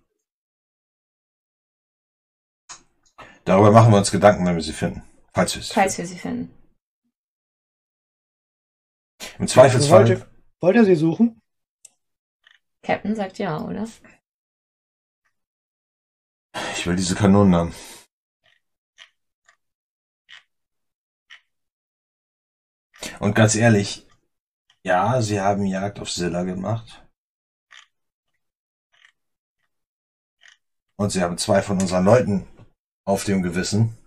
[3.47, 5.01] Darüber machen wir uns Gedanken, wenn wir sie finden.
[5.33, 6.47] Falls wir sie Falls wir sie finden.
[6.49, 6.67] finden.
[9.37, 9.99] Im Also Zweifelsfall.
[9.99, 10.27] wollt, ihr,
[10.59, 11.41] wollt ihr sie suchen?
[12.83, 13.87] Captain sagt ja, oder?
[16.73, 17.75] Ich will diese Kanonen haben.
[23.21, 24.05] Und ganz ehrlich,
[24.83, 27.01] ja, sie haben Jagd auf Silla gemacht.
[30.97, 32.45] Und sie haben zwei von unseren Leuten
[33.07, 33.97] auf dem Gewissen.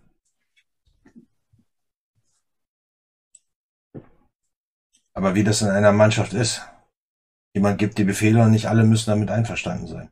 [5.14, 6.62] Aber wie das in einer Mannschaft ist,
[7.55, 10.10] jemand gibt die Befehle und nicht alle müssen damit einverstanden sein.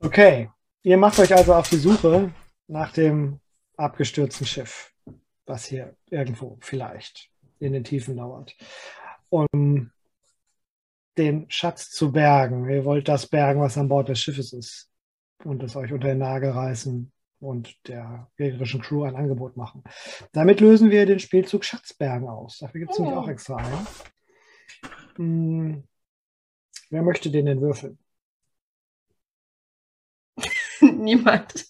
[0.00, 0.50] Okay,
[0.82, 2.32] ihr macht euch also auf die Suche
[2.68, 3.40] nach dem
[3.76, 4.94] abgestürzten Schiff,
[5.44, 8.56] was hier irgendwo vielleicht in den Tiefen lauert,
[9.28, 9.90] um
[11.18, 12.68] den Schatz zu bergen.
[12.70, 14.90] Ihr wollt das bergen, was an Bord des Schiffes ist
[15.42, 19.82] und es euch unter den Nagel reißen und der gegnerischen Crew ein Angebot machen.
[20.32, 22.58] Damit lösen wir den Spielzug Schatzbergen aus.
[22.58, 23.20] Dafür gibt es nämlich Oh.
[23.20, 23.86] auch extra einen.
[25.16, 25.84] Hm,
[26.90, 27.98] wer möchte den denn würfeln?
[30.80, 31.66] Niemand.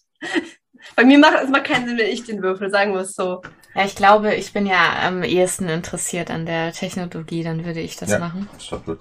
[0.97, 3.41] Bei mir macht es macht keinen Sinn, wenn ich den würfel, sagen wir es so.
[3.75, 7.97] Ja, ich glaube, ich bin ja am ehesten interessiert an der Technologie, dann würde ich
[7.97, 8.19] das Ja.
[8.19, 8.49] machen.
[8.85, 9.01] Gut.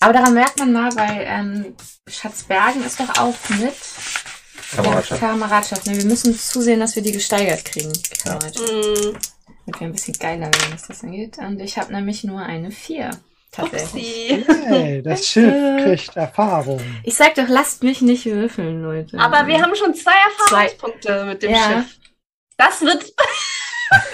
[0.00, 1.76] Aber daran merkt man mal, weil ähm,
[2.08, 3.74] Schatzbergen ist doch auch mit
[4.74, 5.22] Kameradschaft.
[5.22, 5.86] Ja, Kameradschaft.
[5.86, 7.92] Ne, wir müssen zusehen, dass wir die gesteigert kriegen.
[8.24, 8.32] Ja.
[8.32, 8.72] Kameradschaft.
[8.72, 9.16] Mm,
[9.66, 11.38] Damit wir ein bisschen geiler werden, was das angeht.
[11.38, 13.10] Und ich habe nämlich nur eine 4.
[13.50, 14.44] Tatsächlich.
[14.66, 16.80] Hey, das Schiff kriegt Erfahrung.
[17.02, 19.18] Ich sag doch, lasst mich nicht würfeln, Leute.
[19.18, 21.62] Aber wir haben schon zwei Erfahrungspunkte mit dem Ja.
[21.82, 21.96] Schiff.
[22.58, 23.12] Das wird.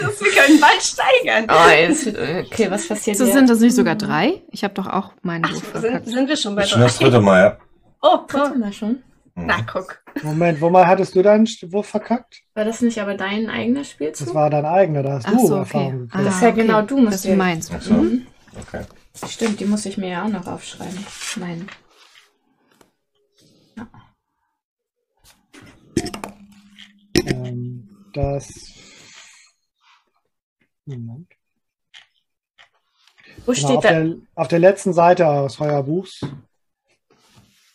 [0.01, 1.47] Das, wir können bald steigern.
[1.49, 3.33] Oh, jetzt, okay, was passiert So hier?
[3.35, 4.43] sind das nicht sogar drei?
[4.51, 6.07] Ich habe doch auch meinen Ach, Wurf sind, verkackt.
[6.09, 7.59] sind wir schon bei Das ist schon das dritte Mal, ja.
[8.03, 8.59] Oh, Dritte.
[8.59, 9.03] Mal schon.
[9.37, 9.47] Mhm.
[9.47, 10.01] Na, guck.
[10.23, 12.43] Moment, wo mal hattest du deinen Wurf verkackt?
[12.55, 14.27] War das nicht aber dein eigener Spielzug?
[14.29, 15.99] Das war dein eigener, da hast Ach du so, Erfahrung okay.
[16.07, 16.27] gekriegt.
[16.27, 17.71] Das ist ja genau, du musst Das ist ja- meins.
[17.75, 17.95] Ach so.
[17.95, 18.27] Mhm.
[18.69, 18.85] Okay.
[19.29, 21.05] Stimmt, die muss ich mir ja auch noch aufschreiben.
[21.37, 21.67] Mein.
[27.27, 28.49] Ähm, das.
[30.87, 31.29] Moment.
[33.47, 33.91] Wo Genau, steht auf, da?
[33.91, 36.21] der, auf der letzten Seite eures Feuerbuchs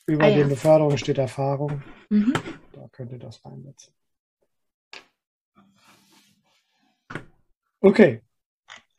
[0.05, 0.37] über Ah, ja.
[0.37, 1.83] den Beförderungen steht Erfahrung.
[2.09, 2.33] Mhm.
[2.73, 3.93] Da könnt ihr das reinsetzen.
[7.81, 8.21] Okay.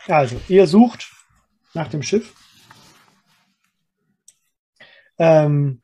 [0.07, 1.11] Also, ihr sucht
[1.75, 2.35] nach dem Schiff.
[5.19, 5.81] Ähm,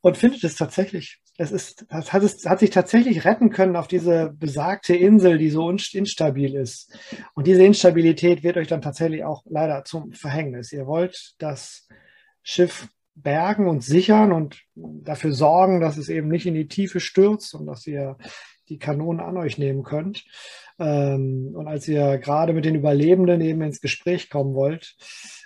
[0.00, 1.20] und findet es tatsächlich.
[1.40, 5.50] Es ist, es hat, es hat sich tatsächlich retten können auf diese besagte Insel, die
[5.50, 6.92] so instabil ist.
[7.34, 10.72] Und diese Instabilität wird euch dann tatsächlich auch leider zum Verhängnis.
[10.72, 11.86] Ihr wollt das
[12.42, 17.54] Schiff bergen und sichern und dafür sorgen, dass es eben nicht in die Tiefe stürzt
[17.54, 18.16] und dass ihr
[18.68, 20.24] die Kanonen an euch nehmen könnt.
[20.78, 24.96] Ähm, und als ihr gerade mit den Überlebenden eben ins Gespräch kommen wollt,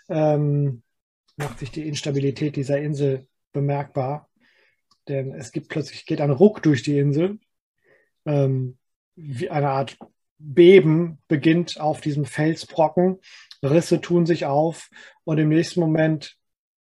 [0.09, 0.83] ähm,
[1.37, 4.29] macht sich die Instabilität dieser Insel bemerkbar.
[5.09, 7.39] Denn es gibt plötzlich, geht ein Ruck durch die Insel.
[8.25, 8.79] Ähm,
[9.15, 9.99] wie eine Art
[10.39, 13.19] Beben beginnt auf diesem Felsbrocken.
[13.63, 14.91] Risse tun sich auf
[15.25, 16.37] und im nächsten Moment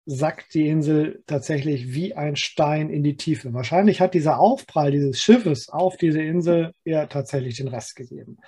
[0.07, 3.53] sackt die Insel tatsächlich wie ein Stein in die Tiefe.
[3.53, 8.39] Wahrscheinlich hat dieser Aufprall dieses Schiffes auf diese Insel ihr tatsächlich den Rest gegeben.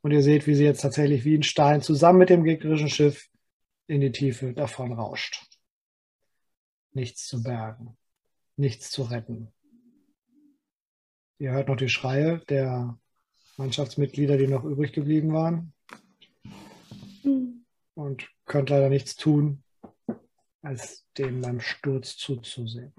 [0.00, 3.28] Und ihr seht, wie sie jetzt tatsächlich wie ein Stein zusammen mit dem gegnerischen Schiff
[3.88, 5.44] in die Tiefe davon rauscht.
[6.92, 7.96] Nichts zu bergen,
[8.58, 9.52] nichts zu retten.
[11.38, 12.98] Ihr hört noch die Schreie der
[13.56, 15.72] Mannschaftsmitglieder, die noch übrig geblieben waren
[17.94, 19.62] und könnt leider nichts tun,
[20.62, 22.92] als dem beim Sturz zuzusehen.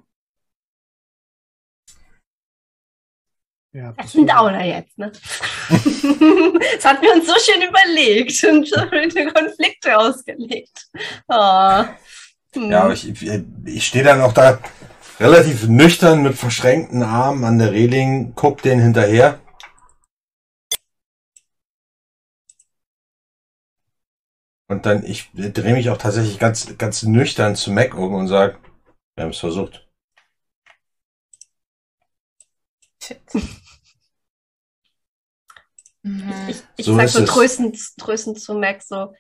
[3.72, 5.12] Ja, Das ist ein Downer jetzt, ne?
[5.70, 10.90] das hatten wir uns so schön überlegt und schöne Konflikte ausgelegt.
[11.28, 11.84] Oh.
[12.54, 12.72] Hm.
[12.72, 14.60] Ja, aber ich, ich, ich stehe dann auch da
[15.20, 19.40] relativ nüchtern mit verschränkten Armen an der Reling, guck den hinterher.
[24.68, 28.60] Und dann, ich drehe mich auch tatsächlich ganz, ganz nüchtern zu Mac um und sage,
[29.16, 29.88] wir haben es versucht.
[33.02, 33.20] Shit.
[36.04, 36.32] Mhm.
[36.48, 39.14] Ich, ich So sag ist so tröstend, tröstend zu Max so,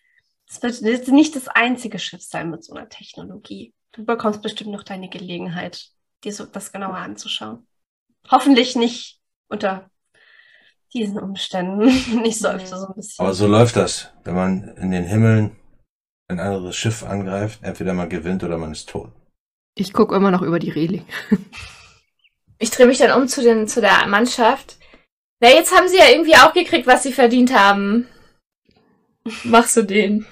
[0.48, 3.74] es wird nicht das einzige Schiff sein mit so einer Technologie.
[3.92, 5.90] Du bekommst bestimmt noch deine Gelegenheit,
[6.24, 7.68] dir so das genauer anzuschauen.
[8.30, 9.90] Hoffentlich nicht unter
[10.94, 11.90] diesen Umständen.
[12.24, 13.24] Ich seufze so ein bisschen.
[13.24, 15.56] Aber so läuft das, wenn man in den Himmeln
[16.28, 17.60] ein anderes Schiff angreift.
[17.64, 19.12] Entweder man gewinnt oder man ist tot.
[19.76, 21.06] Ich gucke immer noch über die Reling.
[22.62, 24.78] Ich drehe mich dann um zu, den, zu der Mannschaft.
[25.40, 28.06] Na, jetzt haben sie ja irgendwie auch gekriegt, was sie verdient haben.
[29.46, 30.26] Machst du den?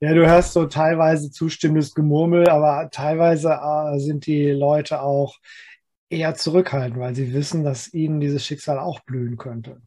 [0.00, 5.38] Ja, du hörst so teilweise zustimmendes Gemurmel, aber teilweise äh, sind die Leute auch
[6.10, 9.80] eher zurückhaltend, weil sie wissen, dass ihnen dieses Schicksal auch blühen könnte.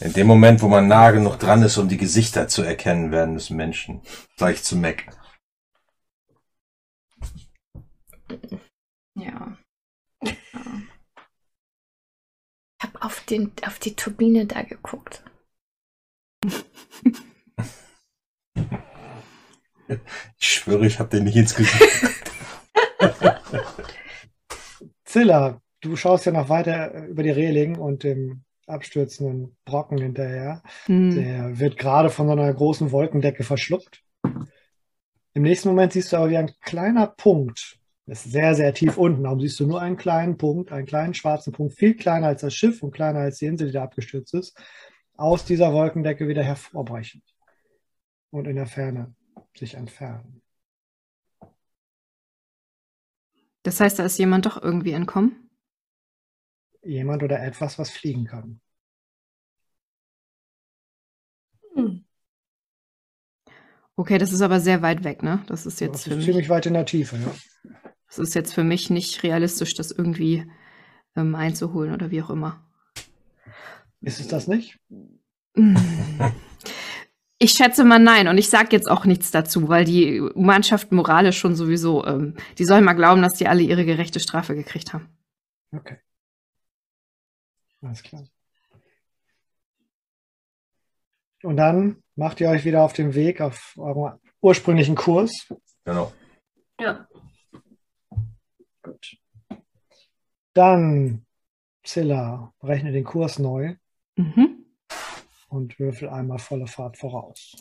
[0.00, 3.36] In dem Moment, wo man nah genug dran ist, um die Gesichter zu erkennen, werden
[3.36, 4.00] es Menschen.
[4.36, 5.04] Gleich zu Mac.
[9.14, 9.56] Ja.
[10.22, 10.32] ja.
[12.78, 15.22] Ich hab auf, den, auf die Turbine da geguckt.
[20.38, 21.82] Ich schwöre, ich habe den nicht ins Gesicht.
[25.04, 30.62] Zilla, du schaust ja noch weiter äh, über die Reling und dem abstürzenden Brocken hinterher.
[30.86, 31.14] Hm.
[31.14, 34.02] Der wird gerade von so einer großen Wolkendecke verschluckt.
[35.34, 38.98] Im nächsten Moment siehst du aber wie ein kleiner Punkt, das ist sehr, sehr tief
[38.98, 42.42] unten, darum siehst du nur einen kleinen Punkt, einen kleinen schwarzen Punkt, viel kleiner als
[42.42, 44.56] das Schiff und kleiner als die Insel, die da abgestürzt ist,
[45.16, 47.22] aus dieser Wolkendecke wieder hervorbrechen
[48.30, 49.14] und in der Ferne
[49.56, 50.42] sich entfernen.
[53.62, 55.50] Das heißt, da ist jemand doch irgendwie entkommen?
[56.82, 58.60] Jemand oder etwas, was fliegen kann.
[61.74, 62.04] Hm.
[63.94, 65.44] Okay, das ist aber sehr weit weg, ne?
[65.46, 67.32] Das ist jetzt Das für ist mich, ziemlich weit in der Tiefe, ja.
[68.08, 70.50] das ist jetzt für mich nicht realistisch, das irgendwie
[71.14, 72.66] ähm, einzuholen oder wie auch immer.
[74.00, 74.80] Ist es das nicht?
[77.42, 81.38] Ich schätze mal nein und ich sage jetzt auch nichts dazu, weil die Mannschaft moralisch
[81.38, 85.08] schon sowieso, ähm, die sollen mal glauben, dass die alle ihre gerechte Strafe gekriegt haben.
[85.72, 85.98] Okay.
[87.80, 88.22] Alles klar.
[91.42, 95.52] Und dann macht ihr euch wieder auf den Weg auf euren ursprünglichen Kurs.
[95.84, 96.12] Genau.
[96.78, 97.08] Ja.
[98.84, 99.16] Gut.
[100.54, 101.26] Dann,
[101.82, 103.74] Zilla, rechne den Kurs neu
[104.16, 104.51] Mhm.
[105.52, 107.54] Und würfel einmal volle Fahrt voraus.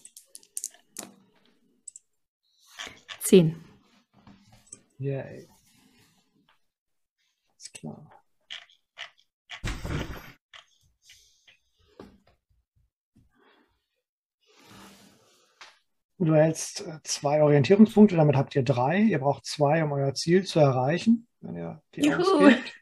[3.20, 3.62] Zehn.
[4.98, 5.48] Yay.
[7.50, 8.12] Alles klar.
[16.18, 19.00] Du erhältst äh, zwei Orientierungspunkte, damit habt ihr drei.
[19.00, 22.22] Ihr braucht zwei, um euer Ziel zu erreichen, wenn ihr die Juhu.
[22.22, 22.74] ausgebt.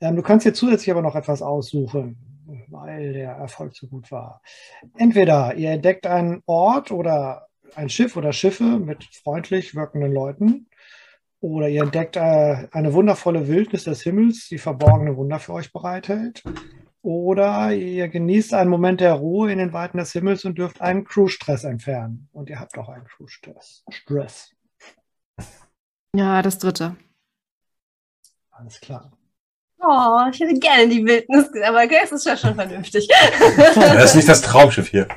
[0.00, 2.29] Ähm, du kannst dir zusätzlich aber noch etwas aussuchen,
[2.68, 4.42] weil der Erfolg so gut war.
[4.96, 10.66] Entweder ihr entdeckt einen Ort oder ein Schiff oder Schiffe mit freundlich wirkenden Leuten.
[11.40, 16.42] Oder ihr entdeckt äh, eine wundervolle Wildnis des Himmels, die verborgene Wunder für euch bereithält.
[17.02, 21.04] Oder ihr genießt einen Moment der Ruhe in den Weiten des Himmels und dürft einen
[21.04, 22.28] Crew-Stress entfernen.
[22.32, 23.84] Und ihr habt auch einen Crew-Stress.
[23.88, 24.54] Stress.
[26.14, 26.96] Ja, das dritte.
[28.50, 29.10] Alles klar.
[29.82, 33.08] Oh, ich hätte gerne die Wildnis, aber okay, es ist ja schon vernünftig.
[33.74, 35.08] Das ist nicht das Traumschiff hier.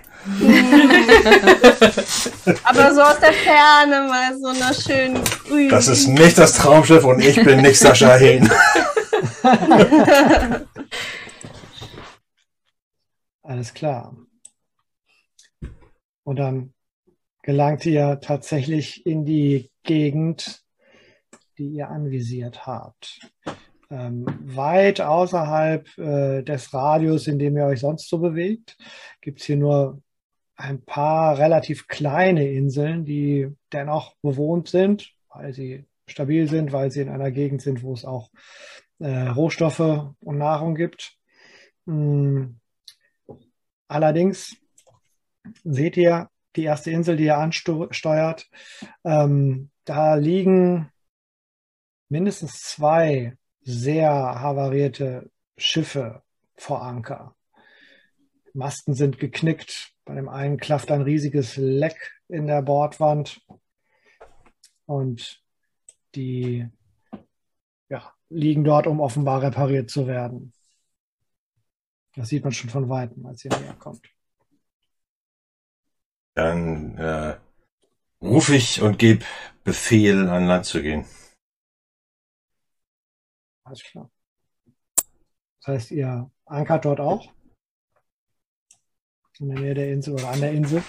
[2.64, 5.68] aber so aus der Ferne mal so einer schönen grünen.
[5.70, 8.50] Das ist nicht das Traumschiff und ich bin nicht Sascha Hehn.
[13.44, 14.16] Alles klar.
[16.24, 16.74] Und dann
[17.42, 20.64] gelangt ihr tatsächlich in die Gegend,
[21.58, 23.20] die ihr anvisiert habt.
[23.90, 28.78] Ähm, weit außerhalb äh, des Radius, in dem ihr euch sonst so bewegt,
[29.22, 30.02] gibt es hier nur
[30.56, 37.02] ein paar relativ kleine Inseln, die dennoch bewohnt sind, weil sie stabil sind, weil sie
[37.02, 38.30] in einer Gegend sind, wo es auch
[39.00, 39.80] äh, Rohstoffe
[40.20, 41.18] und Nahrung gibt.
[41.86, 42.56] Mm.
[43.88, 44.56] Allerdings
[45.64, 48.50] seht ihr die erste Insel, die ihr ansteuert.
[49.04, 50.90] Ähm, da liegen
[52.10, 56.24] mindestens zwei sehr havarierte Schiffe
[56.56, 57.36] vor Anker.
[58.54, 59.94] Masten sind geknickt.
[60.06, 63.42] Bei dem einen klafft ein riesiges Leck in der Bordwand.
[64.86, 65.42] Und
[66.16, 66.68] die
[67.90, 70.54] ja, liegen dort, um offenbar repariert zu werden.
[72.16, 74.08] Das sieht man schon von Weitem, als ihr näher kommt.
[76.36, 77.38] Dann äh,
[78.22, 79.26] rufe ich und gebe
[79.64, 81.06] Befehl, an Land zu gehen.
[83.64, 84.10] Alles klar.
[85.60, 87.32] Das heißt, ihr ankert dort auch?
[89.40, 90.84] In der Nähe der Insel oder an der Insel?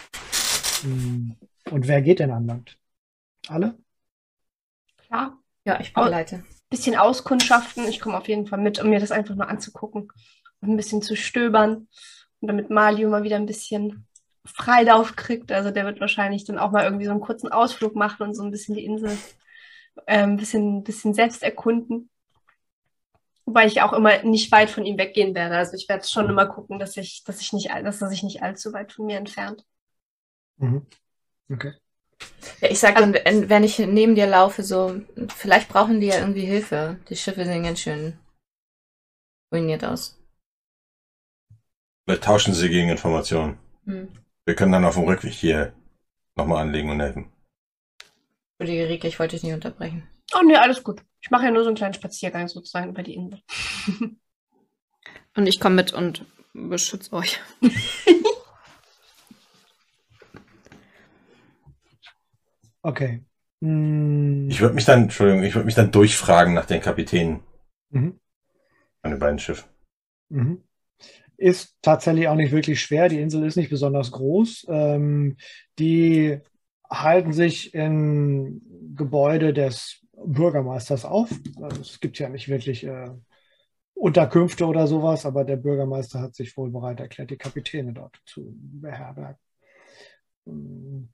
[0.82, 1.36] Hm.
[1.70, 2.78] Und wer geht denn an Land?
[3.48, 3.78] Alle?
[4.96, 5.38] Klar.
[5.64, 6.44] Ja, ich begleite.
[6.68, 7.86] Bisschen auskundschaften.
[7.88, 10.08] Ich komme auf jeden Fall mit, um mir das einfach nur anzugucken
[10.60, 11.88] und ein bisschen zu stöbern.
[12.40, 14.06] Und damit Mario mal wieder ein bisschen
[14.44, 15.52] Freilauf kriegt.
[15.52, 18.42] Also der wird wahrscheinlich dann auch mal irgendwie so einen kurzen Ausflug machen und so
[18.42, 19.16] ein bisschen die Insel
[20.06, 22.10] äh, ein bisschen, bisschen selbst erkunden.
[23.46, 25.56] Wobei ich auch immer nicht weit von ihm weggehen werde.
[25.56, 28.42] Also ich werde schon immer gucken, dass ich, dass ich nicht, dass er sich nicht
[28.42, 29.64] allzu weit von mir entfernt.
[30.56, 30.86] Mhm.
[31.50, 31.74] Okay.
[32.60, 35.00] Ja, ich sag, wenn, wenn ich neben dir laufe, so,
[35.34, 36.98] vielleicht brauchen die ja irgendwie Hilfe.
[37.10, 38.18] Die Schiffe sehen ganz schön
[39.52, 40.18] ruiniert aus.
[42.04, 43.58] Vielleicht tauschen sie gegen Informationen.
[43.84, 44.08] Hm.
[44.46, 45.74] Wir können dann auf dem Rückweg hier
[46.34, 47.32] nochmal anlegen und helfen.
[48.58, 50.08] Entschuldige, Rike, ich wollte dich nicht unterbrechen.
[50.34, 51.02] Oh nee, alles gut.
[51.24, 53.40] Ich mache ja nur so einen kleinen Spaziergang sozusagen über die Insel.
[55.36, 57.40] Und ich komme mit und beschütze euch.
[62.86, 63.24] Okay.
[63.62, 64.46] Hm.
[64.50, 67.40] Ich würde mich dann, Entschuldigung, ich würde mich dann durchfragen nach den Kapitänen
[67.88, 68.20] Mhm.
[69.00, 69.64] an den beiden Schiffen.
[70.28, 70.62] Mhm.
[71.38, 73.08] Ist tatsächlich auch nicht wirklich schwer.
[73.08, 74.66] Die Insel ist nicht besonders groß.
[74.68, 75.38] Ähm,
[75.78, 76.40] die
[76.90, 78.60] halten sich in
[78.94, 81.30] Gebäude des Bürgermeisters auf.
[81.60, 83.10] Also es gibt ja nicht wirklich äh,
[83.94, 88.54] Unterkünfte oder sowas, aber der Bürgermeister hat sich wohl bereit erklärt, die Kapitäne dort zu
[88.56, 89.38] beherbergen.
[90.44, 91.08] Mm.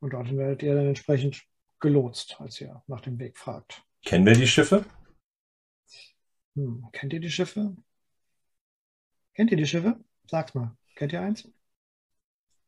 [0.00, 1.42] Und dort werdet ihr dann entsprechend
[1.78, 3.82] gelotst, als ihr nach dem Weg fragt.
[4.04, 4.84] Kennen wir die Schiffe?
[6.54, 7.76] Hm, kennt ihr die Schiffe?
[9.34, 9.98] Kennt ihr die Schiffe?
[10.26, 10.76] Sag's mal.
[10.94, 11.50] Kennt ihr eins?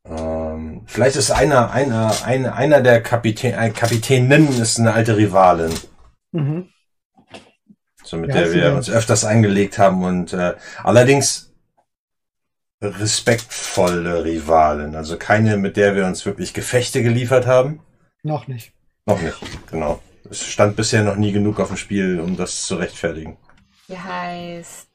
[0.05, 0.42] Ähm,
[0.87, 5.73] vielleicht ist einer, einer, einer, einer der Kapitän, ein Kapitäninnen ist eine alte Rivalin,
[6.33, 6.69] Mhm.
[8.03, 11.53] so mit Wie der wir uns öfters angelegt haben und äh, allerdings
[12.83, 17.81] respektvolle Rivalin, also keine, mit der wir uns wirklich Gefechte geliefert haben.
[18.23, 18.73] Noch nicht.
[19.07, 19.37] Noch nicht,
[19.71, 20.01] genau.
[20.31, 23.37] Es stand bisher noch nie genug auf dem Spiel, um das zu rechtfertigen.
[23.89, 24.89] Die heißt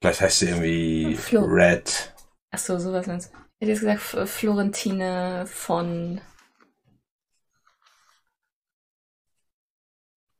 [0.00, 1.44] Vielleicht heißt sie irgendwie Flo.
[1.44, 2.11] Red.
[2.52, 3.36] Achso, sowas meinst du.
[3.58, 6.20] Ich hätte jetzt gesagt F- Florentine von.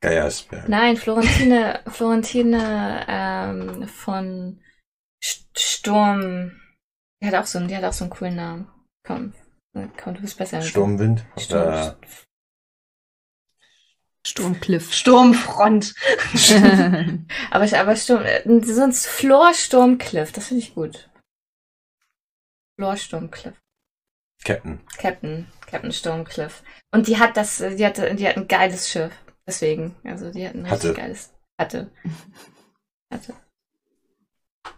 [0.00, 0.68] Geiersberg.
[0.68, 4.60] Nein, Florentine, Florentine ähm, von
[5.22, 6.60] St- Sturm.
[7.22, 8.68] Die hat auch so einen, die hat auch so einen coolen Namen.
[9.06, 9.32] Komm,
[9.96, 10.60] komm, du bist besser.
[10.60, 11.24] Sturmwind.
[11.38, 11.62] Sturm.
[11.62, 11.96] Oder
[14.26, 14.92] Sturmcliff.
[14.92, 15.94] Sturmfront.
[17.50, 21.08] aber, aber Sturm, äh, sonst Flor Sturmcliff, das finde ich gut.
[22.82, 23.54] Flor Sturmcliff.
[24.44, 24.80] Captain.
[24.98, 26.64] Captain, Captain Sturmcliff.
[26.90, 29.12] Und die hat das, die hatte, die hat ein geiles Schiff.
[29.46, 30.94] Deswegen, also die hat ein richtig Hatte.
[31.00, 31.32] geiles.
[31.60, 31.90] Hatte.
[33.12, 33.34] Hatte.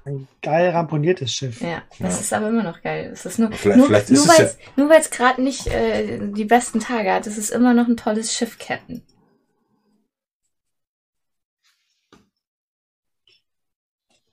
[0.04, 1.62] Ein geil ramponiertes Schiff.
[1.62, 2.20] Ja, das Ja.
[2.20, 3.08] ist aber immer noch geil.
[3.10, 5.40] Es ist nur, Vielleicht- nur, vielleicht nur ist es weil es nur weil es gerade
[5.42, 9.02] nicht äh, die besten Tage hat, es ist immer noch ein tolles Schiff, Captain.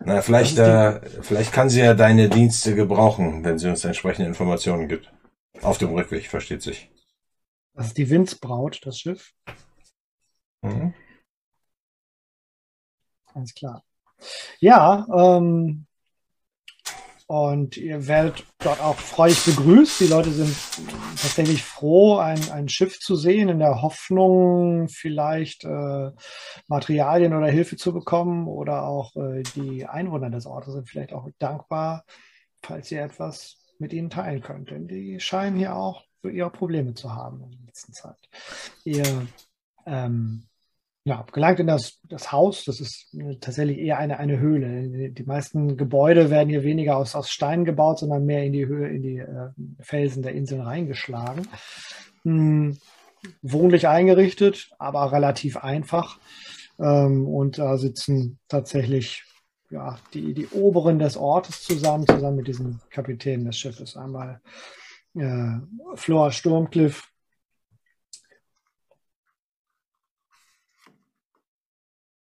[0.03, 4.27] Na, vielleicht, Das äh, vielleicht kann sie ja deine Dienste gebrauchen, wenn sie uns entsprechende
[4.27, 5.11] Informationen gibt.
[5.61, 6.89] Auf dem Rückweg, versteht sich.
[7.73, 9.33] Das ist die Windsbraut, das Schiff.
[10.61, 10.93] Mhm.
[13.33, 13.83] Ganz klar.
[14.59, 15.85] Ja, ähm,
[17.31, 20.01] und ihr werdet dort auch freudig begrüßt.
[20.01, 20.53] Die Leute sind
[21.15, 26.11] tatsächlich froh, ein, ein Schiff zu sehen, in der Hoffnung, vielleicht äh,
[26.67, 28.49] Materialien oder Hilfe zu bekommen.
[28.49, 32.03] Oder auch äh, die Einwohner des Ortes sind vielleicht auch dankbar,
[32.61, 34.69] falls ihr etwas mit ihnen teilen könnt.
[34.69, 38.19] Denn die scheinen hier auch ihre Probleme zu haben in der letzten Zeit.
[38.83, 39.05] Ihr
[39.85, 40.49] ähm,
[41.03, 42.63] ja, gelangt in das, das Haus.
[42.65, 45.09] Das ist äh, tatsächlich eher eine, eine Höhle.
[45.11, 48.89] Die meisten Gebäude werden hier weniger aus, aus Stein gebaut, sondern mehr in die Höhe,
[48.89, 49.49] in die äh,
[49.79, 51.47] Felsen der Inseln reingeschlagen.
[52.23, 52.77] Hm,
[53.41, 56.19] wohnlich eingerichtet, aber relativ einfach.
[56.79, 59.23] Ähm, und da sitzen tatsächlich
[59.71, 63.97] ja, die, die Oberen des Ortes zusammen, zusammen mit diesen Kapitänen des Schiffes.
[63.97, 64.41] Einmal
[65.15, 65.59] äh,
[65.95, 67.09] Flora Sturmcliff,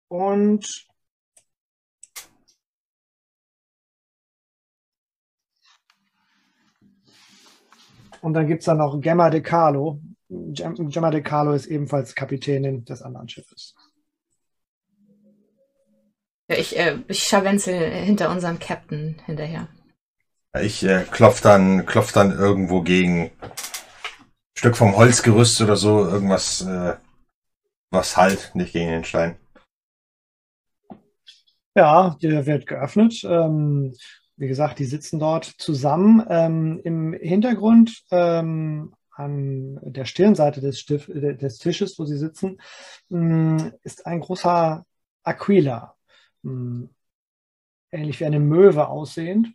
[0.08, 0.86] Und
[8.20, 10.00] und dann gibt es dann noch Gemma de Carlo.
[10.28, 13.74] Gem- Gemma de Carlo ist ebenfalls Kapitänin des anderen Schiffes.
[16.50, 19.68] Ja, ich, äh, ich scharwenzel hinter unserem Captain hinterher.
[20.60, 23.50] Ich äh, klopf dann, klopf dann irgendwo gegen ein
[24.56, 26.96] Stück vom Holzgerüst oder so, irgendwas, äh,
[27.90, 29.36] was halt, nicht gegen den Stein.
[31.74, 33.24] Ja, der wird geöffnet.
[33.24, 33.94] Ähm,
[34.36, 36.24] wie gesagt, die sitzen dort zusammen.
[36.28, 42.60] Ähm, Im Hintergrund ähm, an der Stirnseite des, Stif des Tisches, wo sie sitzen,
[43.08, 44.84] mh, ist ein großer
[45.24, 45.96] Aquila.
[46.42, 46.88] Mh,
[47.90, 49.48] ähnlich wie eine Möwe aussehend.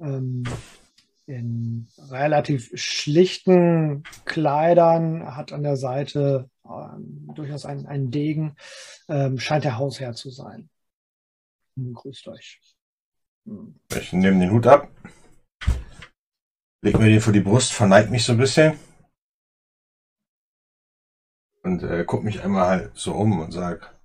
[0.00, 0.44] Ähm,
[1.26, 8.54] in relativ schlichten Kleidern, hat an der Seite ähm, durchaus einen, einen Degen,
[9.08, 10.70] ähm, scheint der Hausherr zu sein.
[11.76, 12.60] Hm, grüßt euch.
[13.46, 13.78] Hm.
[13.94, 14.90] Ich nehme den Hut ab,
[16.82, 18.78] leg mir den vor die Brust, verneig mich so ein bisschen
[21.62, 23.95] und äh, guck mich einmal halt so um und sag,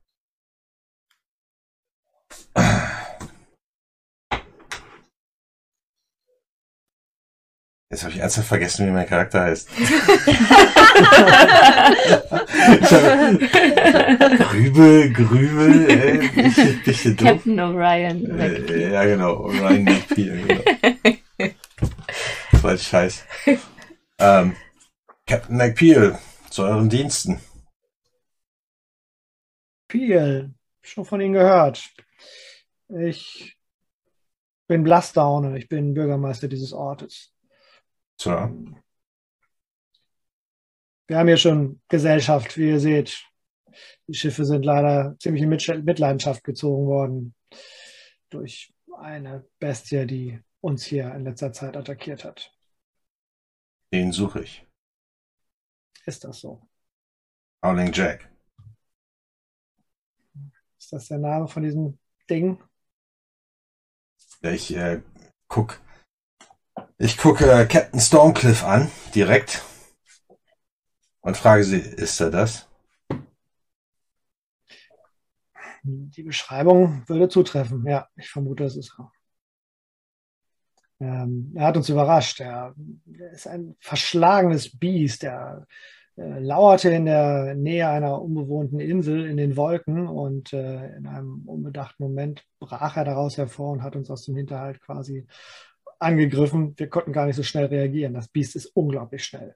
[7.91, 9.67] Jetzt habe ich ernsthaft vergessen, wie mein Charakter heißt.
[14.49, 17.27] Grübel, Grübel, äh, bisschen, bisschen dumm.
[17.27, 18.39] Captain O'Ryan.
[18.39, 19.45] Äh, ja, genau.
[19.45, 20.63] O'Ryan McPeel, genau.
[22.53, 23.25] Das war scheiß.
[24.19, 24.55] Ähm,
[25.27, 26.17] Captain McPeel,
[26.49, 27.41] zu euren Diensten.
[29.89, 31.89] Peel, schon von Ihnen gehört.
[32.87, 33.57] Ich
[34.67, 37.33] bin Blastdowne, ich bin Bürgermeister dieses Ortes.
[38.21, 38.29] So.
[41.07, 43.25] Wir haben hier schon Gesellschaft, wie ihr seht.
[44.07, 45.49] Die Schiffe sind leider ziemlich in
[45.83, 47.33] Mitleidenschaft gezogen worden
[48.29, 52.55] durch eine Bestie, die uns hier in letzter Zeit attackiert hat.
[53.91, 54.67] Den suche ich.
[56.05, 56.61] Ist das so?
[57.63, 58.31] Howling Jack.
[60.77, 61.97] Ist das der Name von diesem
[62.29, 62.63] Ding?
[64.43, 65.01] Ich äh,
[65.47, 65.81] guck
[67.01, 69.63] ich gucke äh, Captain Stormcliff an, direkt.
[71.21, 72.67] Und frage sie, ist er das?
[75.83, 77.83] Die Beschreibung würde zutreffen.
[77.87, 79.11] Ja, ich vermute, es ist er.
[80.99, 82.39] Ähm, er hat uns überrascht.
[82.39, 82.75] Er,
[83.17, 85.23] er ist ein verschlagenes Biest.
[85.23, 85.65] Er
[86.17, 91.47] äh, lauerte in der Nähe einer unbewohnten Insel in den Wolken und äh, in einem
[91.47, 95.25] unbedachten Moment brach er daraus hervor und hat uns aus dem Hinterhalt quasi
[96.01, 96.77] angegriffen.
[96.77, 98.13] Wir konnten gar nicht so schnell reagieren.
[98.13, 99.55] Das Biest ist unglaublich schnell.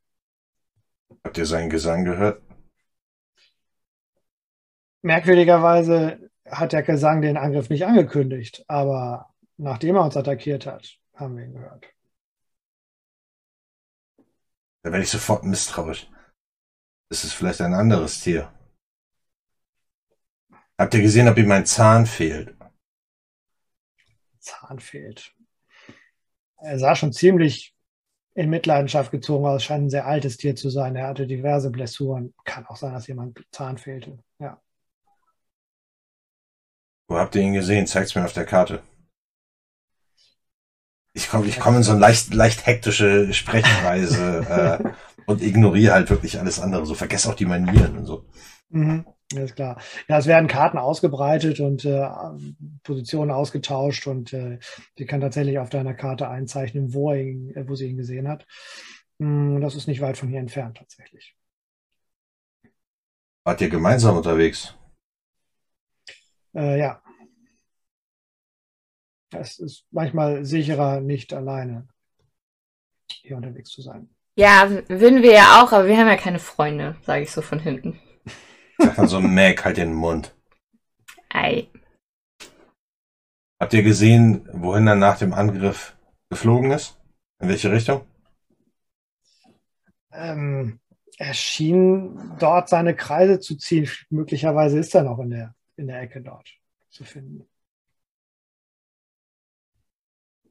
[1.24, 2.42] Habt ihr seinen Gesang gehört?
[5.02, 11.38] Merkwürdigerweise hat der Gesang den Angriff nicht angekündigt, aber nachdem er uns attackiert hat, haben
[11.38, 11.86] wir ihn gehört.
[14.82, 16.10] Da werde ich sofort misstrauisch.
[17.10, 18.52] Das ist vielleicht ein anderes Tier.
[20.78, 22.56] Habt ihr gesehen, ob ihm ein Zahn fehlt?
[24.40, 25.35] Zahn fehlt
[26.66, 27.74] er sah schon ziemlich
[28.34, 30.96] in Mitleidenschaft gezogen aus, scheint ein sehr altes Tier zu sein.
[30.96, 32.34] Er hatte diverse Blessuren.
[32.44, 34.20] Kann auch sein, dass jemand Zahn fehlte.
[34.40, 34.62] Ja.
[37.08, 37.88] Wo habt ihr ihn gesehen?
[37.88, 38.82] Zeigt's mir auf der Karte.
[41.14, 44.90] Ich komme ich komm in so eine leicht, leicht hektische Sprechweise äh,
[45.26, 46.86] und ignoriere halt wirklich alles andere.
[46.86, 48.26] So vergesse auch die Manieren und so.
[48.70, 49.06] Mhm.
[49.34, 49.82] Ja, ist klar.
[50.08, 52.08] Ja, es werden Karten ausgebreitet und äh,
[52.84, 54.60] Positionen ausgetauscht und äh,
[55.00, 58.28] die kann tatsächlich auf deiner Karte einzeichnen, wo, er ihn, äh, wo sie ihn gesehen
[58.28, 58.46] hat.
[59.18, 61.36] Mm, das ist nicht weit von hier entfernt tatsächlich.
[63.44, 64.76] Wart ihr gemeinsam unterwegs?
[66.56, 67.02] Äh, ja.
[69.32, 71.88] Es ist manchmal sicherer, nicht alleine
[73.22, 74.10] hier unterwegs zu sein.
[74.36, 77.60] Ja, würden wir ja auch, aber wir haben ja keine Freunde, sage ich so von
[77.60, 78.00] hinten.
[78.78, 80.36] Sag dann so, Mac, halt den Mund.
[81.30, 81.68] Ei.
[83.60, 85.96] Habt ihr gesehen, wohin er nach dem Angriff
[86.30, 87.00] geflogen ist?
[87.40, 88.06] In welche Richtung?
[90.12, 90.80] Ähm,
[91.18, 93.90] er schien dort seine Kreise zu ziehen.
[94.10, 96.50] Möglicherweise ist er noch in der, in der Ecke dort
[96.90, 97.48] zu finden.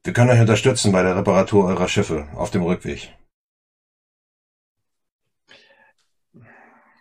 [0.03, 3.15] Wir können euch unterstützen bei der Reparatur eurer Schiffe auf dem Rückweg.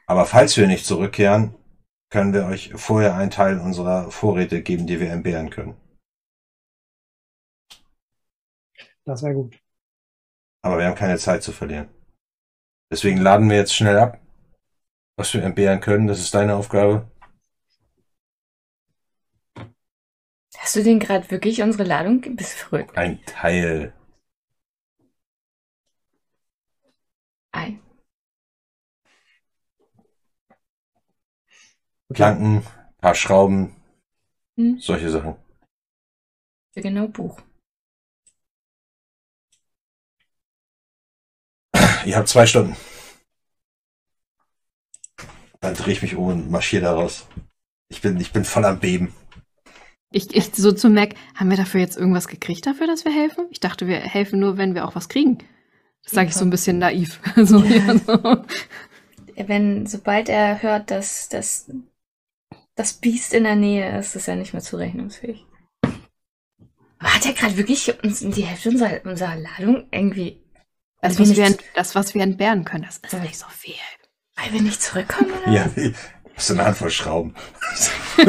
[0.07, 1.55] Aber falls wir nicht zurückkehren,
[2.11, 5.77] können wir euch vorher einen Teil unserer Vorräte geben, die wir entbehren können.
[9.05, 9.59] Das wäre gut.
[10.63, 11.89] Aber wir haben keine Zeit zu verlieren.
[12.91, 14.21] Deswegen laden wir jetzt schnell ab.
[15.17, 17.11] Was wir entbehren können, das ist deine Aufgabe.
[20.57, 22.21] Hast du denn gerade wirklich unsere Ladung?
[22.37, 22.97] Bist verrückt.
[22.97, 23.93] Ein Teil.
[27.53, 27.84] Ein.
[32.15, 32.63] Planken,
[32.99, 33.75] paar Schrauben,
[34.57, 34.79] hm.
[34.79, 35.37] solche Sachen.
[36.75, 37.41] Ja, genau, Buch.
[42.07, 42.77] Ihr habt zwei Stunden.
[45.61, 47.27] Dann drehe ich mich um und marschiere da raus.
[47.89, 49.15] Ich bin, ich bin voll am Beben.
[50.11, 53.47] Ich, ich so zu Mac, haben wir dafür jetzt irgendwas gekriegt dafür, dass wir helfen?
[53.51, 55.39] Ich dachte, wir helfen nur, wenn wir auch was kriegen.
[56.05, 57.21] Das sage ich so ein bisschen naiv.
[57.37, 58.45] so, ja, so.
[59.37, 61.71] Wenn, sobald er hört, dass, dass
[62.75, 65.45] das Biest in der Nähe ist, ist er nicht mehr zurechnungsfähig.
[66.99, 70.43] Aber hat er gerade wirklich uns die Hälfte unserer, unserer Ladung irgendwie.
[71.01, 73.75] Das, weil was wir wir, das, was wir entbehren können, das ist nicht so viel.
[74.37, 75.31] weil wir nicht zurückkommen?
[75.31, 75.53] Oder?
[75.53, 75.71] Ja,
[76.35, 77.35] hast du eine Handvoll Schrauben.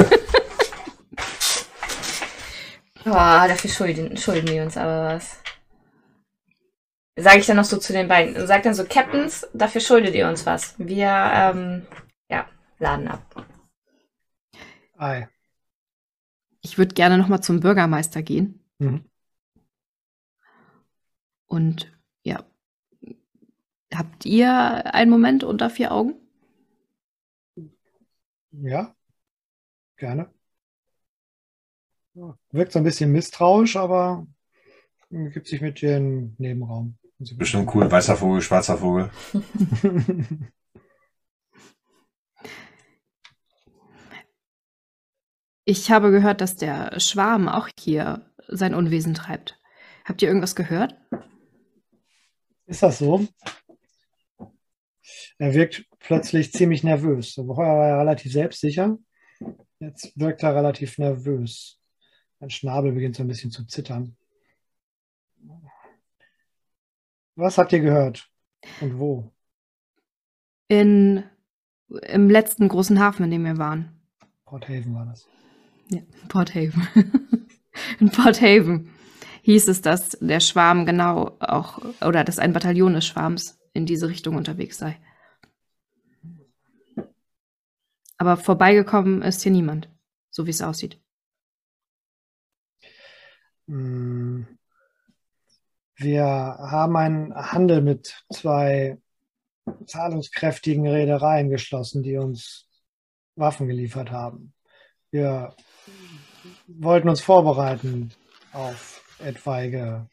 [3.06, 5.38] Boah, dafür schulden, schulden die uns aber was.
[7.18, 8.46] Sage ich dann noch so zu den beiden.
[8.46, 10.74] Sag dann so, Captains, dafür schuldet ihr uns was.
[10.78, 11.88] Wir, ähm,
[12.30, 12.46] ja,
[12.80, 13.46] laden ab.
[14.98, 15.28] Ei.
[16.62, 18.60] Ich würde gerne noch mal zum Bürgermeister gehen.
[18.80, 19.06] Mhm.
[21.48, 21.92] Und
[22.24, 22.44] ja,
[23.94, 26.16] habt ihr einen Moment unter vier Augen?
[28.52, 28.96] Ja,
[29.98, 30.34] gerne.
[32.52, 34.26] Wirkt so ein bisschen misstrauisch, aber
[35.10, 36.98] gibt sich mit dir in den Nebenraum.
[37.20, 37.92] Bestimmt cool.
[37.92, 39.12] Weißer Vogel, schwarzer Vogel.
[45.68, 49.60] Ich habe gehört, dass der Schwarm auch hier sein Unwesen treibt.
[50.06, 50.96] Habt ihr irgendwas gehört?
[52.68, 53.28] Ist das so?
[55.40, 57.34] Er wirkt plötzlich ziemlich nervös.
[57.34, 58.98] Vorher war er relativ selbstsicher.
[59.80, 61.80] Jetzt wirkt er relativ nervös.
[62.40, 64.16] Sein Schnabel beginnt so ein bisschen zu zittern.
[67.36, 68.30] Was habt ihr gehört?
[68.82, 69.32] Und wo?
[70.68, 71.24] In,
[71.90, 74.00] Im letzten großen Hafen, in dem wir waren.
[74.46, 75.28] Port Haven war das.
[75.90, 76.88] Ja, Port Haven.
[78.00, 78.90] in Port Haven
[79.44, 84.08] hieß es, dass der Schwarm genau auch, oder dass ein Bataillon des Schwarms in diese
[84.08, 84.98] Richtung unterwegs sei.
[88.18, 89.90] Aber vorbeigekommen ist hier niemand,
[90.32, 91.00] so wie es aussieht.
[93.68, 94.48] Hm.
[95.98, 98.98] Wir haben einen Handel mit zwei
[99.86, 102.68] zahlungskräftigen Reedereien geschlossen, die uns
[103.36, 104.54] Waffen geliefert haben.
[105.12, 105.56] Wir
[106.68, 108.12] wollten uns vorbereiten
[108.54, 110.08] auf etwaige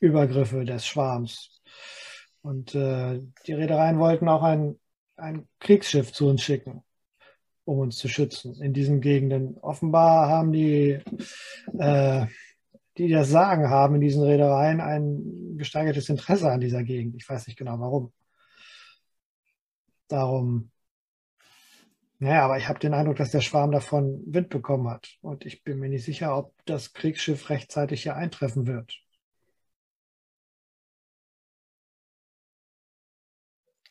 [0.00, 1.60] Übergriffe des Schwarms.
[2.42, 4.78] Und äh, die Reedereien wollten auch ein,
[5.16, 6.82] ein Kriegsschiff zu uns schicken,
[7.64, 9.58] um uns zu schützen in diesen Gegenden.
[9.58, 11.00] Offenbar haben die
[11.78, 12.26] äh,
[12.98, 17.14] die das Sagen haben in diesen Reedereien, ein gesteigertes Interesse an dieser Gegend.
[17.16, 18.12] Ich weiß nicht genau warum.
[20.08, 20.70] Darum,
[22.18, 25.16] naja, aber ich habe den Eindruck, dass der Schwarm davon Wind bekommen hat.
[25.20, 29.02] Und ich bin mir nicht sicher, ob das Kriegsschiff rechtzeitig hier eintreffen wird.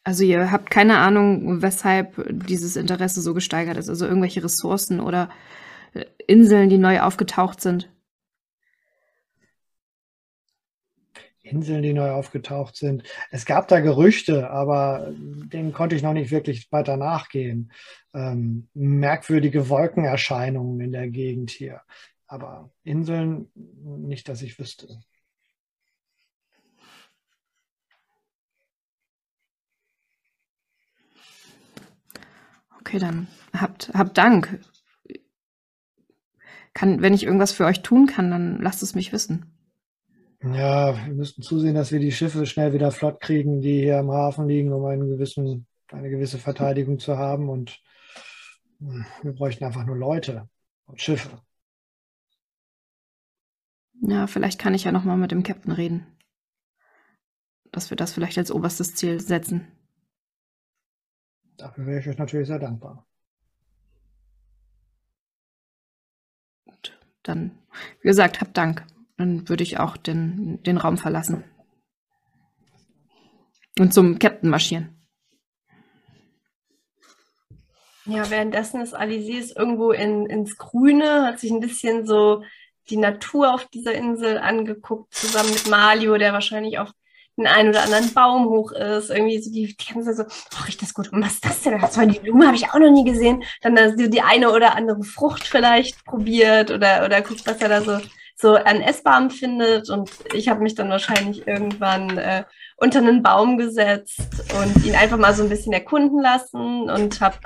[0.04, 3.90] Also ihr habt keine Ahnung, weshalb dieses Interesse so gesteigert ist.
[3.90, 5.30] Also irgendwelche Ressourcen oder
[5.94, 7.90] äh, Inseln, die neu aufgetaucht sind.
[11.46, 13.04] Inseln, die neu aufgetaucht sind.
[13.32, 17.72] Es gab da Gerüchte, aber denen konnte ich noch nicht wirklich weiter nachgehen.
[18.14, 21.82] Ähm, merkwürdige Wolkenerscheinungen in der Gegend hier.
[22.28, 25.00] Aber Inseln nicht, dass ich wüsste.
[32.80, 34.60] Okay, dann habt, habt Dank.
[36.74, 39.55] Kann, wenn ich irgendwas für euch tun kann, dann lasst es mich wissen.
[40.54, 44.12] Ja, wir müssten zusehen, dass wir die Schiffe schnell wieder flott kriegen, die hier im
[44.12, 47.50] Hafen liegen, um einen gewissen, eine gewisse Verteidigung zu haben.
[47.50, 47.82] Und
[48.80, 50.48] hm, wir bräuchten einfach nur Leute
[50.86, 51.42] und Schiffe.
[54.02, 56.06] Ja, vielleicht kann ich ja noch mal mit dem Captain reden.
[57.72, 59.68] Dass wir das vielleicht als oberstes Ziel setzen.
[61.58, 63.08] Dafür wäre ich euch natürlich sehr dankbar.
[66.66, 67.58] Gut, dann,
[68.02, 68.86] wie gesagt, habt Dank.
[69.18, 71.44] Dann würde ich auch den, den Raum verlassen.
[73.80, 74.96] Und zum Captain marschieren.
[78.06, 82.44] Ja, währenddessen ist Alisis irgendwo in, ins Grüne, hat sich ein bisschen so
[82.90, 86.92] die Natur auf dieser Insel angeguckt, zusammen mit Malio, der wahrscheinlich auf
[87.36, 89.10] den einen oder anderen Baum hoch ist.
[89.10, 91.12] Irgendwie so die, die Zeit so, oh, riecht das gut.
[91.12, 91.84] Und was ist das denn?
[91.90, 93.44] So die Blume habe ich auch noch nie gesehen.
[93.62, 97.70] Dann da so die eine oder andere Frucht vielleicht probiert oder, oder guckt, was er
[97.70, 98.00] da so,
[98.36, 99.90] so an Essbarem findet.
[99.90, 102.44] Und ich habe mich dann wahrscheinlich irgendwann äh,
[102.78, 107.38] unter einen Baum gesetzt und ihn einfach mal so ein bisschen erkunden lassen und habe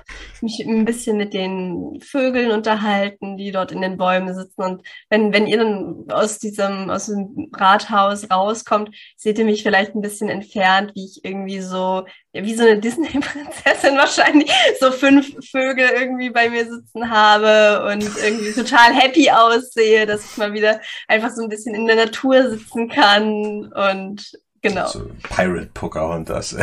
[0.42, 4.64] mich ein bisschen mit den Vögeln unterhalten, die dort in den Bäumen sitzen.
[4.64, 9.94] Und wenn, wenn ihr dann aus diesem, aus dem Rathaus rauskommt, seht ihr mich vielleicht
[9.94, 15.90] ein bisschen entfernt, wie ich irgendwie so, wie so eine Disney-Prinzessin wahrscheinlich, so fünf Vögel
[15.96, 21.30] irgendwie bei mir sitzen habe und irgendwie total happy aussehe, dass ich mal wieder einfach
[21.30, 24.88] so ein bisschen in der Natur sitzen kann und Genau.
[24.88, 26.56] So Pirate Pocahontas.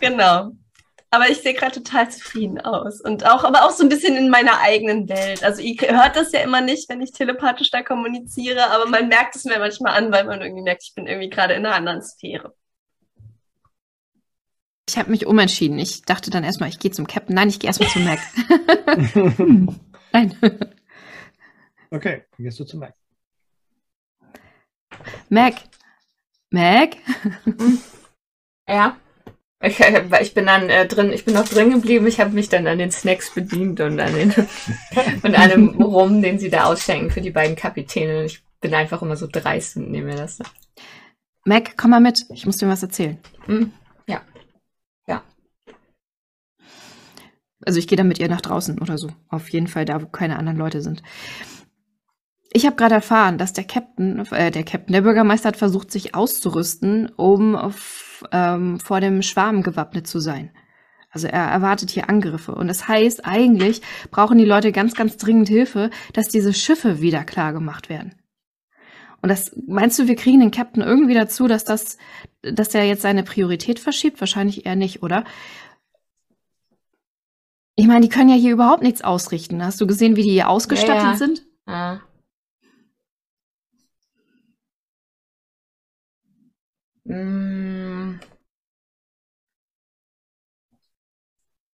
[0.00, 0.52] genau.
[1.10, 3.00] Aber ich sehe gerade total zufrieden aus.
[3.00, 5.42] Und auch, aber auch so ein bisschen in meiner eigenen Welt.
[5.42, 9.34] Also ihr hört das ja immer nicht, wenn ich telepathisch da kommuniziere, aber man merkt
[9.34, 12.02] es mir manchmal an, weil man irgendwie merkt, ich bin irgendwie gerade in einer anderen
[12.02, 12.54] Sphäre.
[14.86, 15.78] Ich habe mich umentschieden.
[15.78, 17.34] Ich dachte dann erstmal, ich gehe zum Captain.
[17.34, 18.20] Nein, ich gehe erstmal zu Mac.
[20.12, 20.36] Nein.
[21.90, 22.94] Okay, dann gehst du zu Mac.
[25.28, 25.54] Mac,
[26.50, 26.96] Mac?
[28.68, 28.96] Ja.
[29.60, 32.48] Ich, äh, ich bin dann äh, drin, ich bin noch drin geblieben, ich habe mich
[32.48, 34.32] dann an den Snacks bedient und an den
[35.22, 38.24] und einem Rum, den sie da ausschenken für die beiden Kapitäne.
[38.24, 40.38] Ich bin einfach immer so dreist und nehme mir das.
[41.44, 43.18] Mac, komm mal mit, ich muss dir was erzählen.
[43.46, 43.72] Hm?
[44.06, 44.22] Ja.
[45.08, 45.22] Ja.
[47.64, 49.08] Also ich gehe dann mit ihr nach draußen oder so.
[49.28, 51.02] Auf jeden Fall da, wo keine anderen Leute sind.
[52.50, 56.14] Ich habe gerade erfahren, dass der Captain, äh, der Captain, der Bürgermeister hat versucht, sich
[56.14, 60.50] auszurüsten, um auf, ähm, vor dem Schwarm gewappnet zu sein.
[61.10, 62.54] Also er erwartet hier Angriffe.
[62.54, 67.24] Und das heißt, eigentlich brauchen die Leute ganz, ganz dringend Hilfe, dass diese Schiffe wieder
[67.24, 68.14] klar gemacht werden.
[69.20, 71.98] Und das meinst du, wir kriegen den Captain irgendwie dazu, dass das,
[72.42, 74.20] dass er jetzt seine Priorität verschiebt?
[74.20, 75.24] Wahrscheinlich eher nicht, oder?
[77.74, 79.64] Ich meine, die können ja hier überhaupt nichts ausrichten.
[79.64, 81.16] Hast du gesehen, wie die hier ausgestattet ja, ja.
[81.16, 81.42] sind?
[81.66, 82.00] Ja.
[87.08, 88.20] Wenn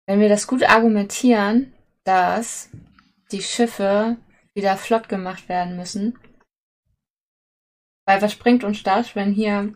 [0.06, 1.72] wir das gut argumentieren,
[2.04, 2.70] dass
[3.32, 4.16] die Schiffe
[4.54, 6.16] wieder flott gemacht werden müssen,
[8.06, 9.74] weil was bringt uns das, wenn hier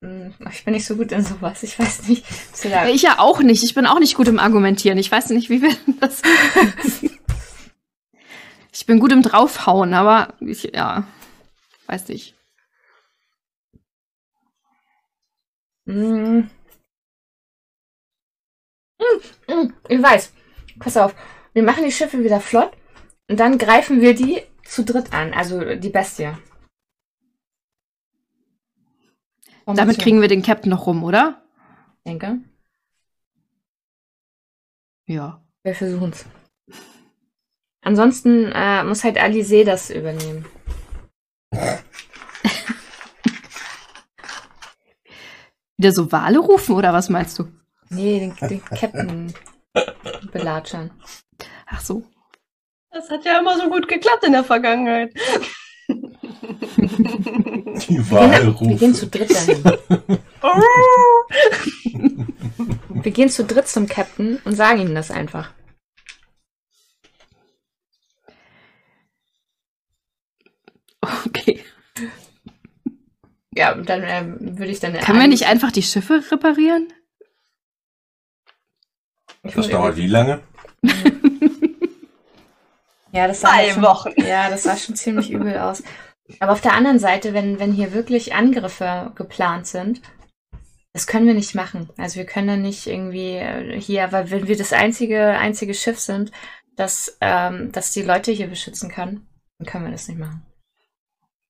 [0.00, 1.62] mm, ich bin nicht so gut in sowas.
[1.62, 2.24] Ich weiß nicht.
[2.88, 3.62] Ich ja auch nicht.
[3.62, 4.98] Ich bin auch nicht gut im Argumentieren.
[4.98, 6.22] Ich weiß nicht, wie wir das.
[8.72, 11.06] ich bin gut im Draufhauen, aber ich, ja,
[11.86, 12.34] weiß nicht.
[15.84, 16.42] Mm.
[19.88, 20.32] Ich weiß.
[20.78, 21.14] Pass auf.
[21.52, 22.72] Wir machen die Schiffe wieder flott
[23.28, 26.32] und dann greifen wir die zu dritt an, also die Bestie.
[29.64, 31.42] Und Damit kriegen wir den Captain noch rum, oder?
[32.04, 32.38] Denke.
[35.06, 35.44] Ja.
[35.62, 36.24] Wir versuchen es.
[37.82, 40.46] Ansonsten äh, muss halt Alice das übernehmen.
[45.82, 47.48] Wieder so Wale rufen oder was meinst du?
[47.90, 49.34] Nee, den, den Captain
[50.30, 50.92] belatschern.
[51.66, 52.04] Ach so.
[52.92, 55.12] Das hat ja immer so gut geklappt in der Vergangenheit.
[55.88, 55.98] Die
[58.12, 58.68] Wale rufen.
[58.68, 59.64] Wir gehen zu dritt dahin.
[63.02, 65.50] wir gehen zu dritt zum Captain und sagen ihm das einfach.
[73.62, 74.24] Ja, dann äh,
[74.58, 74.92] würde ich dann.
[74.94, 76.92] Können wir nicht einfach die Schiffe reparieren?
[79.44, 80.40] Das dauert wie lange?
[83.12, 84.10] ja, das sah schon, Wochen.
[84.16, 85.84] Ja, das sah schon ziemlich übel aus.
[86.40, 90.02] Aber auf der anderen Seite, wenn, wenn hier wirklich Angriffe geplant sind,
[90.92, 91.88] das können wir nicht machen.
[91.98, 96.00] Also wir können dann nicht irgendwie äh, hier, weil wenn wir das einzige, einzige Schiff
[96.00, 96.32] sind,
[96.74, 99.28] das, ähm, das die Leute hier beschützen kann,
[99.58, 100.44] dann können wir das nicht machen.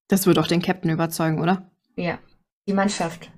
[0.08, 1.71] Das wird auch den Captain überzeugen, oder?
[1.96, 2.18] Ja,
[2.66, 3.30] die Mannschaft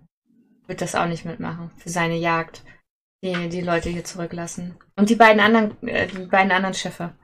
[0.66, 2.62] wird das auch nicht mitmachen für seine Jagd.
[3.22, 4.76] Die, die Leute hier zurücklassen.
[4.96, 7.16] Und die beiden anderen, äh, die beiden anderen Schiffe.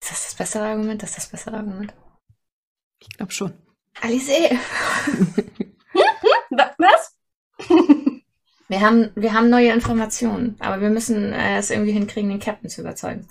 [0.00, 1.02] Ist das das bessere Argument?
[1.02, 1.92] Das ist das bessere Argument?
[3.00, 3.52] Ich glaube schon.
[4.00, 4.28] Alice!
[6.78, 7.18] Was?
[8.68, 12.70] wir, haben, wir haben neue Informationen, aber wir müssen äh, es irgendwie hinkriegen, den Captain
[12.70, 13.28] zu überzeugen.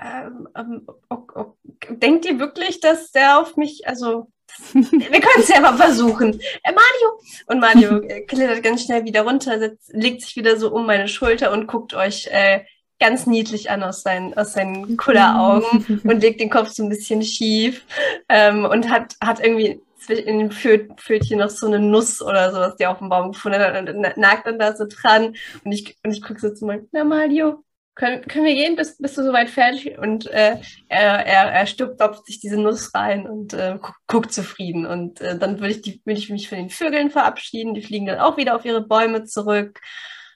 [0.00, 1.52] Ähm, ähm, okay.
[1.90, 4.32] Denkt ihr wirklich, dass der auf mich, also
[4.72, 6.40] wir können es ja mal versuchen.
[6.62, 7.20] Äh, Mario!
[7.46, 11.08] Und Mario äh, klettert ganz schnell wieder runter, setzt, legt sich wieder so um meine
[11.08, 12.64] Schulter und guckt euch äh,
[13.00, 17.22] ganz niedlich an aus seinen, aus seinen Kulleraugen und legt den Kopf so ein bisschen
[17.22, 17.84] schief
[18.28, 22.86] ähm, und hat, hat irgendwie in dem Pfötchen noch so eine Nuss oder sowas, die
[22.86, 25.34] auf dem Baum gefunden hat und nagt dann da so dran
[25.64, 27.62] und ich, und ich gucke so zu meinem, na Mario,
[27.98, 28.76] können, können wir gehen?
[28.76, 29.98] Bist, bist du soweit fertig?
[29.98, 30.56] Und äh,
[30.88, 34.86] er, er, er stopft sich diese Nuss rein und äh, guckt, zufrieden.
[34.86, 37.74] Und äh, dann würde ich, die, würde ich mich von den Vögeln verabschieden.
[37.74, 39.80] Die fliegen dann auch wieder auf ihre Bäume zurück.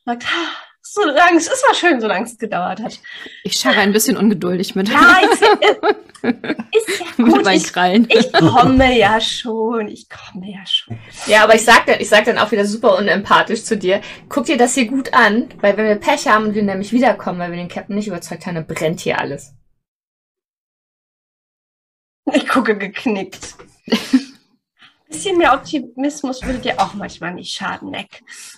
[0.05, 2.99] Sagt, ah, so lange, es war schön, so lange es gedauert hat.
[3.45, 4.89] Ich scharre ein bisschen ungeduldig mit.
[4.89, 7.45] Ja, ich, ist ja mit gut.
[7.45, 8.07] meinen Ich, Krallen.
[8.11, 9.89] ich komme ja schon.
[9.89, 10.99] Ich komme ja schon.
[11.27, 14.01] Ja, aber ich sag, dann, ich sag dann auch wieder super unempathisch zu dir.
[14.29, 17.39] Guck dir das hier gut an, weil wenn wir Pech haben und wir nämlich wiederkommen,
[17.39, 19.55] weil wir den Captain nicht überzeugt haben, dann brennt hier alles.
[22.33, 23.55] Ich gucke geknickt.
[25.09, 28.07] Bisschen mehr Optimismus würde dir auch manchmal nicht schaden, Mac.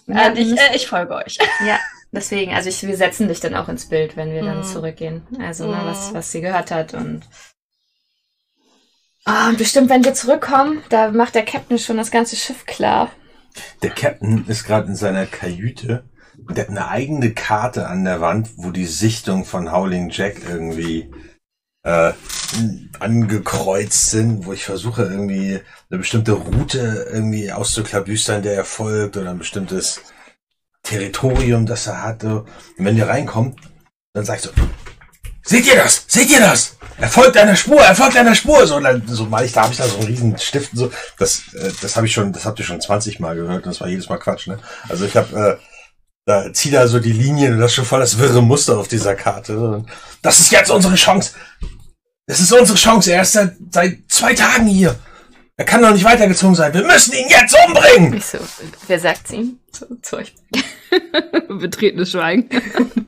[0.06, 1.36] Ja, und ich, äh, ich folge euch.
[1.66, 1.78] Ja,
[2.14, 4.64] deswegen, also ich, wir setzen dich dann auch ins Bild, wenn wir dann Mhm.
[4.64, 5.22] zurückgehen.
[5.40, 6.14] Also, ne, was, Mhm.
[6.14, 7.22] was sie gehört hat und.
[9.26, 13.10] Ah, und bestimmt, wenn wir zurückkommen, da macht der Captain schon das ganze Schiff klar.
[13.82, 16.04] Der Captain ist gerade in seiner Kajüte
[16.46, 20.36] und der hat eine eigene Karte an der Wand, wo die Sichtung von Howling Jack
[20.46, 21.10] irgendwie
[21.84, 22.12] äh,
[23.00, 25.60] angekreuzt sind, wo ich versuche irgendwie
[25.90, 30.02] eine bestimmte Route irgendwie auszuklabüstern, der er folgt oder ein bestimmtes
[30.84, 32.42] Territorium, das er hatte.
[32.78, 33.58] Und wenn ihr reinkommt,
[34.12, 34.50] dann sagst du,
[35.42, 36.04] seht ihr das?
[36.06, 36.76] Seht ihr das?
[36.96, 38.64] Er folgt einer Spur, er folgt einer Spur.
[38.66, 40.92] So, dann, so mal ich, da habe ich da so einen riesen Stift so.
[41.18, 43.66] Das, äh, das habe ich schon, das habt ihr schon 20 Mal gehört.
[43.66, 44.58] Das war jedes Mal Quatsch, ne?
[44.88, 45.64] Also ich habe, äh,
[46.26, 48.88] da zieh da so die Linien und das ist schon voll das wirre Muster auf
[48.88, 49.84] dieser Karte.
[50.22, 51.32] Das ist jetzt unsere Chance.
[52.26, 53.12] Das ist unsere Chance.
[53.12, 54.98] Er ist seit, seit zwei Tagen hier.
[55.56, 56.74] Er kann doch nicht weitergezogen sein.
[56.74, 58.14] Wir müssen ihn jetzt umbringen.
[58.14, 58.38] Ich so,
[58.88, 59.60] wer sagt's ihm?
[60.02, 60.34] Zu euch.
[61.48, 62.48] Betretenes Schweigen.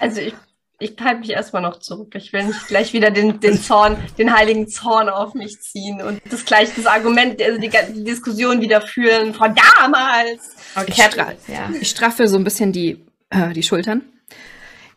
[0.00, 0.34] Also ich,
[0.78, 2.14] ich halte mich erstmal noch zurück.
[2.14, 6.22] Ich will nicht gleich wieder den, den Zorn, den heiligen Zorn auf mich ziehen und
[6.30, 10.54] das gleich das Argument, also die, die Diskussion wieder führen von damals.
[10.86, 11.70] Ich, Captain, stra ja.
[11.80, 14.02] ich straffe so ein bisschen die, äh, die Schultern.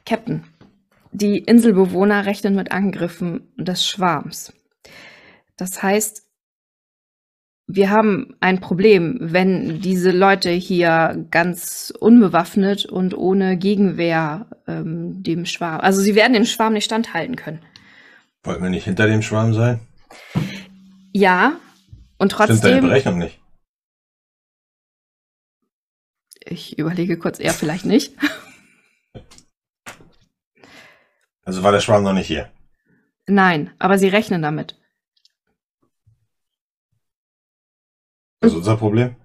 [0.05, 0.43] Captain,
[1.11, 4.53] die Inselbewohner rechnen mit Angriffen des Schwarms.
[5.61, 6.27] Das heißt,
[7.67, 15.45] wir haben ein Problem, wenn diese Leute hier ganz unbewaffnet und ohne Gegenwehr ähm, dem
[15.45, 17.61] Schwarm, also sie werden dem Schwarm nicht standhalten können.
[18.41, 19.79] Wollten wir nicht hinter dem Schwarm sein?
[21.13, 21.59] Ja,
[22.17, 23.39] und Stimmt deine trotzdem, Berechnung nicht.
[26.43, 28.15] ich überlege kurz eher vielleicht nicht.
[31.43, 32.51] Also war der Schwarm noch nicht hier.
[33.27, 34.80] Nein, aber sie rechnen damit.
[38.41, 39.15] Das ist unser Problem.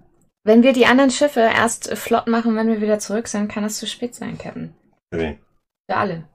[0.44, 3.78] Wenn wir die anderen Schiffe erst flott machen, wenn wir wieder zurück sind, kann das
[3.78, 4.74] zu spät sein, Captain.
[5.12, 5.38] Für wen?
[5.90, 6.28] Für alle.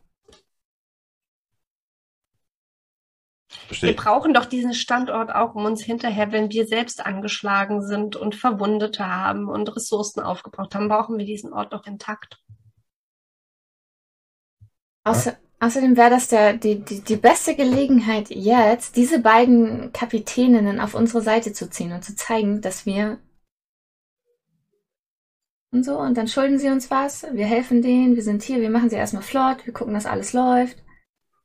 [3.67, 8.15] Verstehe Wir brauchen doch diesen Standort auch um uns hinterher, wenn wir selbst angeschlagen sind
[8.15, 12.41] und Verwundete haben und Ressourcen aufgebraucht haben, brauchen wir diesen Ort doch intakt.
[15.03, 20.93] Außer, außerdem wäre das der, die, die, die beste Gelegenheit jetzt, diese beiden Kapitäninnen auf
[20.95, 23.19] unsere Seite zu ziehen und zu zeigen, dass wir
[25.73, 28.69] und so, und dann schulden sie uns was, wir helfen denen, wir sind hier, wir
[28.69, 30.77] machen sie erstmal flott, wir gucken, dass alles läuft.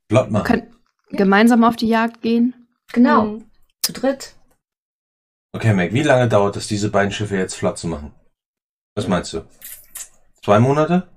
[0.09, 0.43] Flott machen.
[0.43, 0.75] Können
[1.11, 2.53] gemeinsam auf die Jagd gehen?
[2.91, 3.45] Genau, Mhm.
[3.81, 4.35] zu dritt.
[5.53, 8.13] Okay, Mac, wie lange dauert es, diese beiden Schiffe jetzt flott zu machen?
[8.95, 9.45] Was meinst du?
[10.43, 11.07] Zwei Monate?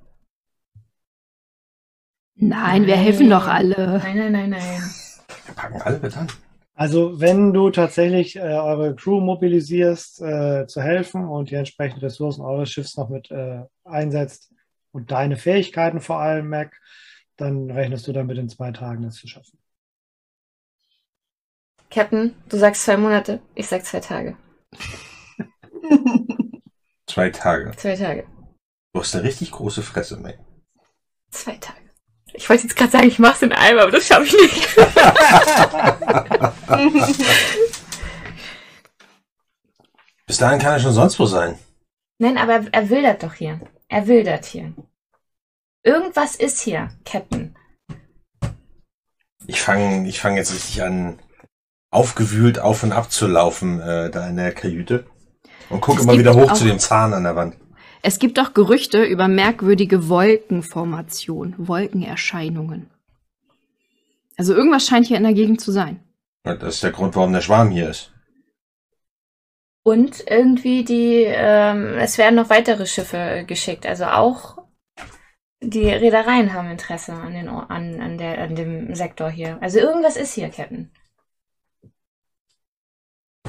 [2.40, 3.98] Nein, wir helfen doch alle.
[4.02, 4.82] Nein, nein, nein, nein.
[5.46, 6.28] Wir packen alle mit an.
[6.74, 12.40] Also wenn du tatsächlich äh, eure Crew mobilisierst, äh, zu helfen und die entsprechenden Ressourcen
[12.40, 14.54] eures Schiffs noch mit äh, einsetzt
[14.92, 16.80] und deine Fähigkeiten vor allem, Mac,
[17.36, 19.58] dann rechnest du damit in zwei Tagen das zu schaffen.
[21.90, 24.36] Captain, du sagst zwei Monate, ich sag zwei Tage.
[27.06, 27.72] Zwei Tage.
[27.76, 28.24] Zwei Tage.
[28.92, 30.38] Du hast eine richtig große Fresse, Mac.
[31.30, 31.89] Zwei Tage.
[32.40, 34.76] Ich wollte jetzt gerade sagen, ich mach's in einem, aber das schaffe ich nicht.
[40.26, 41.58] Bis dahin kann er schon sonst wo sein.
[42.18, 43.60] Nein, aber er, er wildert doch hier.
[43.88, 44.72] Er wildert hier.
[45.82, 47.54] Irgendwas ist hier, Captain.
[49.46, 51.18] Ich fange ich fang jetzt richtig an,
[51.90, 55.04] aufgewühlt auf und ab zu laufen, äh, da in der Kajüte.
[55.68, 57.58] Und gucke Es immer wieder hoch zu dem Zahn an der Wand.
[58.02, 62.90] Es gibt auch Gerüchte über merkwürdige Wolkenformationen, Wolkenerscheinungen.
[64.36, 66.02] Also irgendwas scheint hier in der Gegend zu sein.
[66.44, 68.12] Das ist der Grund, warum der Schwarm hier ist.
[69.82, 73.86] Und irgendwie die, ähm, es werden noch weitere Schiffe geschickt.
[73.86, 74.58] Also auch
[75.60, 79.58] die Reedereien haben Interesse an, den, an, an, der, an dem Sektor hier.
[79.60, 80.90] Also irgendwas ist hier, Captain.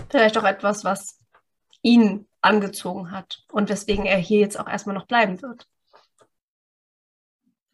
[0.10, 1.20] Vielleicht auch etwas, was
[1.82, 5.68] ihn angezogen hat und weswegen er hier jetzt auch erstmal noch bleiben wird.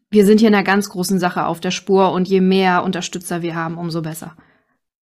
[0.09, 3.41] wir sind hier in einer ganz großen Sache auf der Spur und je mehr Unterstützer
[3.41, 4.35] wir haben, umso besser.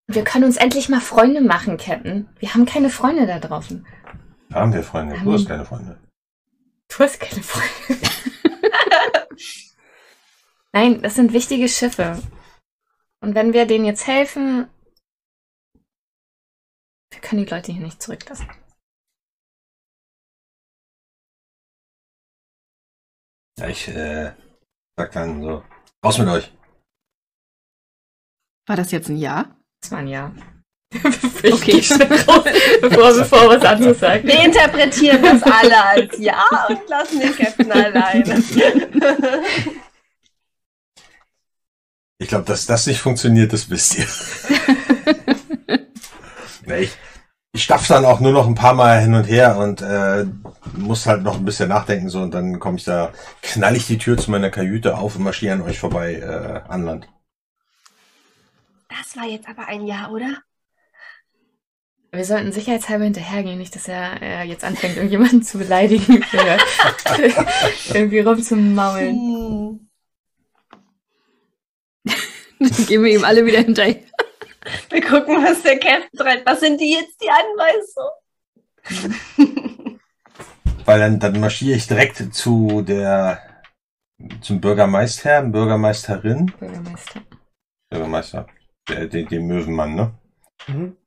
[0.07, 2.29] Wir können uns endlich mal Freunde machen, Captain.
[2.39, 3.85] Wir haben keine Freunde da draußen.
[4.53, 5.19] Haben wir Freunde?
[5.23, 5.97] Du hast keine Freunde.
[6.87, 8.01] Du hast keine Freunde.
[10.73, 12.21] Nein, das sind wichtige Schiffe.
[13.21, 14.67] Und wenn wir denen jetzt helfen,
[17.11, 18.47] wir können die Leute hier nicht zurücklassen.
[23.59, 24.33] Ja, ich äh,
[24.97, 25.63] sag dann so,
[26.03, 26.51] raus mit euch.
[28.67, 29.55] War das jetzt ein Ja?
[29.81, 30.33] Das war ein Ja.
[30.95, 31.83] okay.
[32.09, 32.43] bevor,
[32.81, 34.25] bevor was anderes sagt.
[34.25, 38.43] Wir interpretieren das alle als Ja und lassen den Captain alleine.
[42.17, 44.07] Ich glaube, dass das nicht funktioniert, das wisst ihr.
[46.65, 46.97] nee, ich,
[47.55, 50.25] ich stapf dann auch nur noch ein paar Mal hin und her und äh,
[50.73, 53.97] muss halt noch ein bisschen nachdenken so und dann komme ich da, knall ich die
[53.97, 57.07] Tür zu meiner Kajüte auf und marschiere an euch vorbei äh, an Land.
[58.89, 60.37] Das war jetzt aber ein Ja, oder?
[62.11, 66.25] Wir sollten sicherheitshalber hinterhergehen, nicht, dass er äh, jetzt anfängt, irgendjemanden zu beleidigen,
[67.93, 69.15] irgendwie rumzumaulen.
[69.15, 69.89] Hm.
[72.59, 74.01] Dann gehen wir ihm alle wieder hinterher.
[74.89, 76.45] Wir gucken, was der Captain treibt.
[76.45, 78.11] Was sind die jetzt die Anweisungen?
[80.85, 83.41] Weil dann, dann marschiere ich direkt zu der
[84.41, 86.45] zum Bürgermeister, Bürgermeisterin.
[86.57, 87.21] Bürgermeister.
[87.89, 88.47] Bürgermeister.
[88.87, 90.13] Der, der, dem Möwenmann, ne?
[90.67, 90.97] Mhm.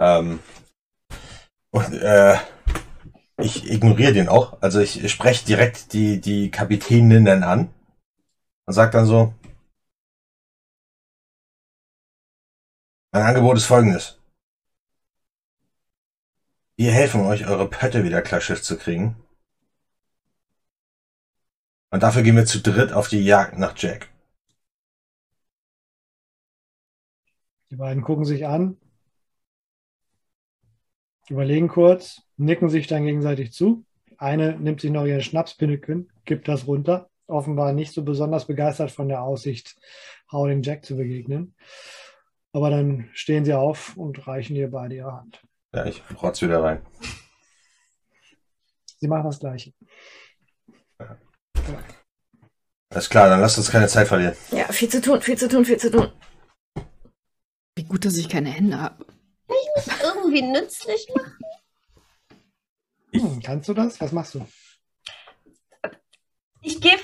[0.00, 0.40] Ähm,
[1.70, 2.36] und äh,
[3.38, 4.60] ich ignoriere den auch.
[4.60, 7.68] Also ich spreche direkt die, die Kapitäninnen an
[8.66, 9.34] und sage dann so,
[13.14, 14.20] mein Angebot ist folgendes.
[16.74, 19.14] Wir helfen euch, eure Pötte wieder klarschiff zu kriegen.
[21.90, 24.08] Und dafür gehen wir zu dritt auf die Jagd nach Jack.
[27.70, 28.78] Die beiden gucken sich an,
[31.28, 33.84] überlegen kurz, nicken sich dann gegenseitig zu.
[34.18, 37.08] Eine nimmt sich noch ihren Schnapspinneken, gibt das runter.
[37.28, 39.76] Offenbar nicht so besonders begeistert von der Aussicht,
[40.32, 41.54] Howling Jack zu begegnen.
[42.54, 45.42] Aber dann stehen sie auf und reichen ihr beide ihre Hand.
[45.74, 46.86] Ja, ich rotz wieder rein.
[49.00, 49.72] Sie machen das Gleiche.
[52.90, 54.36] Alles klar, dann lasst uns keine Zeit verlieren.
[54.52, 56.12] Ja, viel zu tun, viel zu tun, viel zu tun.
[57.74, 59.04] Wie gut, dass ich keine Hände habe.
[60.04, 61.38] Irgendwie nützlich machen.
[63.12, 64.00] Hm, kannst du das?
[64.00, 64.46] Was machst du?
[66.62, 66.98] Ich gehe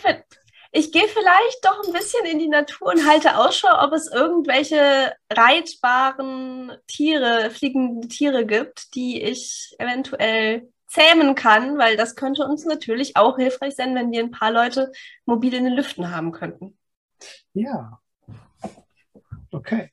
[0.72, 5.12] ich gehe vielleicht doch ein bisschen in die Natur und halte Ausschau, ob es irgendwelche
[5.30, 13.16] reitbaren Tiere, fliegende Tiere gibt, die ich eventuell zähmen kann, weil das könnte uns natürlich
[13.16, 14.92] auch hilfreich sein, wenn wir ein paar Leute
[15.24, 16.76] mobil in den Lüften haben könnten.
[17.52, 18.00] Ja.
[19.50, 19.92] Okay.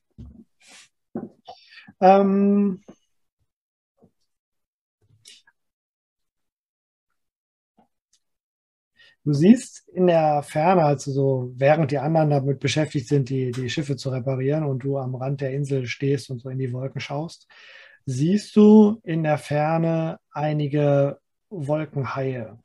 [2.00, 2.84] Ähm,
[9.28, 13.68] du siehst in der Ferne, also so, während die anderen damit beschäftigt sind, die, die
[13.68, 16.98] Schiffe zu reparieren und du am Rand der Insel stehst und so in die Wolken
[16.98, 17.46] schaust,
[18.06, 21.18] siehst du in der Ferne einige
[21.50, 22.56] Wolkenhaie.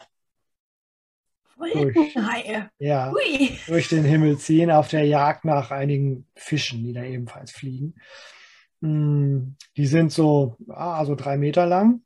[1.57, 2.69] Wolkenhaie.
[2.79, 3.57] Ja, Hui.
[3.67, 7.95] durch den Himmel ziehen auf der Jagd nach einigen Fischen, die da ebenfalls fliegen.
[8.79, 12.03] Mm, Die sind so, ah, so drei Meter lang.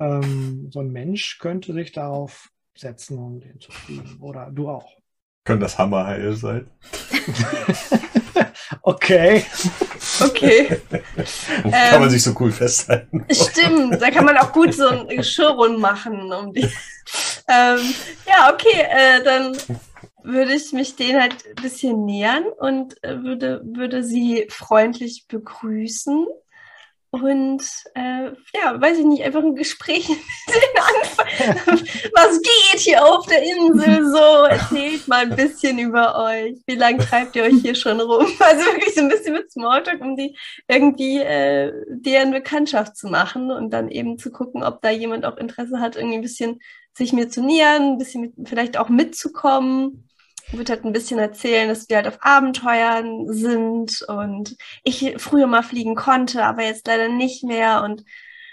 [0.00, 4.18] Ähm, so ein Mensch könnte sich darauf setzen, um den zu fliegen.
[4.20, 4.92] Oder du auch.
[5.44, 6.70] Können das Hammerhaie sein?
[8.82, 9.44] Okay.
[10.20, 10.80] Okay.
[11.90, 13.24] Kann man Ähm, sich so cool festhalten.
[13.30, 16.32] Stimmt, da kann man auch gut so ein Geschirr rund machen.
[16.32, 16.62] Um die.
[17.48, 17.80] ähm,
[18.26, 19.56] ja, okay, äh, dann
[20.22, 26.26] würde ich mich denen halt ein bisschen nähern und äh, würde, würde sie freundlich begrüßen.
[27.10, 27.62] Und
[27.94, 30.18] äh, ja, weiß ich nicht, einfach ein Gespräch mit.
[32.14, 34.44] Was geht hier auf der Insel so?
[34.44, 36.60] Erzählt mal ein bisschen über euch.
[36.66, 38.26] Wie lange treibt ihr euch hier schon rum?
[38.40, 40.36] Also wirklich so ein bisschen mit Smalltalk, um die
[40.68, 45.38] irgendwie äh, deren Bekanntschaft zu machen und dann eben zu gucken, ob da jemand auch
[45.38, 46.60] Interesse hat, irgendwie ein bisschen
[46.94, 50.07] sich mir zu nähern, ein bisschen mit, vielleicht auch mitzukommen.
[50.52, 55.62] Würde halt ein bisschen erzählen, dass wir halt auf Abenteuern sind und ich früher mal
[55.62, 58.04] fliegen konnte, aber jetzt leider nicht mehr und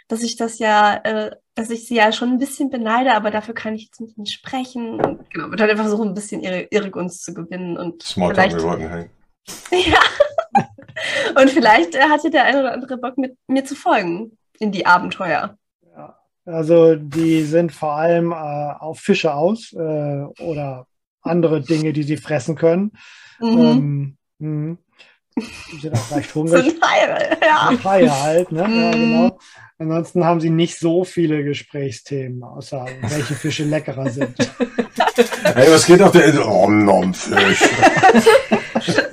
[0.08, 3.54] dass ich das ja, äh, dass ich sie ja schon ein bisschen beneide, aber dafür
[3.54, 5.02] kann ich jetzt mit ihnen sprechen.
[5.02, 8.52] Und genau, würde halt einfach versuchen, ein bisschen ihre, ihre Gunst zu gewinnen und Smalltalk
[8.52, 9.10] vielleicht Wolkenhaien.
[9.72, 10.00] ja.
[11.40, 14.86] Und vielleicht äh, hatte der eine oder andere Bock, mit mir zu folgen in die
[14.86, 15.58] Abenteuer.
[15.96, 16.18] Ja.
[16.46, 20.88] Also die sind vor allem äh, auf Fische aus äh, oder
[21.26, 22.92] andere Dinge, die sie fressen können.
[23.40, 24.18] Mhm.
[24.40, 24.78] Ähm, mh.
[25.74, 26.64] die sind auch leicht hungrig.
[26.66, 27.84] Sind Haie, ja.
[27.84, 28.62] Haie halt, ne?
[28.62, 28.92] Ja, Mhm.
[28.94, 29.38] genau.
[29.78, 34.34] Ansonsten haben sie nicht so viele Gesprächsthemen, außer welche Fische leckerer sind.
[35.56, 36.44] Ey, was geht auf der Insel?
[36.44, 37.60] Oh, nom, Fisch.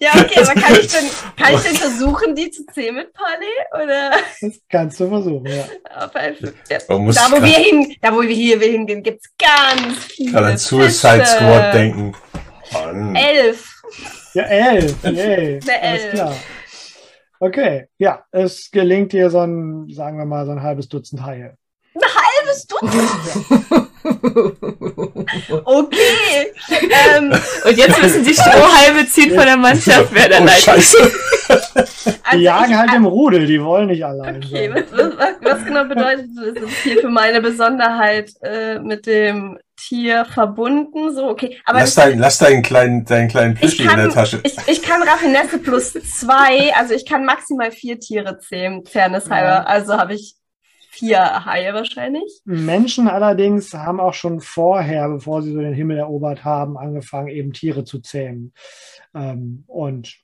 [0.00, 3.82] Ja, okay, aber kann ich denn, kann ich denn versuchen, die zu zähmen mit Polly?
[3.84, 4.10] Oder
[4.40, 5.64] Das kannst du versuchen, ja.
[5.96, 6.36] auf ein,
[6.68, 6.78] ja.
[6.88, 10.58] Da, wo wir hin, da, wo wir hier hingehen, gibt es ganz viele gerade an
[10.58, 11.26] Suicide.
[11.26, 12.14] Squad denken.
[12.72, 13.14] Mann.
[13.16, 13.82] Elf.
[14.34, 14.96] Ja, elf.
[15.04, 15.60] Yay.
[15.66, 16.14] Eine Alles Elf.
[16.14, 16.36] klar.
[17.40, 21.56] Okay, ja, es gelingt dir so ein, sagen wir mal, so ein halbes Dutzend Haie.
[21.94, 23.88] Halbes Dutzend.
[25.64, 26.52] Okay.
[27.16, 27.32] ähm,
[27.64, 30.64] Und jetzt müssen die Strohhalme ziehen von der Mannschaft, wer da Oh, leitet.
[30.64, 31.12] scheiße.
[32.04, 34.84] Die also jagen ich, halt im Rudel, die wollen nicht allein Okay, sein.
[34.90, 41.12] was, was, was genau bedeutet das hier für meine Besonderheit äh, mit dem Tier verbunden?
[41.14, 41.58] So, okay.
[41.66, 44.40] Aber Lass, dein, lass deinen kleinen, deinen kleinen Plüschi in der Tasche.
[44.44, 49.48] Ich, ich kann Raffinesse plus zwei, also ich kann maximal vier Tiere zähmen, Fairness halber.
[49.48, 49.62] Ja.
[49.64, 50.36] Also habe ich
[50.92, 52.40] vier Haie wahrscheinlich.
[52.44, 57.52] Menschen allerdings haben auch schon vorher, bevor sie so den Himmel erobert haben, angefangen, eben
[57.52, 58.52] Tiere zu zähmen.
[59.14, 60.16] Ähm, und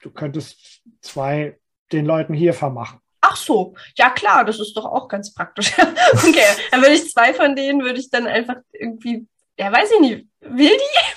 [0.00, 1.58] du könntest zwei
[1.92, 3.00] den Leuten hier vermachen.
[3.20, 5.72] Ach so, ja klar, das ist doch auch ganz praktisch.
[6.12, 9.26] okay, dann würde ich zwei von denen, würde ich dann einfach irgendwie,
[9.58, 11.14] ja weiß ich nicht, will die?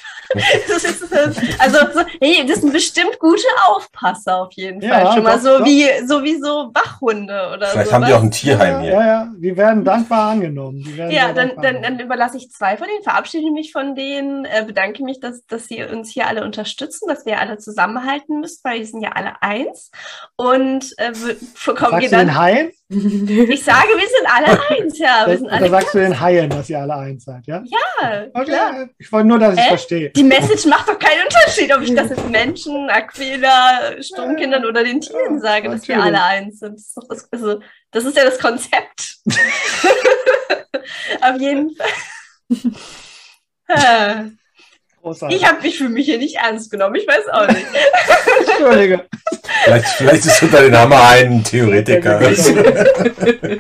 [0.68, 1.14] Das ist,
[1.60, 5.14] also, so, hey, das sind bestimmt gute Aufpasser auf jeden Ja, Fall.
[5.14, 5.66] Schon mal doch, so doch.
[5.66, 7.94] wie, so wie so Wachhunde oder Vielleicht so.
[7.94, 8.92] haben die auch ein Tierheim ja, hier.
[8.92, 10.84] ja, ja, die werden dankbar angenommen.
[10.84, 13.96] Die werden Ja, dann, dankbar dann, dann überlasse ich zwei von denen, verabschiede mich von
[13.96, 18.40] denen, äh, bedanke mich, dass, dass sie uns hier alle unterstützen, dass wir alle zusammenhalten
[18.42, 19.92] müssen, weil wir sind ja alle eins.
[20.36, 21.36] Und äh, wir-
[21.66, 22.36] bekommen Sagst wir du den dann.
[22.90, 25.26] Ich sage, wir sind alle eins, ja.
[25.28, 27.62] Wir sind alle sagst du den Haien, dass ihr alle eins seid, ja?
[27.66, 28.90] ja, Okay, klar.
[28.98, 30.10] ich wollte nur, dass ich es verstehe.
[30.12, 35.02] Die Message macht doch keinen Unterschied, ob ich das jetzt Menschen, Aquila, Sturmkindern oder den
[35.02, 36.76] Tieren sage, dass wir alle eins sind.
[36.76, 37.60] Das ist, doch das, also,
[37.92, 39.18] das ist ja das Konzept.
[41.22, 41.88] Auf jeden Fall.
[45.08, 45.38] Großartig.
[45.38, 46.96] Ich habe mich für mich hier nicht ernst genommen.
[46.96, 47.66] Ich weiß auch nicht.
[48.50, 49.06] Entschuldige.
[49.64, 52.22] Vielleicht, vielleicht ist unter den Hammerhaien ein Theoretiker.
[52.22, 52.36] Ja,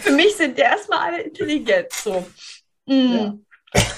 [0.00, 1.92] Für mich sind die erstmal alle intelligent.
[1.92, 2.24] So.
[2.86, 3.44] Mm.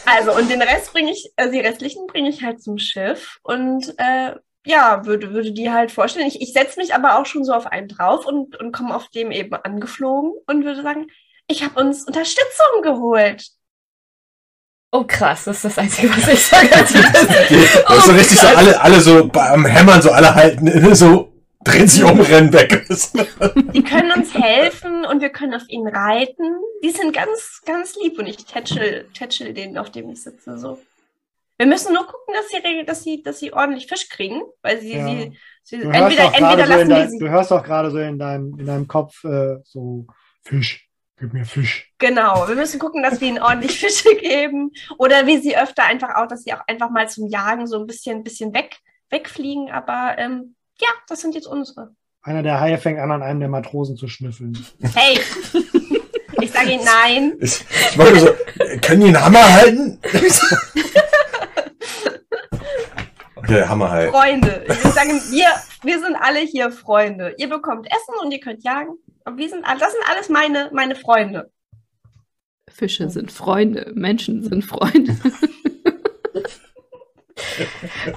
[0.07, 3.95] Also, und den Rest bringe ich, also die restlichen bringe ich halt zum Schiff und
[3.99, 4.33] äh,
[4.65, 6.27] ja, würde, würde die halt vorstellen.
[6.27, 9.11] Ich, ich setze mich aber auch schon so auf einen drauf und, und komme auf
[9.11, 11.09] dem eben angeflogen und würde sagen,
[11.49, 13.47] ich habe uns Unterstützung geholt.
[14.91, 16.75] Oh krass, das ist das Einzige, was ich sage.
[16.75, 20.95] als ich das- ist so richtig so, alle, alle so am Hämmern, so alle halten
[20.95, 21.33] so
[21.65, 22.87] drehen sich um, rennen weg.
[23.75, 26.45] Die können uns helfen und wir können auf ihnen reiten.
[26.83, 30.57] Die sind ganz, ganz lieb und ich tätschel, tätschel denen, auf dem ich sitze.
[30.57, 30.79] So.
[31.59, 34.95] Wir müssen nur gucken, dass sie, dass sie, dass sie ordentlich Fisch kriegen, weil sie,
[34.97, 35.05] Ja.
[35.07, 37.19] sie, sie entweder, entweder so in lassen die dein, sie.
[37.19, 40.07] du hörst doch gerade so in deinem, in deinem Kopf äh, so
[40.45, 40.88] Fisch,
[41.19, 41.93] gib mir Fisch.
[41.99, 44.73] Genau, wir müssen gucken, dass wir ihnen ordentlich Fische geben.
[44.99, 47.87] Oder wie sie öfter einfach auch, dass sie auch einfach mal zum Jagen so ein
[47.87, 48.77] bisschen, bisschen weg,
[49.11, 49.71] wegfliegen.
[49.71, 51.95] Aber ähm, ja, das sind jetzt unsere.
[52.23, 54.59] Einer der Haie fängt an, an einem der Matrosen zu schnüffeln.
[54.95, 55.19] Hey!
[56.41, 57.37] ich sage ihnen nein.
[57.41, 58.29] Ich, ich mache nur so,
[58.83, 60.01] können die einen Hammer halten?
[63.49, 64.11] Okay, Hammerhai.
[64.11, 64.63] Freunde.
[64.69, 65.47] Ich würde sagen, wir,
[65.83, 67.35] wir sind alle hier Freunde.
[67.39, 68.99] Ihr bekommt Essen und ihr könnt jagen.
[69.37, 71.51] Wir sind, das sind alles meine, meine Freunde.
[72.69, 75.17] Fische sind Freunde, Menschen sind Freunde.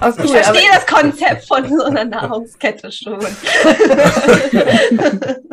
[0.00, 3.18] Oh, Ich cool, aber, verstehe das Konzept von so einer Nahrungskette schon.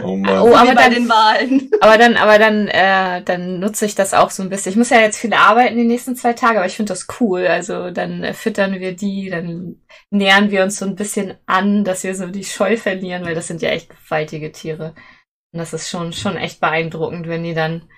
[0.01, 0.39] Oh Mann.
[0.41, 1.69] Oh, aber bei dann- den Wahlen.
[1.81, 4.71] aber dann, aber dann, äh, dann nutze ich das auch so ein bisschen.
[4.71, 7.45] Ich muss ja jetzt viel arbeiten die nächsten zwei Tage, aber ich finde das cool.
[7.47, 12.03] Also dann äh, füttern wir die, dann nähern wir uns so ein bisschen an, dass
[12.03, 14.95] wir so die Scheu verlieren, weil das sind ja echt gewaltige Tiere.
[15.51, 17.89] Und das ist schon, schon echt beeindruckend, wenn die dann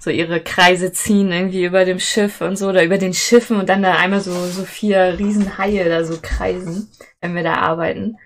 [0.00, 3.68] so ihre Kreise ziehen, irgendwie über dem Schiff und so, oder über den Schiffen und
[3.68, 8.18] dann da einmal so, so vier Riesenhaie da so kreisen, wenn wir da arbeiten.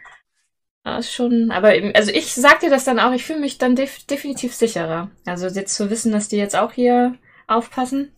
[0.85, 3.59] Ja, ist schon, aber eben, also ich sag dir das dann auch, ich fühle mich
[3.59, 5.11] dann def definitiv sicherer.
[5.27, 8.15] Also jetzt zu wissen, dass die jetzt auch hier aufpassen.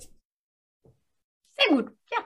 [1.50, 1.90] Sehr gut.
[2.10, 2.18] Ja.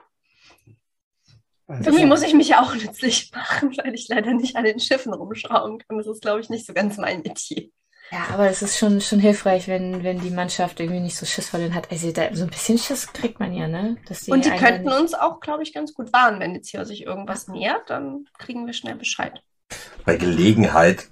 [1.65, 4.79] Also, Irgendwie muss ich mich ja auch nützlich machen, weil ich leider nicht an den
[4.79, 5.97] Schiffen rumschauen kann.
[5.97, 7.71] Das ist, glaube ich, nicht so ganz mein Metier.
[8.11, 11.49] Ja, aber es ist schon, schon hilfreich, wenn, wenn die Mannschaft irgendwie nicht so Schiss
[11.49, 11.91] vor denen hat.
[11.91, 13.97] Also da, so ein bisschen Schiss kriegt man ja, ne?
[14.07, 16.39] Dass Und die könnten uns auch, glaube ich, ganz gut warnen.
[16.39, 19.43] Wenn jetzt hier sich irgendwas nähert, dann kriegen wir schnell Bescheid.
[20.05, 21.09] Bei Gelegenheit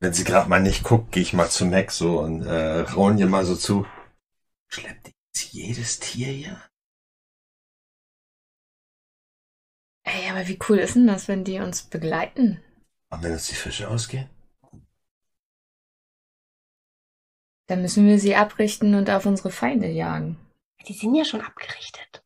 [0.00, 3.18] Wenn sie gerade mal nicht guckt, gehe ich mal zu Mac so und äh, rauen
[3.18, 3.86] ihr mal so zu.
[4.68, 6.62] Schleppt ihr jetzt jedes Tier hier?
[10.04, 12.62] Ey, aber wie cool ist denn das, wenn die uns begleiten?
[13.10, 14.30] Und wenn uns die Fische ausgehen?
[17.68, 20.36] Dann müssen wir sie abrichten und auf unsere Feinde jagen.
[20.88, 22.24] Die sind ja schon abgerichtet.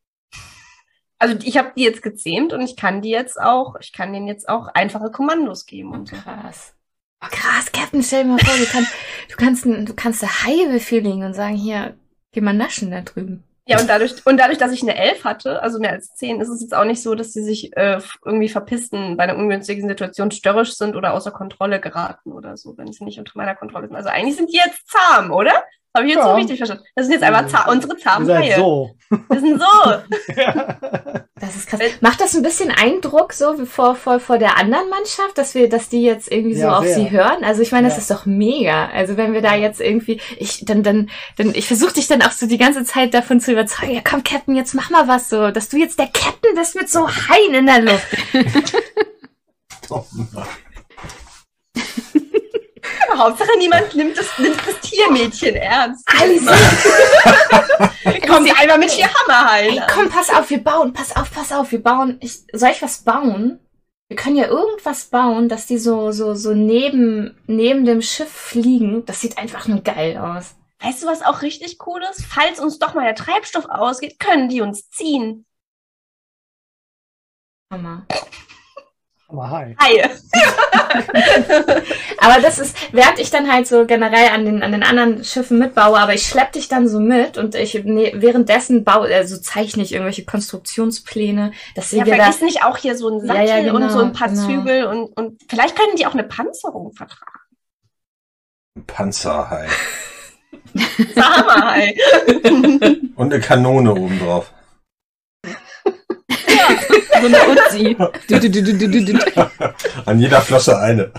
[1.19, 4.27] Also ich habe die jetzt gezähmt und ich kann die jetzt auch, ich kann denen
[4.27, 6.17] jetzt auch einfache Kommandos geben und so.
[6.17, 6.75] Krass.
[7.23, 8.93] Oh, krass, Captain, stell dir mal vor, du kannst,
[9.31, 11.97] du kannst, du kannst der Haie befehligen und sagen, hier,
[12.33, 13.45] geh mal naschen da drüben.
[13.67, 16.49] Ja, und dadurch, und dadurch, dass ich eine Elf hatte, also mehr als zehn, ist
[16.49, 20.33] es jetzt auch nicht so, dass sie sich äh, irgendwie verpisten, bei einer ungünstigen Situation
[20.33, 23.97] störrisch sind oder außer Kontrolle geraten oder so, wenn sie nicht unter meiner Kontrolle sind.
[23.97, 25.63] Also eigentlich sind die jetzt zahm, oder?
[25.95, 26.29] Habe ich jetzt Ja.
[26.31, 26.85] so richtig verstanden?
[26.95, 28.55] Das sind jetzt einfach zahm, unsere seid Haie.
[28.57, 28.95] so.
[29.29, 29.67] Wir sind so.
[31.43, 31.81] Das ist krass.
[32.01, 35.69] Macht das ein bisschen Eindruck so wie vor, vor, vor der anderen Mannschaft, dass wir,
[35.69, 36.95] dass die jetzt irgendwie so Ja, auf sehr.
[36.95, 37.43] sie hören?
[37.43, 38.01] Also ich meine, das Ja.
[38.03, 38.87] ist doch mega.
[38.91, 42.31] Also wenn wir da jetzt irgendwie, ich, dann, dann, dann, ich versuche dich dann auch
[42.31, 45.51] so die ganze Zeit davon zu überzeugen, ja komm Captain, jetzt mach mal was so,
[45.51, 48.07] dass du jetzt der Captain bist mit so Haien in der Luft.
[53.19, 56.07] Hauptsache niemand nimmt das, nimmt das Tiermädchen ernst.
[56.21, 56.47] Alice,
[58.27, 59.85] Kommt einmal mit vier Hammer ey, heilen.
[59.93, 63.03] komm, pass auf, wir bauen, pass auf, pass auf, wir bauen, ich, soll ich was
[63.03, 63.61] bauen?
[64.09, 69.07] Wir können ja irgendwas bauen, dass die so, so, so neben, neben dem Schiff fliegen.
[69.07, 70.55] Das sieht einfach nur geil aus.
[70.81, 72.25] Weißt du, was auch richtig cool ist?
[72.27, 75.47] Falls uns doch mal der Treibstoff ausgeht, können die uns ziehen.
[77.73, 78.05] Hammer.
[79.33, 79.75] Aber hi.
[79.81, 80.11] Haie.
[82.19, 85.59] Aber das ist, während ich dann halt so generell an den, an den anderen Schiffen
[85.59, 89.83] mitbaue, aber ich schlepp dich dann so mit und ich ne, währenddessen baue, also zeichne
[89.83, 92.25] ich irgendwelche Konstruktionspläne, dass Ja, wir da.
[92.25, 94.47] vergiss nicht auch hier so einen Ja, Sattel ja, genau, und so ein paar genau.
[94.47, 97.41] Zügel und, und vielleicht können die auch eine Panzerung vertragen.
[98.77, 99.67] Ein Panzerhai.
[101.17, 101.97] Hammerhai.
[103.17, 104.53] Und eine Kanone obendrauf.
[107.21, 107.97] So eine Uzi.
[108.29, 109.51] Du, du, du, du, du, du, du.
[110.07, 111.13] An jeder Flosse eine.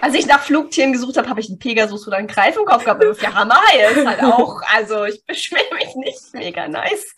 [0.00, 2.84] Als ich nach Flugtieren gesucht habe, habe ich einen Pegasus oder einen Greif im Kopf
[2.84, 3.02] gehabt.
[3.02, 6.20] Aber für Hammerhaie ist halt auch, also ich beschwere mich nicht.
[6.34, 7.14] Mega nice.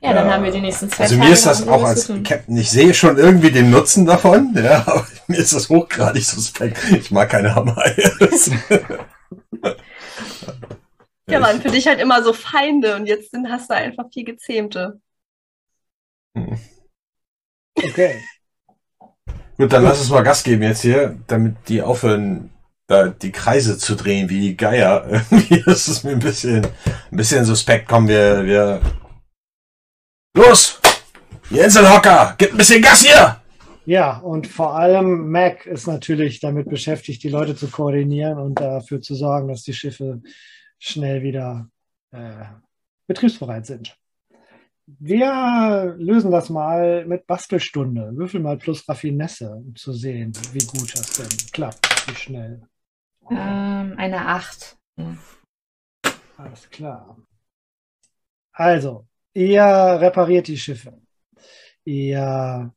[0.00, 0.34] Ja, dann Ja.
[0.34, 2.06] haben wir die nächsten zwei Also Tage mir ist das auch als.
[2.24, 6.78] Captain, ich sehe schon irgendwie den Nutzen davon, ja, aber mir ist das hochgradig suspekt.
[6.92, 8.12] Ich mag keine Hammerhaie.
[11.28, 14.24] Ja, waren für dich halt immer so Feinde und jetzt sind, hast du einfach viel
[14.24, 15.00] Gezähmte.
[17.76, 18.22] Okay.
[19.56, 22.50] Gut, dann lass uns mal Gas geben jetzt hier, damit die aufhören,
[22.86, 25.04] da die Kreise zu drehen wie die Geier.
[25.30, 26.66] Irgendwie ist es mir ein bisschen,
[27.10, 27.88] ein bisschen suspekt.
[27.88, 28.80] Kommen wir, wir.
[30.34, 30.80] Los!
[31.50, 32.34] Die Inselhocker!
[32.38, 33.40] Gib ein bisschen Gas hier!
[33.84, 39.00] Ja, und vor allem Mac ist natürlich damit beschäftigt, die Leute zu koordinieren und dafür
[39.00, 40.20] zu sorgen, dass die Schiffe
[40.78, 41.70] schnell wieder
[42.10, 42.44] äh,
[43.06, 43.96] betriebsbereit sind.
[44.86, 48.16] Wir lösen das mal mit Bastelstunde.
[48.16, 52.62] Würfel mal plus Raffinesse, um zu sehen, wie gut das denn klappt, wie schnell.
[53.30, 54.78] Ähm, eine Acht.
[56.38, 57.18] Alles klar.
[58.52, 61.00] Also, ihr repariert die Schiffe.
[61.84, 62.72] Ihr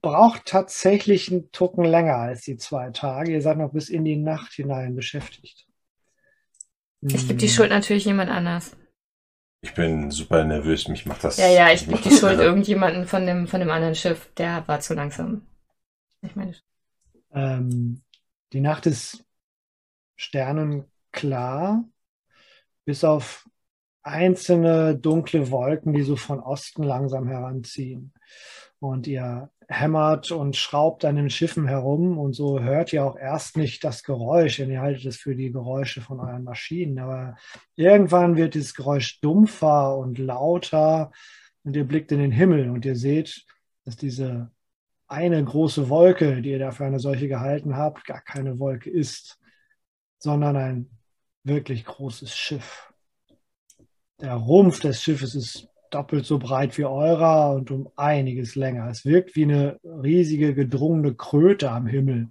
[0.00, 3.32] braucht tatsächlich einen Tucken länger als die zwei Tage.
[3.32, 5.69] Ihr seid noch bis in die Nacht hinein beschäftigt.
[7.02, 7.54] Ich gebe die Hm.
[7.54, 8.76] Schuld natürlich jemand anders.
[9.62, 11.36] Ich bin super nervös, mich macht das.
[11.36, 12.44] Ja, ja, ich gebe die Schuld irre.
[12.44, 14.30] irgendjemanden von dem, von dem anderen Schiff.
[14.36, 15.46] Der war zu langsam.
[16.22, 16.54] Ich meine,
[17.32, 18.02] Ähm,
[18.52, 19.24] die Nacht ist
[20.16, 21.84] sternenklar,
[22.84, 23.48] bis auf
[24.02, 28.12] einzelne dunkle Wolken, die so von Osten langsam heranziehen.
[28.78, 33.56] Und ihr hämmert und schraubt an den Schiffen herum und so hört ihr auch erst
[33.56, 36.98] nicht das Geräusch, denn ihr haltet es für die Geräusche von euren Maschinen.
[36.98, 37.36] Aber
[37.76, 41.12] irgendwann wird dieses Geräusch dumpfer und lauter
[41.62, 43.46] und ihr blickt in den Himmel und ihr seht,
[43.84, 44.50] dass diese
[45.06, 49.38] eine große Wolke, die ihr da für eine solche gehalten habt, gar keine Wolke ist,
[50.18, 50.90] sondern ein
[51.44, 52.92] wirklich großes Schiff.
[54.20, 58.88] Der Rumpf des Schiffes ist doppelt so breit wie eurer und um einiges länger.
[58.88, 62.30] Es wirkt wie eine riesige gedrungene Kröte am Himmel.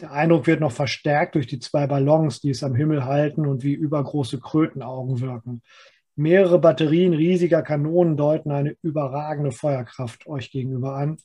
[0.00, 3.62] Der Eindruck wird noch verstärkt durch die zwei Ballons, die es am Himmel halten und
[3.62, 5.62] wie übergroße Krötenaugen wirken.
[6.16, 11.18] Mehrere Batterien riesiger Kanonen deuten eine überragende Feuerkraft euch gegenüber an.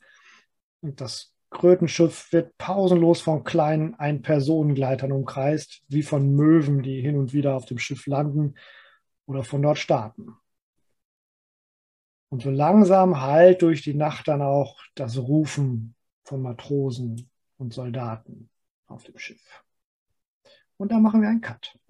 [0.81, 7.33] Und das Krötenschiff wird pausenlos von kleinen Ein-Personen-Gleitern umkreist, wie von Möwen, die hin und
[7.33, 8.55] wieder auf dem Schiff landen
[9.25, 10.35] oder von dort starten.
[12.29, 15.95] Und so langsam halt durch die Nacht dann auch das Rufen
[16.25, 18.49] von Matrosen und Soldaten
[18.87, 19.63] auf dem Schiff.
[20.77, 21.73] Und da machen wir einen Cut.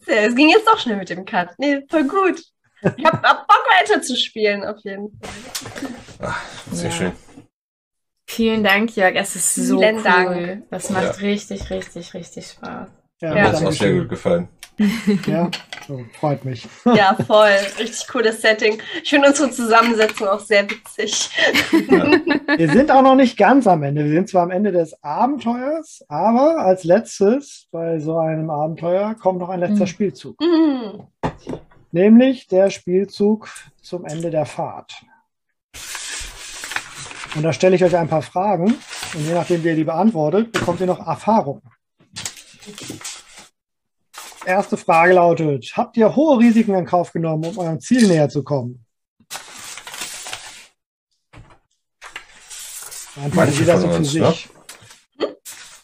[0.00, 1.50] Sehr, Es ging jetzt doch schnell mit dem Cut.
[1.58, 2.42] Nee, voll gut.
[2.96, 5.30] Ich hab, hab Bock weiter zu spielen, auf jeden Fall.
[6.20, 6.96] Ach, sehr Ja.
[6.96, 7.12] schön.
[8.26, 9.14] Vielen Dank, Jörg.
[9.16, 10.02] Es ist so Vielen cool.
[10.02, 10.70] Dank.
[10.70, 12.88] Das macht richtig, richtig, richtig Spaß.
[13.20, 13.42] Ja, Mir Ja.
[13.48, 14.48] hat es auch sehr gut gefallen.
[15.26, 15.50] Ja,
[15.86, 16.66] so, freut mich.
[16.84, 17.50] Ja, voll.
[17.78, 18.80] Richtig cooles Setting.
[19.02, 21.30] Ich finde unsere Zusammensetzung auch sehr witzig.
[22.56, 24.04] Wir sind auch noch nicht ganz am Ende.
[24.04, 29.40] Wir sind zwar am Ende des Abenteuers, aber als letztes bei so einem Abenteuer kommt
[29.40, 29.88] noch ein letzter Mhm.
[29.88, 30.40] Spielzug.
[30.40, 31.06] Mhm.
[31.92, 33.48] Nämlich der Spielzug
[33.82, 34.92] zum Ende der Fahrt.
[37.36, 38.64] Und da stelle ich euch ein paar Fragen
[39.14, 41.62] und je nachdem, wie ihr die beantwortet, bekommt ihr noch Erfahrung.
[44.46, 48.42] Erste Frage lautet, habt ihr hohe Risiken in Kauf genommen, um eurem Ziel näher zu
[48.42, 48.84] kommen?
[53.16, 54.48] Antwortet Manche jeder so für uns, sich.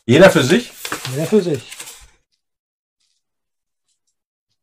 [0.07, 0.73] Jeder für sich?
[1.13, 1.73] Jeder für sich.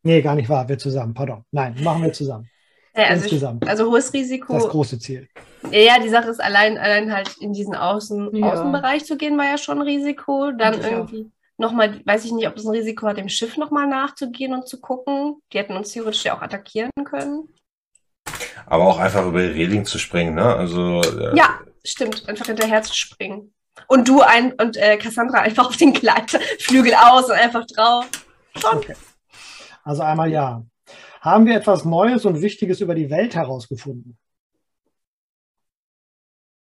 [0.02, 0.68] Nee, gar nicht wahr.
[0.68, 1.14] Wir zusammen.
[1.14, 1.45] Pardon.
[1.52, 2.49] Nein, machen wir zusammen.
[2.95, 3.68] Ja, also, ich, Insgesamt.
[3.68, 4.57] also hohes Das Risiko.
[4.57, 5.28] große Ziel.
[5.72, 8.53] Ja, die Sache ist, allein, allein halt in diesen Außen, Ja.
[8.53, 10.52] Außenbereich zu gehen, war ja schon ein Risiko.
[10.52, 13.88] Dann ich irgendwie nochmal, weiß ich nicht, ob es ein Risiko hat, dem Schiff nochmal
[13.88, 15.42] nachzugehen und zu gucken.
[15.52, 17.50] Die hätten uns theoretisch ja auch attackieren können.
[18.66, 20.56] Aber auch einfach über die Reling zu springen, ne?
[20.56, 22.28] Also, äh, Ja, stimmt.
[22.30, 23.54] Einfach hinterher zu springen.
[23.88, 28.08] Und du ein und äh, Cassandra einfach auf den Gleiter, Flügel aus und einfach drauf.
[28.56, 28.78] Schon.
[28.78, 28.96] Okay.
[29.84, 30.64] Also einmal ja.
[31.22, 34.18] Haben wir etwas Neues und Wichtiges über die Welt herausgefunden?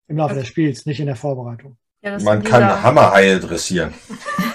[0.08, 1.78] Im Laufe Also- des Spiels, nicht in der Vorbereitung.
[2.02, 3.94] Ja, man kann dieser- Hammerhaie dressieren.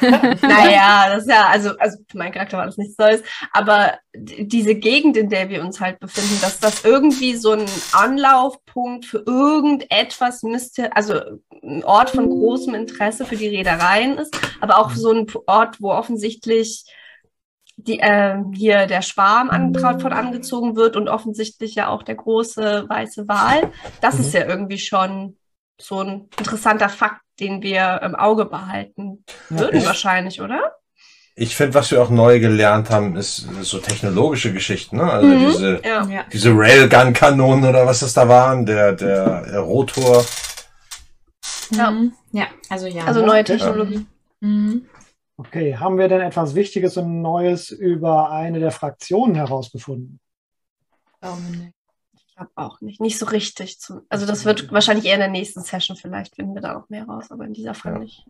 [0.01, 4.75] Naja, das ist ja, also, also für meinen Charakter war das nichts Neues, aber diese
[4.75, 10.43] Gegend, in der wir uns halt befinden, dass das irgendwie so ein Anlaufpunkt für irgendetwas
[10.43, 11.21] müsste, also
[11.63, 15.93] ein Ort von großem Interesse für die Reedereien ist, aber auch so ein Ort, wo
[15.93, 16.85] offensichtlich
[17.77, 22.87] die, äh, hier der Schwarm an, von angezogen wird und offensichtlich ja auch der große
[22.89, 23.71] weiße Wal.
[24.01, 24.21] Das Mhm.
[24.21, 25.37] ist ja irgendwie schon
[25.81, 30.77] so ein interessanter Fakt, den wir im Auge behalten würden Ich- wahrscheinlich, oder?
[31.35, 35.11] Ich finde, was wir auch neu gelernt haben, ist so technologische Geschichten, ne?
[35.11, 35.47] Also Mhm.
[35.47, 36.07] diese, Ja.
[36.07, 36.25] Ja.
[36.33, 40.25] diese Railgun-Kanonen oder was das da waren, der, der, Rotor.
[41.71, 41.91] Ja.
[41.91, 42.13] Mhm.
[42.33, 43.05] Ja, also ja.
[43.05, 43.27] Also ne?
[43.29, 44.07] neue Technologie.
[44.41, 44.87] Mhm.
[45.39, 50.21] Okay, haben wir denn etwas Wichtiges und Neues über eine der Fraktionen herausgefunden?
[51.23, 51.73] Dominik.
[52.43, 53.01] Glaube auch nicht.
[53.01, 53.79] Nicht so richtig.
[53.81, 55.97] Zu, also das wird wahrscheinlich eher in der nächsten Session.
[55.97, 58.05] Vielleicht finden wir da noch mehr raus, aber in dieser fand Ja.
[58.05, 58.25] ich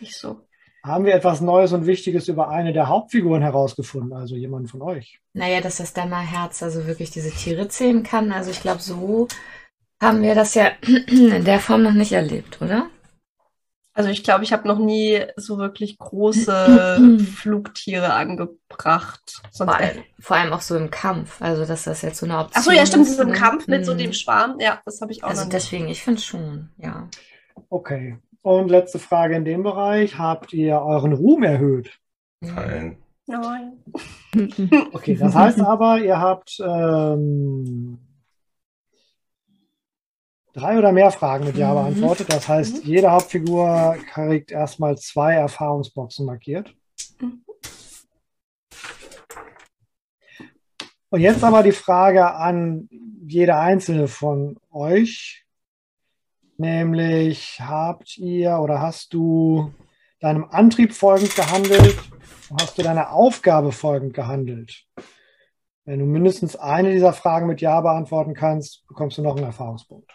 [0.00, 0.40] nicht so.
[0.84, 4.12] Haben wir etwas Neues und Wichtiges über eine der Hauptfiguren herausgefunden?
[4.12, 5.20] Also jemand von euch?
[5.32, 8.30] Naja, dass das Dämmerherz also wirklich diese Tiere zähmen kann.
[8.30, 9.26] Also ich glaube, so
[10.00, 10.70] haben wir das ja
[11.08, 12.88] in der Form noch nicht erlebt, oder?
[13.96, 19.40] Also ich glaube, ich habe noch nie so wirklich große Flugtiere angebracht.
[19.50, 21.40] Sonst Vor allem, vor allem auch so im Kampf.
[21.40, 23.32] Also dass das jetzt so eine Option Achso, ja, stimmt, ist, diesem ne?
[23.34, 23.98] Kampf mit so Mhm.
[23.98, 24.56] dem Schwarm.
[24.60, 25.54] Ja, das habe ich auch Also noch nicht.
[25.56, 27.08] deswegen, ich finde schon, ja.
[27.70, 28.18] Okay.
[28.42, 30.18] Und letzte Frage in dem Bereich.
[30.18, 31.98] Habt ihr euren Ruhm erhöht?
[32.40, 32.98] Nein.
[33.26, 33.72] Nein.
[34.92, 37.98] Okay, das heißt aber, ihr habt ähm,
[40.56, 41.74] drei oder mehr Fragen mit Ja Mhm.
[41.74, 42.32] beantwortet.
[42.32, 46.74] Das heißt, jede Hauptfigur kriegt erstmal zwei Erfahrungsboxen markiert.
[47.20, 47.42] Mhm.
[51.10, 52.88] Und jetzt aber die Frage an
[53.26, 55.44] jede einzelne von euch.
[56.58, 59.72] Nämlich, habt ihr oder hast du
[60.20, 61.96] deinem Antrieb folgend gehandelt?
[62.60, 64.86] Hast du deiner Aufgabe folgend gehandelt?
[65.84, 70.10] Wenn du mindestens eine dieser Fragen mit Ja beantworten kannst, bekommst du noch einen Erfahrungspunkt.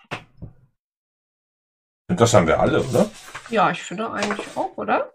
[2.18, 3.10] Das haben wir alle, oder?
[3.50, 5.12] Ja, ich finde eigentlich auch, oder?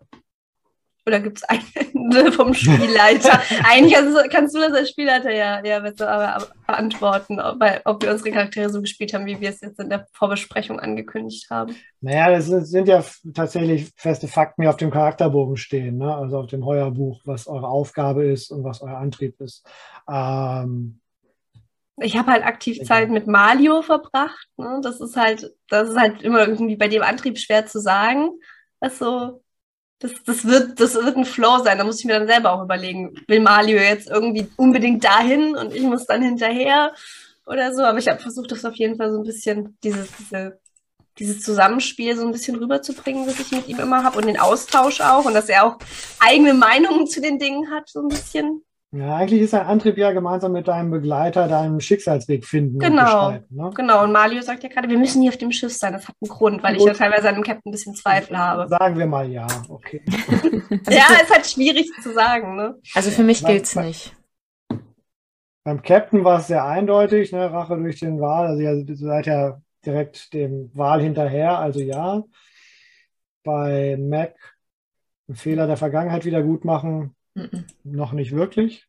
[1.07, 3.41] Oder gibt es eine vom Spielleiter?
[3.65, 8.03] eigentlich kannst du, kannst du das als Spielleiter ja, ja besser aber, beantworten, ob, ob
[8.03, 11.77] wir unsere Charaktere so gespielt haben, wie wir es jetzt in der Vorbesprechung angekündigt haben.
[12.01, 16.13] Naja, das sind ja tatsächlich feste Fakten, die auf dem Charakterbogen stehen, ne?
[16.13, 19.65] also auf dem Heuerbuch, was eure Aufgabe ist und was euer Antrieb ist.
[20.11, 21.01] Ähm,
[21.99, 22.83] Ich habe halt aktiv.
[22.85, 24.49] Zeit mit Malio verbracht.
[24.57, 24.81] Ne?
[24.83, 28.31] Das ist halt, das ist halt immer irgendwie bei dem Antrieb schwer zu sagen.
[28.81, 29.43] Also,
[29.99, 31.79] das, das wird, das wird ein Flow sein.
[31.79, 35.75] Da muss ich mir dann selber auch überlegen, will Malio jetzt irgendwie unbedingt dahin und
[35.75, 36.93] ich muss dann hinterher
[37.47, 37.83] oder so.
[37.83, 40.61] Aber ich habe versucht, das auf jeden Fall so ein bisschen, dieses, diese,
[41.19, 45.01] dieses Zusammenspiel so ein bisschen rüberzubringen, das ich mit ihm immer habe und den Austausch
[45.01, 45.79] auch und dass er auch
[46.19, 48.66] eigene Meinungen zu den Dingen hat, so ein bisschen.
[48.93, 52.79] Ja, eigentlich ist ein Antrieb ja gemeinsam mit deinem Begleiter deinen Schicksalsweg finden.
[52.79, 53.01] Genau.
[53.29, 53.71] Und gestalten, ne?
[53.75, 55.93] Genau, und Mario sagt ja gerade, wir müssen hier auf dem Schiff sein.
[55.93, 56.89] Das hat einen Grund, weil ich Gut.
[56.89, 58.69] ja teilweise an dem Captain ein bisschen Zweifel habe.
[58.69, 60.03] Sagen wir mal ja, okay.
[60.89, 62.77] Ja, ist halt schwierig zu sagen, ne?
[62.95, 63.87] Also für mich gilt's nein.
[63.87, 64.15] nicht.
[65.65, 67.53] Beim Captain war es sehr eindeutig, ne?
[67.53, 68.47] Rache durch den Wal.
[68.47, 72.23] Also ihr seid ja direkt dem Wal hinterher, also ja.
[73.43, 74.37] Bei Mac
[75.29, 77.67] einen Fehler der Vergangenheit wieder gut machen, Mhm.
[77.85, 78.89] noch nicht wirklich.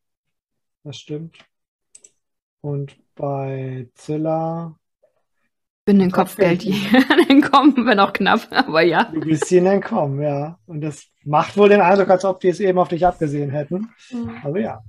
[0.84, 1.38] Das stimmt.
[2.62, 4.78] Und bei Zilla,
[5.86, 9.04] Bin den Kopfgeldjäger entkommen, wenn auch knapp, aber ja.
[9.06, 10.58] du bist ihnen entkommen, ja.
[10.66, 13.90] Und das macht wohl den Eindruck, als ob die es eben auf dich abgesehen hätten.
[14.44, 14.82] Also ja.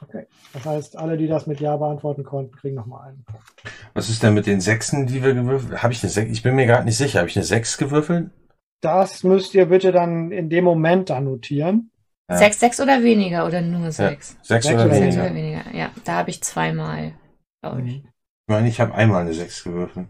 [0.00, 0.26] Okay.
[0.52, 3.62] Das heißt, alle, die das mit Ja beantworten konnten, kriegen nochmal einen Punkt.
[3.94, 5.82] Was ist denn mit den Sechsen, die wir gewürfelt haben?
[5.82, 6.30] Habe ich eine Sechs?
[6.32, 7.20] Ich bin mir gerade nicht sicher.
[7.20, 8.30] Habe ich eine Sechs gewürfelt?
[8.80, 11.91] Das müsst ihr bitte dann in dem Moment da notieren.
[12.32, 12.38] Ja.
[12.38, 14.38] Sechs, sechs oder weniger oder nur sechs?
[14.42, 15.24] Sechs Sechs oder oder Sechs weniger?
[15.26, 15.76] oder weniger.
[15.76, 17.12] Ja, da habe ich zweimal,
[17.60, 17.96] glaube ich.
[17.96, 18.04] Ich
[18.48, 20.08] meine, ich habe einmal eine Sechs gewürfelt.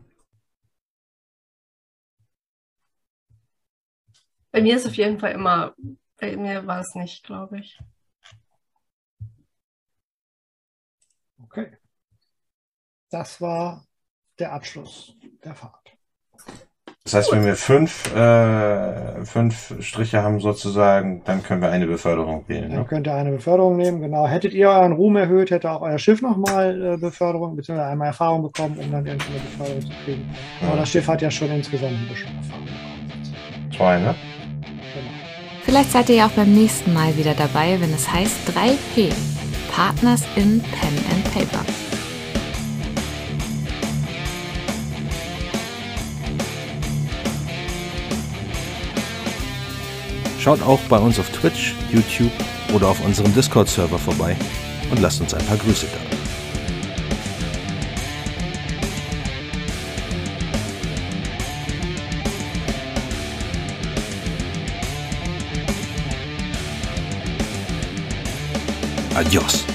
[4.53, 5.75] Bei mir ist auf jeden Fall immer,
[6.19, 7.77] bei mir war es nicht, glaube ich.
[11.43, 11.77] Okay.
[13.11, 13.85] Das war
[14.39, 15.82] der Abschluss der Fahrt.
[17.05, 22.45] Das heißt, wenn wir fünf, äh, fünf Striche haben sozusagen, dann können wir eine Beförderung
[22.47, 22.71] wählen.
[22.71, 22.85] Dann Ne?
[22.85, 24.01] könnt ihr eine Beförderung nehmen.
[24.01, 24.29] Genau.
[24.29, 28.43] Hättet ihr euren Ruhm erhöht, hätte auch euer Schiff nochmal äh, Beförderung, beziehungsweise einmal Erfahrung
[28.43, 30.31] bekommen, um dann irgendeine Beförderung zu kriegen.
[30.65, 33.73] Aber das Schiff hat ja schon insgesamt ein bisschen Erfahrung bekommen.
[33.77, 34.15] Zwei, ne?
[34.61, 35.11] Genau.
[35.65, 39.13] Vielleicht seid ihr ja auch beim nächsten Mal wieder dabei, wenn es heißt 3P.
[39.75, 41.65] Partners in Pen and Paper.
[50.43, 52.33] Schaut auch bei uns auf Twitch, YouTube
[52.75, 54.37] oder auf unserem Discord-Server vorbei
[54.91, 56.01] und lasst uns ein paar Grüße da.
[69.21, 69.72] Adios.